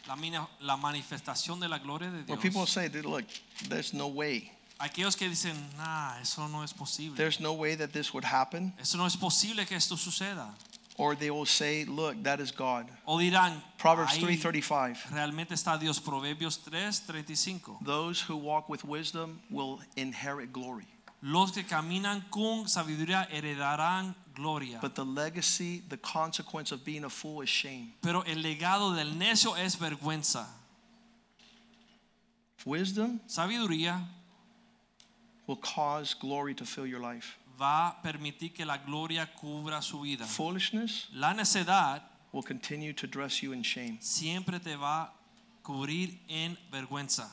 La, 0.08 0.16
la 0.62 0.78
manifestación 0.78 1.60
de 1.60 1.68
la 1.68 1.78
gloria 1.78 2.10
de 2.10 2.24
Where 2.26 2.38
people 2.38 2.66
say, 2.66 2.88
look, 2.88 3.26
there's 3.68 3.94
no 3.94 4.08
way. 4.08 4.52
Aquellos 4.80 5.16
que 5.16 5.28
dicen, 5.28 5.56
nah, 5.78 6.20
eso 6.22 6.48
no 6.48 6.64
es 6.64 6.72
posible. 6.74 7.16
There's 7.18 7.40
no 7.40 7.54
way 7.54 7.76
that 7.76 7.92
this 7.92 8.14
would 8.14 8.24
happen. 8.24 8.74
Eso 8.80 8.98
no 8.98 9.06
es 9.06 9.16
posible 9.16 9.66
que 9.66 9.76
esto 9.76 9.96
suceda. 9.96 10.54
Or 11.00 11.16
they 11.16 11.32
will 11.32 11.46
say, 11.46 11.86
look, 11.86 12.22
that 12.24 12.42
is 12.42 12.52
God. 12.52 12.86
O 13.08 13.18
dirán, 13.18 13.64
Proverbs 13.78 14.18
3:35. 14.18 15.12
realmente 15.14 15.54
está 15.54 15.80
Dios. 15.80 15.98
Proverbios 15.98 16.58
3, 16.58 17.00
35. 17.00 17.78
Those 17.82 18.20
who 18.20 18.36
walk 18.36 18.68
with 18.68 18.84
wisdom 18.84 19.40
will 19.50 19.80
inherit 19.96 20.52
glory. 20.52 20.88
Los 21.22 21.52
que 21.52 21.64
caminan 21.64 22.30
con 22.30 22.68
sabiduría 22.68 23.28
heredarán 23.30 24.14
gloria. 24.36 24.80
But 24.82 24.96
the 24.96 25.06
legacy, 25.06 25.82
the 25.88 25.98
consequence 25.98 26.74
of 26.74 26.84
being 26.84 27.06
a 27.06 27.10
fool 27.10 27.42
is 27.42 27.50
shame. 27.50 27.94
Pero 28.02 28.22
el 28.28 28.44
legado 28.44 28.94
del 28.94 29.18
necio 29.18 29.56
es 29.56 29.78
vergüenza. 29.78 30.46
Wisdom 32.66 33.22
Sabiduría 33.28 34.02
will 35.48 35.56
cause 35.56 36.14
glory 36.14 36.54
to 36.54 36.66
fill 36.66 36.86
your 36.86 37.00
life. 37.00 37.39
Va 37.60 37.90
a 37.90 38.02
permitir 38.02 38.54
que 38.54 38.66
la 38.66 38.78
gloria 38.78 39.26
cubra 39.26 39.82
su 39.82 40.02
vida. 40.02 40.26
Foolishness 40.26 41.08
La 41.14 41.34
necedad 41.34 42.02
will 42.32 42.44
continue 42.44 42.94
to 42.94 43.08
dress 43.08 43.42
you 43.42 43.52
in 43.54 43.64
shame. 43.64 43.98
siempre 44.02 44.60
te 44.60 44.76
va 44.76 45.04
a 45.04 45.14
cubrir 45.64 46.18
en 46.28 46.58
vergüenza. 46.72 47.28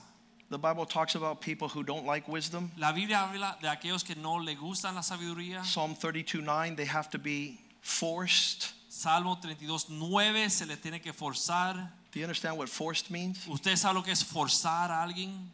The 0.49 0.59
Bible 0.59 0.87
talks 0.87 1.17
about 1.17 1.41
people 1.41 1.69
who 1.69 1.83
don't 1.83 2.07
like 2.07 2.29
wisdom. 2.29 2.71
La 2.77 2.93
Biblia 2.93 3.19
habla 3.23 3.57
de 3.61 3.69
aquellos 3.69 4.05
que 4.05 4.15
no 4.15 4.37
le 4.37 4.55
gustan 4.55 4.95
la 4.95 5.03
sabiduría. 5.03 5.65
Psalm 5.65 5.97
32:9, 5.97 6.77
they 6.77 6.87
have 6.87 7.11
to 7.11 7.19
be 7.19 7.59
forced. 7.81 8.73
Salmo 8.89 9.37
32, 9.37 9.91
9 9.91 10.49
se 10.49 10.65
le 10.65 10.77
tiene 10.77 11.01
que 11.01 11.13
forzar. 11.13 11.75
Do 12.13 12.21
you 12.21 12.25
understand 12.25 12.57
what 12.57 12.69
forced 12.69 13.11
means? 13.11 13.47
¿Usted 13.47 13.77
sabe 13.77 13.95
lo 13.95 14.03
que 14.03 14.13
es 14.13 14.23
forzar 14.25 14.91
a 14.91 15.03
alguien? 15.03 15.51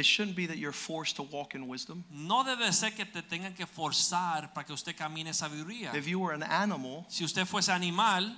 It 0.00 0.06
shouldn't 0.06 0.34
be 0.34 0.46
that 0.46 0.56
you're 0.56 0.72
forced 0.72 1.16
to 1.16 1.22
walk 1.22 1.54
in 1.54 1.68
wisdom. 1.68 2.04
No 2.10 2.42
debe 2.42 2.72
ser 2.72 2.90
que 2.92 3.04
te 3.04 3.20
tengan 3.20 3.54
que 3.54 3.66
forzar 3.66 4.54
para 4.54 4.64
que 4.64 4.72
usted 4.72 4.96
camine 4.96 5.34
sabiduría. 5.34 5.94
If 5.94 6.08
you 6.08 6.18
were 6.18 6.32
an 6.32 6.42
animal, 6.42 7.04
Si 7.08 7.22
usted 7.22 7.46
fuese 7.46 7.68
animal, 7.68 8.34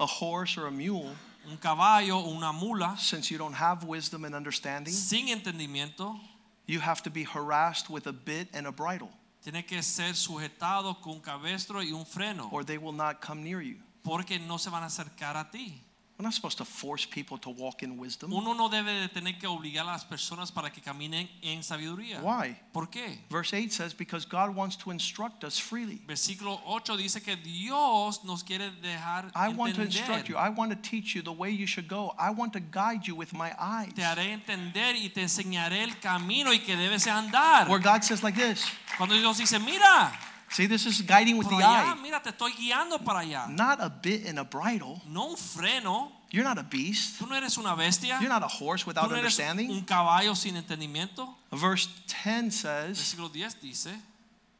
a 0.00 0.06
horse 0.06 0.58
or 0.58 0.66
a 0.66 0.70
mule, 0.72 1.14
un 1.48 1.56
caballo 1.58 2.16
o 2.18 2.30
una 2.36 2.52
mula, 2.52 2.96
since 2.98 3.30
you 3.30 3.38
don't 3.38 3.54
have 3.54 3.84
wisdom 3.84 4.24
and 4.24 4.34
understanding, 4.34 4.92
sin 4.92 5.28
entendimiento, 5.28 6.18
you 6.66 6.80
have 6.80 7.02
to 7.04 7.10
be 7.10 7.22
harassed 7.22 7.88
with 7.88 8.08
a 8.08 8.12
bit 8.12 8.48
and 8.52 8.66
a 8.66 8.72
bridle, 8.72 9.10
tiene 9.44 9.62
que 9.64 9.80
ser 9.82 10.14
sujetado 10.14 11.00
con 11.00 11.14
un 11.14 11.20
cabestro 11.20 11.80
y 11.80 11.92
un 11.92 12.04
freno, 12.04 12.52
or 12.52 12.64
they 12.64 12.78
will 12.78 12.92
not 12.92 13.20
come 13.20 13.44
near 13.44 13.60
you. 13.60 13.76
porque 14.02 14.40
no 14.40 14.56
se 14.56 14.70
van 14.70 14.82
a 14.82 14.86
acercar 14.86 15.36
a 15.36 15.48
ti. 15.52 15.80
We're 16.22 16.28
not 16.28 16.34
supposed 16.34 16.58
to 16.58 16.64
force 16.64 17.04
people 17.04 17.36
to 17.38 17.50
walk 17.50 17.82
in 17.82 17.98
wisdom. 17.98 18.32
Uno 18.32 18.52
no 18.52 18.68
debe 18.68 18.92
de 18.92 19.08
tener 19.08 19.40
que 19.40 19.48
obligar 19.48 19.84
a 19.88 19.90
las 19.90 20.04
personas 20.04 20.52
para 20.52 20.70
que 20.70 20.80
caminen 20.80 21.28
en 21.42 21.64
sabiduría. 21.64 22.20
Why? 22.22 22.56
¿Por 22.72 22.90
qué? 22.90 23.18
Verse 23.28 23.52
8 23.52 23.72
says, 23.72 23.92
Because 23.92 24.24
God 24.24 24.54
wants 24.54 24.76
to 24.76 24.92
instruct 24.92 25.42
us 25.42 25.58
freely. 25.58 26.00
Versículo 26.06 26.60
8 26.64 26.96
dice 26.96 27.20
que 27.24 27.34
Dios 27.34 28.22
nos 28.22 28.44
quiere 28.44 28.70
dejar 28.80 29.32
I 29.34 29.48
want 29.48 29.74
to 29.74 29.82
instruct 29.82 30.28
you. 30.28 30.36
I 30.36 30.48
want 30.48 30.70
to 30.70 30.76
teach 30.80 31.16
you 31.16 31.22
the 31.22 31.32
way 31.32 31.50
you 31.50 31.66
should 31.66 31.88
go. 31.88 32.14
I 32.16 32.30
want 32.30 32.52
to 32.52 32.60
guide 32.60 33.04
you 33.04 33.16
with 33.16 33.32
my 33.32 33.52
eyes. 33.58 33.92
Te 33.92 34.04
haré 34.04 34.32
entender 34.32 34.94
y 34.94 35.08
te 35.08 35.22
enseñaré 35.22 35.82
el 35.82 35.98
camino 35.98 36.52
y 36.52 36.60
que 36.60 36.76
debes 36.76 37.08
andar. 37.08 37.68
Where 37.68 37.82
God 37.82 38.04
says 38.04 38.22
like 38.22 38.36
this. 38.38 38.64
Cuando 38.96 39.16
Dios 39.16 39.38
dice, 39.38 39.58
mira, 39.58 40.12
See, 40.52 40.66
this 40.66 40.86
is 40.86 41.00
guiding 41.02 41.38
with 41.38 41.48
por 41.48 41.58
the 41.58 41.64
allá, 41.64 41.92
eye. 41.94 42.02
mira, 42.02 42.20
te 42.22 42.30
estoy 42.30 42.52
guiando 42.52 42.98
para 43.04 43.20
allá. 43.20 43.48
Not 43.48 43.80
a 43.80 43.88
bit 43.88 44.26
in 44.26 44.38
a 44.38 44.44
bridle. 44.44 45.00
No 45.08 45.30
un 45.30 45.36
freno. 45.36 46.12
You're 46.30 46.44
not 46.44 46.58
a 46.58 46.62
beast. 46.62 47.18
Tú 47.18 47.26
no 47.28 47.34
eres 47.34 47.56
una 47.58 47.74
bestia. 47.74 48.18
You're 48.20 48.28
not 48.28 48.42
a 48.42 48.48
horse 48.48 48.84
Tú 48.84 48.88
without 48.88 49.10
no 49.10 49.16
eres 49.16 49.38
understanding. 49.38 49.70
un 49.70 49.82
caballo 49.84 50.34
sin 50.34 50.56
entendimiento. 50.56 51.28
Verse 51.50 51.88
10 52.24 52.50
says, 52.50 52.98
Versículo 52.98 53.30
10 53.32 53.60
dice, 53.60 53.90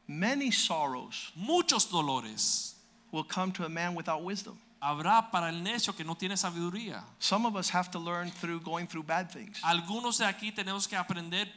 Many 0.07 0.51
sorrows 0.51 1.31
muchos 1.35 1.89
dolores 1.89 2.75
will 3.11 3.23
come 3.23 3.51
to 3.53 3.63
a 3.65 3.69
man 3.69 3.95
without 3.95 4.23
wisdom. 4.23 4.57
habrá 4.81 5.31
para 5.31 5.47
el 5.49 5.63
necio 5.63 5.95
que 5.95 6.03
no 6.03 6.15
tiene 6.15 6.35
sabiduría. 6.35 7.03
Some 7.19 7.45
of 7.45 7.55
us 7.55 7.69
have 7.69 7.89
to 7.91 7.99
learn 7.99 8.29
through 8.31 8.59
going 8.61 8.85
through 8.87 9.03
bad 9.05 9.31
things. 9.31 9.59
Algunos 9.63 10.17
de 10.17 10.25
aquí 10.25 10.51
tenemos 10.51 10.87
que 10.87 10.97
aprender 10.97 11.47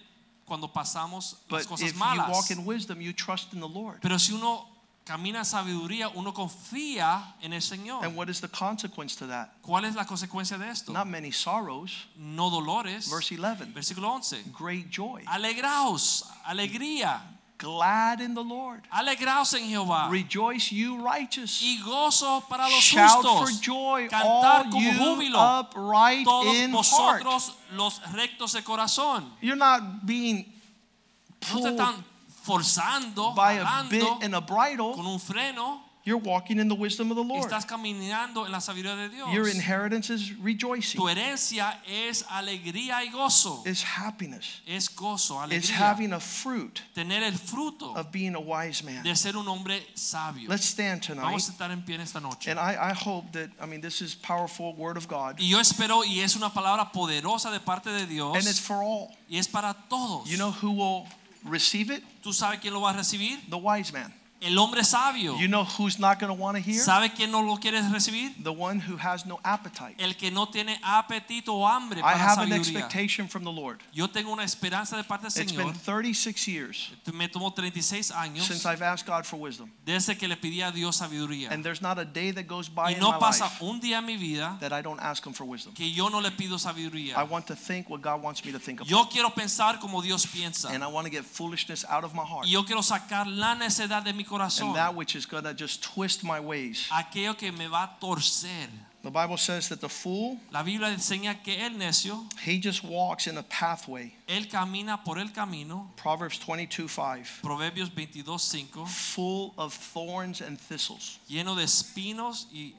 cuando 0.47 0.73
pasamos 0.73 1.37
las 1.51 1.63
But 1.63 1.69
cosas 1.69 1.91
if 1.91 1.97
you 1.97 2.23
walk 2.31 2.51
in 2.51 2.65
wisdom, 2.65 3.01
you 3.01 3.13
trust 3.13 3.53
in 3.53 3.61
the 3.61 3.69
Lord. 3.69 4.01
Pero 4.01 4.19
si 4.19 4.33
uno 4.33 4.67
camina 5.05 5.45
sabiduría, 5.45 6.09
uno 6.15 6.33
confía 6.33 7.35
en 7.43 7.53
el 7.53 7.61
Señor. 7.61 8.05
And 8.05 8.17
what 8.17 8.29
is 8.29 8.41
the 8.41 8.49
consequence 8.49 9.17
to 9.17 9.27
that? 9.27 9.51
¿Cuál 9.63 9.85
es 9.85 9.95
la 9.95 10.05
consecuencia 10.05 10.59
de 10.59 10.69
esto? 10.69 10.93
Not 10.93 11.07
many 11.07 11.31
sorrows. 11.31 12.07
No 12.17 12.51
dolores. 12.51 13.09
Verse 13.11 13.37
11 13.37 13.73
Versículo 13.73 14.09
11. 14.09 14.45
Great 14.59 14.91
joy. 14.91 15.23
Alegraos, 15.27 16.25
alegría. 16.45 17.21
Glad 17.59 18.21
in 18.21 18.35
the 18.35 18.43
Lord. 18.45 18.83
Alegraos 18.93 19.55
en 19.55 19.69
Jehová. 19.71 20.11
Rejoice, 20.11 20.71
you 20.73 20.97
righteous. 20.99 21.63
Y 21.63 21.79
gozo 21.83 22.43
para 22.49 22.69
los 22.69 22.83
Shout 22.83 23.23
for 23.23 23.51
joy, 23.63 24.09
Cantar 24.11 24.67
all 24.67 24.83
you 24.83 24.91
júbilo. 24.93 25.61
upright 25.61 26.25
Todos 26.27 26.55
in 26.55 26.71
heart. 26.71 27.23
vosotros 27.25 27.53
los 27.73 28.01
rectos 28.13 28.53
de 28.53 28.63
corazón. 28.63 29.25
You're 29.41 29.57
not 29.57 30.05
being 30.05 30.45
No 31.55 31.63
te 31.63 31.69
están 31.71 32.05
forzando, 32.45 33.35
by 33.35 33.55
a 33.55 33.85
bit 33.89 34.05
and 34.23 34.35
a 34.35 34.41
bridle. 34.41 34.93
con 34.95 35.07
un 35.07 35.19
freno. 35.19 35.81
You're 36.07 36.19
walking 36.23 36.61
in 36.61 36.69
the 36.69 36.75
wisdom 36.77 37.11
of 37.11 37.17
the 37.17 37.25
Lord. 37.25 37.43
Estás 37.51 37.67
caminando 37.67 38.47
en 38.47 38.53
la 38.53 38.61
sabiduría 38.61 38.95
de 38.97 39.09
Dios. 39.09 39.29
Your 39.35 39.49
inheritance 39.49 40.09
is 40.09 40.33
rejoicing, 40.39 41.01
Tu 41.01 41.09
herencia 41.09 41.81
es 41.85 42.23
alegría 42.31 43.03
y 43.05 43.11
gozo. 43.11 43.65
is 43.67 43.83
happiness, 43.83 44.61
Es 44.69 44.89
gozo, 44.89 45.41
alegría. 45.41 45.75
having 45.77 46.13
a 46.13 46.21
fruit 46.21 46.81
Tener 46.95 47.25
el 47.25 47.33
fruto 47.33 47.93
of 47.97 48.13
being 48.13 48.37
a 48.37 48.41
wise 48.41 48.85
man. 48.85 49.03
de 49.03 49.17
ser 49.17 49.37
un 49.37 49.49
hombre 49.49 49.83
sabio. 49.95 50.49
Let's 50.49 50.65
stand 50.65 51.03
tonight. 51.03 51.25
Vamos 51.25 51.49
a 51.49 51.53
estar 51.53 51.73
en 51.73 51.83
pie 51.83 51.97
esta 52.01 52.21
noche. 52.21 52.53
And 52.53 52.61
I, 52.61 52.77
I 52.77 52.93
hope 52.93 53.33
that, 53.33 53.51
I 53.61 53.67
mean, 53.67 53.81
this 53.81 54.01
is 54.01 54.15
powerful 54.15 54.75
word 54.77 54.97
of 54.97 55.09
God. 55.09 55.41
Y 55.41 55.49
yo 55.49 55.59
espero, 55.59 56.05
y 56.05 56.21
es 56.21 56.37
una 56.37 56.51
palabra 56.51 56.93
poderosa 56.93 57.51
de 57.51 57.59
parte 57.59 57.91
de 57.91 58.07
Dios, 58.07 58.37
And 58.37 58.47
it's 58.47 58.61
for 58.61 58.77
all. 58.81 59.11
y 59.29 59.39
es 59.39 59.49
para 59.49 59.75
todos. 59.91 60.29
You 60.31 60.37
know 60.37 60.53
who 60.53 60.71
will 60.71 61.09
receive 61.43 61.91
it? 61.91 62.05
¿Tú 62.23 62.33
sabes 62.33 62.61
quién 62.61 62.73
lo 62.75 62.81
va 62.83 62.91
a 62.91 62.97
recibir? 62.97 63.41
The 63.51 63.57
wise 63.59 63.93
man. 63.93 64.15
El 64.47 64.59
hombre 64.59 64.85
sabio. 64.85 65.37
You 65.39 65.49
know 65.49 65.65
who's 65.65 65.99
not 65.99 66.19
going 66.19 66.35
to 66.35 66.41
want 66.41 66.57
to 66.57 66.63
hear? 66.63 66.83
¿Sabe 66.83 67.13
quién 67.15 67.31
no 67.31 67.43
lo 67.43 67.57
quiere 67.57 67.81
recibir? 67.83 68.33
The 68.43 68.53
one 68.53 68.81
who 68.81 68.97
has 68.97 69.27
no 69.27 69.41
appetite. 69.45 69.97
El 69.99 70.15
que 70.17 70.31
no 70.31 70.47
tiene 70.47 70.79
apetito 70.83 71.55
o 71.55 71.67
hambre 71.67 72.01
I 72.01 72.03
para 72.03 72.19
have 72.19 72.39
an 72.43 72.53
expectation 72.53 73.29
from 73.29 73.45
the 73.45 73.53
Lord. 73.53 73.81
Yo 73.93 74.09
tengo 74.09 74.33
una 74.33 74.45
esperanza 74.45 74.97
de 74.97 75.05
parte 75.05 75.27
del 75.29 75.43
It's 75.43 75.53
Señor. 75.53 75.65
been 75.65 75.75
36 75.75 76.47
years 76.49 76.91
Me 77.13 77.29
tomó 77.29 77.53
36 77.53 78.11
años 78.13 78.47
since 78.47 78.67
I've 78.67 78.83
asked 78.83 79.07
God 79.07 79.25
for 79.25 79.39
wisdom. 79.39 79.71
desde 79.85 80.17
que 80.17 80.29
le 80.29 80.37
pedí 80.37 80.63
a 80.63 80.71
Dios 80.71 80.97
sabiduría. 80.97 81.51
And 81.51 81.65
there's 81.65 81.83
not 81.83 81.99
a 81.99 82.05
day 82.05 82.33
that 82.33 82.47
goes 82.47 82.69
by 82.69 82.93
Y 82.93 82.95
in 82.95 83.01
my 83.01 83.19
pasa 83.19 83.45
life 83.45 83.63
un 83.65 83.81
día 83.81 83.99
en 83.99 84.07
mi 84.07 84.17
vida 84.17 84.57
that 84.61 84.73
I 84.73 84.83
don't 84.83 85.01
ask 85.01 85.25
Him 85.25 85.33
for 85.33 85.45
wisdom. 85.45 85.75
que 85.75 85.91
yo 85.91 86.09
no 86.09 86.21
le 86.21 86.31
pido 86.31 86.57
I 87.17 87.23
want 87.29 87.47
to 87.47 87.55
think 87.57 87.89
what 87.89 88.01
God 88.03 88.23
wants 88.23 88.45
me 88.45 88.53
to 88.53 88.59
think 88.59 88.81
about. 88.81 88.91
Yo 88.91 89.09
quiero 89.09 89.31
pensar 89.31 89.79
como 89.81 90.03
Dios 90.03 90.27
piensa. 90.27 90.71
And 90.71 90.83
I 90.83 90.89
want 90.89 91.07
to 91.07 91.11
get 91.11 91.25
foolishness 91.25 91.85
out 91.89 92.05
of 92.05 92.15
my 92.15 92.25
heart. 92.25 92.47
Y 92.47 92.53
yo 92.53 92.65
quiero 92.65 92.83
sacar 92.83 93.27
la 93.27 93.55
necedad 93.55 94.03
de 94.03 94.13
mi 94.13 94.25
corazón. 94.25 94.36
And 94.41 94.75
that 94.77 94.95
which 94.95 95.15
is 95.17 95.27
going 95.27 95.45
to 95.45 95.55
just 95.55 95.83
twist 95.83 96.25
my 96.25 96.41
ways. 96.41 96.89
Aquello 96.93 97.37
que 97.37 97.53
me 97.53 97.67
va 97.67 97.91
a 98.01 98.05
torcer. 98.05 98.69
The 99.03 99.11
Bible 99.13 99.37
says 99.37 99.69
that 99.69 99.81
the 99.81 99.89
fool, 99.89 100.41
La 100.53 100.65
Biblia 100.65 100.89
enseña 100.89 101.41
que 101.41 101.55
el 101.55 101.71
necio, 101.79 102.27
he 102.41 102.59
just 102.59 102.83
walks 102.83 103.29
in 103.29 103.39
a 103.39 103.43
pathway. 103.45 104.13
él 104.27 104.51
camina 104.51 105.05
por 105.05 105.19
el 105.19 105.29
camino. 105.29 105.93
Proverbs 105.95 106.41
22 106.41 106.89
5. 106.89 107.41
Proverbios 107.41 107.89
22:5, 107.91 108.89
Full 108.89 109.55
of 109.57 109.73
thorns 109.73 110.41
and 110.41 110.59
thistles 110.59 111.21
lleno 111.31 111.55
de 111.55 111.63
espinos 111.63 112.47
y 112.53 112.73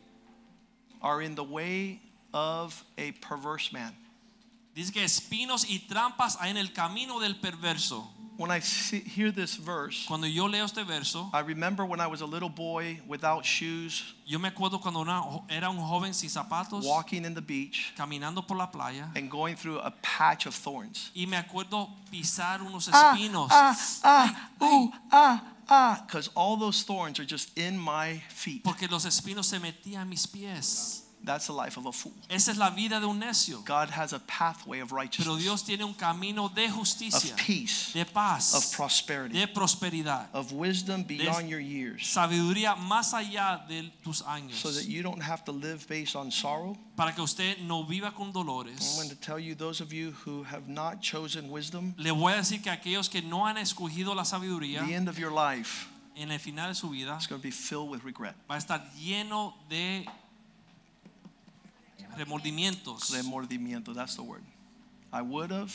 are 1.01 1.21
in 1.21 1.35
the 1.35 1.43
way 1.43 2.01
of 2.33 2.83
a 2.97 3.13
perverse 3.21 3.71
man. 3.71 3.95
dice 4.75 4.91
que 4.91 5.03
espinos 5.03 5.65
y 5.69 5.87
trampas 5.87 6.37
hay 6.41 6.51
en 6.51 6.57
el 6.57 6.73
camino 6.73 7.19
del 7.19 7.37
perverso. 7.37 8.11
When 8.37 8.51
I 8.51 8.59
see, 8.59 8.99
hear 8.99 9.31
this 9.31 9.55
verse, 9.55 10.05
Cuando 10.07 10.27
yo 10.27 10.45
leo 10.45 10.65
este 10.65 10.83
verso, 10.85 11.29
I 11.33 11.39
remember 11.39 11.83
when 11.85 11.99
I 11.99 12.05
was 12.05 12.21
a 12.21 12.25
little 12.27 12.49
boy 12.49 13.01
without 13.07 13.43
shoes, 13.45 14.03
yo 14.27 14.37
me 14.37 14.49
acuerdo 14.49 14.79
cuando 14.79 14.99
una- 15.01 15.23
era 15.49 15.71
un 15.71 15.77
joven 15.79 16.13
sin 16.13 16.29
zapatos, 16.29 16.83
walking 16.85 17.25
in 17.25 17.33
the 17.33 17.41
beach 17.41 17.93
caminando 17.97 18.45
por 18.47 18.55
la 18.55 18.67
playa, 18.67 19.09
and 19.15 19.29
going 19.31 19.55
through 19.55 19.79
a 19.79 19.89
patch 20.03 20.45
of 20.45 20.53
thorns. 20.53 21.09
y 21.15 21.25
me 21.25 21.35
acuerdo 21.35 21.89
pisar 22.11 22.61
unos 22.61 22.87
Ah, 22.93 23.13
espinos. 23.15 23.49
ah, 23.51 23.75
ah, 24.03 24.49
Ay, 24.61 24.67
ooh, 24.67 24.91
ah, 25.11 25.41
ah, 25.67 26.03
because 26.05 26.29
all 26.35 26.57
those 26.57 26.83
thorns 26.83 27.19
are 27.19 27.25
just 27.25 27.57
in 27.57 27.75
my 27.75 28.21
feet. 28.29 28.63
Porque 28.63 28.87
los 28.87 29.05
espinos 29.05 29.47
se 29.47 29.57
metían 29.59 30.03
en 30.03 30.09
mis 30.09 30.27
pies. 30.27 31.06
That's 31.27 31.47
the 31.47 31.53
life 31.53 31.77
of 31.77 31.85
a 31.85 31.91
fool. 31.91 32.13
Esa 32.29 32.51
es 32.51 32.57
la 32.57 32.69
vida 32.69 32.99
de 33.01 33.05
un 33.05 33.19
necio. 33.19 33.63
God 33.65 33.89
has 33.89 34.13
a 34.13 34.19
pathway 34.19 34.79
of 34.79 34.93
righteousness. 34.93 35.27
Pero 35.27 35.37
Dios 35.37 35.61
tiene 35.63 35.83
un 35.83 35.93
camino 35.93 36.47
de 36.47 36.69
justicia, 36.69 37.33
of 37.33 37.37
peace, 37.37 37.91
de 37.93 38.05
paz, 38.05 38.55
of 38.55 38.75
prosperity, 38.75 39.39
de 39.39 39.47
prosperidad, 39.47 40.27
of 40.33 40.53
wisdom 40.53 41.03
beyond 41.03 41.49
your 41.49 41.59
years, 41.59 42.03
sabiduría 42.03 42.75
más 42.77 43.13
allá 43.13 43.67
de 43.67 43.91
tus 44.03 44.21
años. 44.23 44.55
so 44.55 44.71
that 44.71 44.85
you 44.85 45.03
don't 45.03 45.21
have 45.21 45.43
to 45.43 45.51
live 45.51 45.85
based 45.87 46.15
on 46.15 46.31
sorrow. 46.31 46.77
Para 46.95 47.13
que 47.13 47.21
usted 47.21 47.59
no 47.59 47.83
viva 47.83 48.11
con 48.11 48.31
dolores. 48.31 48.93
I'm 48.93 48.95
going 48.95 49.09
to 49.09 49.21
tell 49.21 49.37
you, 49.37 49.53
those 49.53 49.81
of 49.81 49.91
you 49.91 50.11
who 50.25 50.43
have 50.43 50.67
not 50.67 51.01
chosen 51.01 51.51
wisdom, 51.51 51.93
Le 51.97 52.11
voy 52.11 52.33
a 52.33 52.37
decir 52.37 52.63
que 52.63 52.71
aquellos 52.71 53.09
que 53.09 53.21
no 53.21 53.45
han 53.45 53.57
escogido 53.57 54.15
la 54.15 54.23
sabiduría 54.23 54.85
the 54.85 54.93
end 54.93 55.09
of 55.09 55.19
your 55.19 55.31
life 55.31 55.87
en 56.15 56.31
el 56.31 56.39
final 56.39 56.69
de 56.69 56.75
su 56.75 56.89
vida 56.89 57.17
is 57.19 57.27
going 57.27 57.39
to 57.39 57.43
be 57.47 57.51
filled 57.51 57.89
with 57.89 58.03
regret. 58.03 58.35
va 58.49 58.55
a 58.55 58.57
estar 58.57 58.91
lleno 58.95 59.53
de 59.69 60.05
remordimientos. 62.17 63.11
Remordimiento, 63.11 63.93
that's 63.93 64.15
the 64.15 64.23
word. 64.23 64.43
I 65.11 65.21
would 65.21 65.51
have, 65.51 65.73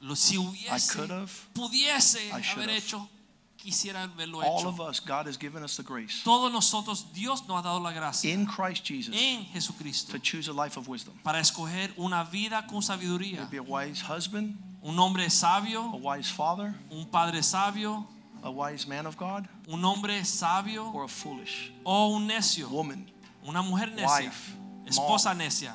Lo, 0.00 0.14
si 0.14 0.36
I 0.70 0.78
could 0.78 1.10
have. 1.10 1.32
pudiese 1.54 2.30
I 2.32 2.40
haber 2.40 2.62
have. 2.68 2.76
hecho, 2.76 3.08
quisiera 3.56 4.02
haberlo 4.02 4.42
All 4.44 4.66
of 4.68 4.80
us, 4.80 5.00
God 5.00 5.26
has 5.26 5.36
given 5.36 5.62
us 5.64 5.76
the 5.76 5.82
grace 5.82 6.22
Todos 6.22 6.52
nosotros, 6.52 7.06
Dios 7.12 7.42
nos 7.48 7.58
ha 7.58 7.62
dado 7.62 7.80
la 7.80 7.92
gracia 7.92 8.32
in 8.32 8.46
Christ 8.46 8.84
Jesus 8.84 9.14
en 9.16 9.44
Jesucristo 9.46 10.12
to 10.12 10.18
choose 10.20 10.48
a 10.48 10.52
life 10.52 10.76
of 10.76 10.86
wisdom. 10.88 11.14
para 11.24 11.40
escoger 11.40 11.90
una 11.98 12.24
vida 12.24 12.66
con 12.68 12.80
sabiduría. 12.82 13.48
Be 13.50 13.56
a 13.58 13.62
wise 13.62 14.00
husband, 14.02 14.56
Un 14.82 14.96
hombre 14.98 15.28
sabio. 15.30 15.80
a 15.92 15.96
wise 15.96 16.30
father, 16.30 16.72
un 16.92 17.06
padre 17.06 17.42
sabio, 17.42 18.06
a 18.44 18.50
wise 18.50 18.86
man 18.86 19.06
of 19.06 19.16
God, 19.16 19.48
un 19.66 19.82
hombre 19.84 20.24
sabio 20.24 20.92
or 20.94 21.04
a 21.04 21.08
foolish 21.08 21.72
o 21.84 22.14
un 22.14 22.28
necio, 22.28 22.68
woman. 22.68 23.10
una 23.44 23.60
mujer 23.62 23.88
necia, 23.90 24.06
Wife, 24.26 24.54
esposa 24.88 25.34
necia, 25.34 25.74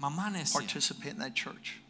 mamá 0.00 0.30
necia. 0.30 0.52
Participate 0.54 1.12
in 1.12 1.18
that 1.18 1.34
church. 1.34 1.80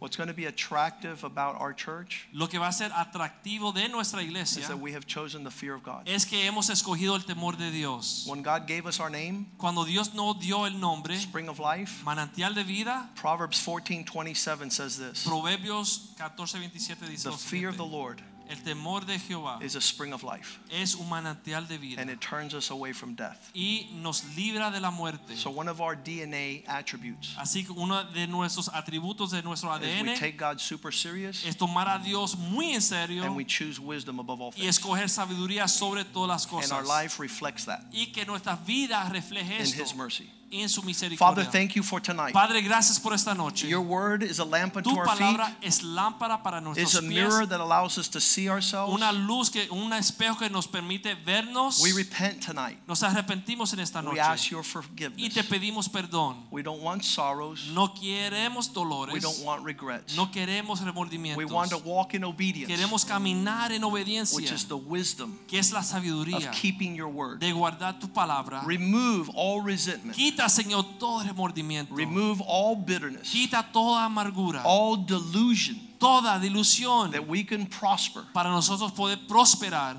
What's 0.00 0.16
going 0.16 0.28
to 0.28 0.34
be 0.34 0.44
attractive 0.44 1.24
about 1.24 1.58
our 1.58 1.72
church 1.72 2.28
Lo 2.34 2.46
que 2.46 2.58
va 2.58 2.66
a 2.66 2.72
ser 2.72 2.90
atractivo 2.90 3.72
de 3.72 3.88
nuestra 3.88 4.20
iglesia 4.22 4.60
is 4.60 4.68
that 4.68 4.78
we 4.78 4.92
have 4.92 5.06
chosen 5.06 5.44
the 5.44 5.50
fear 5.50 5.72
of 5.72 5.82
God. 5.82 6.06
es 6.06 6.26
que 6.26 6.44
hemos 6.44 6.68
escogido 6.68 7.14
el 7.14 7.22
temor 7.22 7.56
de 7.56 7.70
Dios. 7.70 8.26
When 8.28 8.42
God 8.42 8.66
gave 8.66 8.86
us 8.86 9.00
our 9.00 9.08
name, 9.08 9.46
Cuando 9.56 9.84
Dios 9.84 10.12
nos 10.12 10.38
dio 10.40 10.64
el 10.66 10.78
nombre, 10.78 11.14
Spring 11.14 11.48
of 11.48 11.58
Life, 11.58 12.04
manantial 12.04 12.54
de 12.54 12.64
vida, 12.64 13.08
Proverbs 13.14 13.58
14:27 13.64 14.70
says 14.70 14.98
this. 14.98 15.24
Proverbios 15.26 16.14
14:27 16.18 17.08
dice 17.08 17.22
The 17.22 17.32
fear 17.32 17.70
of 17.70 17.78
the 17.78 17.86
Lord 17.86 18.20
el 18.48 18.62
temor 18.62 19.04
de 19.06 19.18
Jehová 19.18 19.62
is 19.62 19.74
a 19.76 19.80
spring 19.80 20.12
of 20.12 20.22
life, 20.22 20.58
es 20.70 20.94
un 20.94 21.08
manantial 21.08 21.66
de 21.66 21.78
vida 21.78 22.00
and 22.00 22.10
it 22.10 22.20
turns 22.20 22.54
us 22.54 22.70
away 22.70 22.92
from 22.92 23.14
death. 23.14 23.50
y 23.54 23.88
nos 24.02 24.24
libra 24.36 24.70
de 24.70 24.80
la 24.80 24.90
muerte. 24.90 25.36
So 25.36 25.50
one 25.50 25.68
of 25.68 25.80
our 25.80 25.96
DNA 25.96 26.64
attributes 26.66 27.34
Así 27.38 27.64
que 27.64 27.74
uno 27.74 28.04
de 28.04 28.26
nuestros 28.26 28.68
atributos 28.68 29.30
de 29.30 29.42
nuestro 29.42 29.74
is 29.76 30.02
we 30.02 30.14
take 30.14 30.36
God 30.36 30.60
super 30.60 30.92
serious 30.92 31.44
es 31.46 31.56
tomar 31.56 31.88
a 31.88 31.98
Dios 31.98 32.36
muy 32.36 32.72
en 32.74 32.80
serio 32.80 33.24
and 33.24 33.36
we 33.36 33.44
choose 33.44 33.80
wisdom 33.80 34.18
above 34.20 34.40
all 34.40 34.50
y 34.56 34.62
things. 34.62 34.78
escoger 34.78 35.08
saburía 35.08 35.68
sobre 35.68 36.04
todas 36.04 36.28
las 36.28 36.44
And 36.44 36.72
our 36.72 36.84
life 36.84 37.18
reflects 37.20 37.64
that 37.64 37.80
Y 37.92 38.06
que 38.12 38.24
nuestra 38.24 38.56
vida 38.66 39.08
refleje 39.10 39.58
in 39.58 39.66
his 39.66 39.94
mercy. 39.94 40.30
En 40.62 40.68
su 40.68 40.82
Father, 41.16 41.44
thank 41.44 41.74
you 41.74 41.82
for 41.82 42.00
tonight. 42.00 42.32
Padre, 42.32 42.62
gracias 42.62 42.98
por 43.00 43.12
esta 43.12 43.34
noche. 43.34 43.66
Your 43.66 43.80
word 43.80 44.22
is 44.22 44.38
a 44.38 44.44
lamp 44.44 44.76
unto 44.76 44.90
Tu 44.90 44.96
our 44.96 45.06
feet. 45.08 45.18
palabra 45.18 45.56
es 45.62 45.82
lámpara 45.82 46.42
para 46.42 46.58
It's 46.58 46.64
nuestros 46.64 46.94
a 46.96 47.00
pies, 47.00 47.10
mirror 47.10 47.46
that 47.46 47.60
allows 47.60 47.98
us 47.98 48.08
to 48.08 48.20
see 48.20 48.48
ourselves. 48.48 48.92
una 48.94 49.12
luz 49.12 49.50
que 49.50 49.66
un 49.70 49.92
espejo 49.92 50.38
que 50.38 50.48
nos 50.48 50.66
permite 50.66 51.14
vernos. 51.24 51.80
We 51.82 51.92
repent 51.92 52.44
tonight. 52.44 52.78
Nos 52.86 53.02
arrepentimos 53.02 53.72
en 53.72 53.80
esta 53.80 54.02
noche. 54.02 54.14
We 54.14 54.20
ask 54.20 54.50
your 54.50 54.62
forgiveness. 54.62 55.18
y 55.20 55.30
te 55.30 55.42
pedimos 55.42 55.88
perdón. 55.88 56.46
We 56.50 56.62
don't 56.62 56.82
want 56.82 57.02
sorrows. 57.04 57.68
No 57.72 57.94
queremos 57.94 58.72
dolores. 58.72 59.12
We 59.14 59.20
don't 59.20 59.40
want 59.44 59.64
regrets. 59.64 60.16
no 60.16 60.30
queremos 60.30 60.80
remordimientos. 60.80 61.36
We 61.38 61.44
want 61.44 61.70
to 61.70 61.78
walk 61.78 62.14
in 62.14 62.24
obedience, 62.24 62.68
Queremos 62.68 63.04
caminar 63.04 63.72
en 63.72 63.82
obediencia. 63.84 64.36
which 64.36 64.52
is 64.52 64.66
the 64.66 64.76
wisdom 64.76 65.38
que 65.48 65.58
es 65.58 65.72
la 65.72 65.80
of 65.80 66.50
keeping 66.52 66.94
your 66.94 67.08
word. 67.08 67.40
de 67.40 67.52
guardar 67.52 67.98
tu 67.98 68.08
palabra. 68.08 68.62
Remove 68.66 69.30
all 69.34 69.62
resentment. 69.62 70.16
Quita, 70.16 70.43
Señor, 70.48 70.84
todo 70.98 71.22
remordimiento. 71.22 71.94
Remove 71.94 72.42
all 72.46 72.76
bitterness, 72.76 73.30
Quita 73.30 73.62
toda 73.72 74.04
amargura, 74.04 74.62
all 74.64 74.96
delusion 75.04 75.80
toda 75.98 76.38
dilusión 76.38 77.10
that 77.12 77.26
we 77.26 77.44
can 77.44 77.66
prosper. 77.66 78.22
para 78.32 78.50
nosotros 78.50 78.92
poder 78.92 79.18
prosperar. 79.26 79.96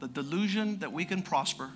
The 0.00 0.08
delusion 0.08 0.78
that 0.80 0.92
we 0.92 1.04
can 1.06 1.22
prosper, 1.22 1.68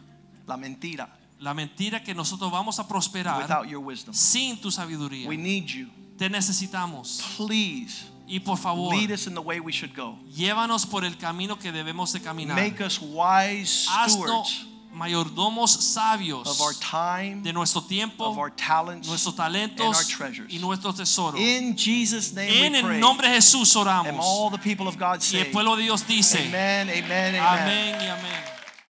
la 0.47 0.57
mentira, 0.57 1.09
La 1.41 1.55
mentira 1.55 2.05
que 2.05 2.15
nosotros 2.15 2.53
vamos 2.53 2.79
a 2.79 2.87
prosperar 2.87 3.41
without 3.43 3.67
your 3.69 3.81
wisdom. 3.81 4.15
sin 4.15 4.61
tu 4.61 4.71
sabiduría. 4.71 5.27
We 5.29 5.37
need 5.37 5.67
you. 5.67 5.89
Te 6.19 6.29
necesitamos. 6.29 7.21
Please 7.37 8.05
Y 8.29 8.39
por 8.41 8.57
favor, 8.57 8.95
lead 8.95 9.11
us 9.11 9.27
in 9.27 9.35
the 9.35 9.41
way 9.41 9.59
we 9.59 9.73
should 9.73 9.95
go. 9.97 10.19
llévanos 10.37 10.87
por 10.87 11.05
el 11.05 11.17
camino 11.19 11.59
que 11.59 11.73
debemos 11.73 12.13
de 12.13 12.21
caminar. 12.21 12.55
Make 12.57 12.81
us 12.85 13.01
wise 13.01 13.89
stewards 14.07 14.67
mayordomos 14.93 15.71
sabios 15.71 16.47
of 16.47 16.61
our 16.61 16.75
time, 16.75 17.43
de 17.43 17.53
nuestro 17.53 17.81
tiempo, 17.83 18.25
of 18.27 18.39
our 18.39 18.51
talents, 18.51 19.09
nuestros 19.09 19.35
and 19.39 19.41
our 19.41 19.51
talentos 19.51 20.09
treasures. 20.09 20.53
y 20.53 20.59
nuestros 20.59 20.97
tesoros. 20.97 21.41
In 21.41 21.77
Jesus' 21.77 22.33
name 22.33 22.67
En 22.67 22.75
el 22.75 23.01
nombre 23.01 23.29
de 23.29 23.35
Jesús 23.37 23.75
And 23.77 24.19
all 24.21 24.51
the 24.51 24.59
people 24.59 24.87
of 24.87 24.97
God 24.99 25.21
Y 25.33 25.39
el 25.39 25.51
pueblo 25.51 25.77
de 25.77 25.85
Dios 25.85 26.07
dice, 26.07 26.39
Amen, 26.49 26.89
amen, 26.91 27.35
amen. 27.37 27.41
amén 27.41 28.01
y 28.01 28.09
amén. 28.09 28.62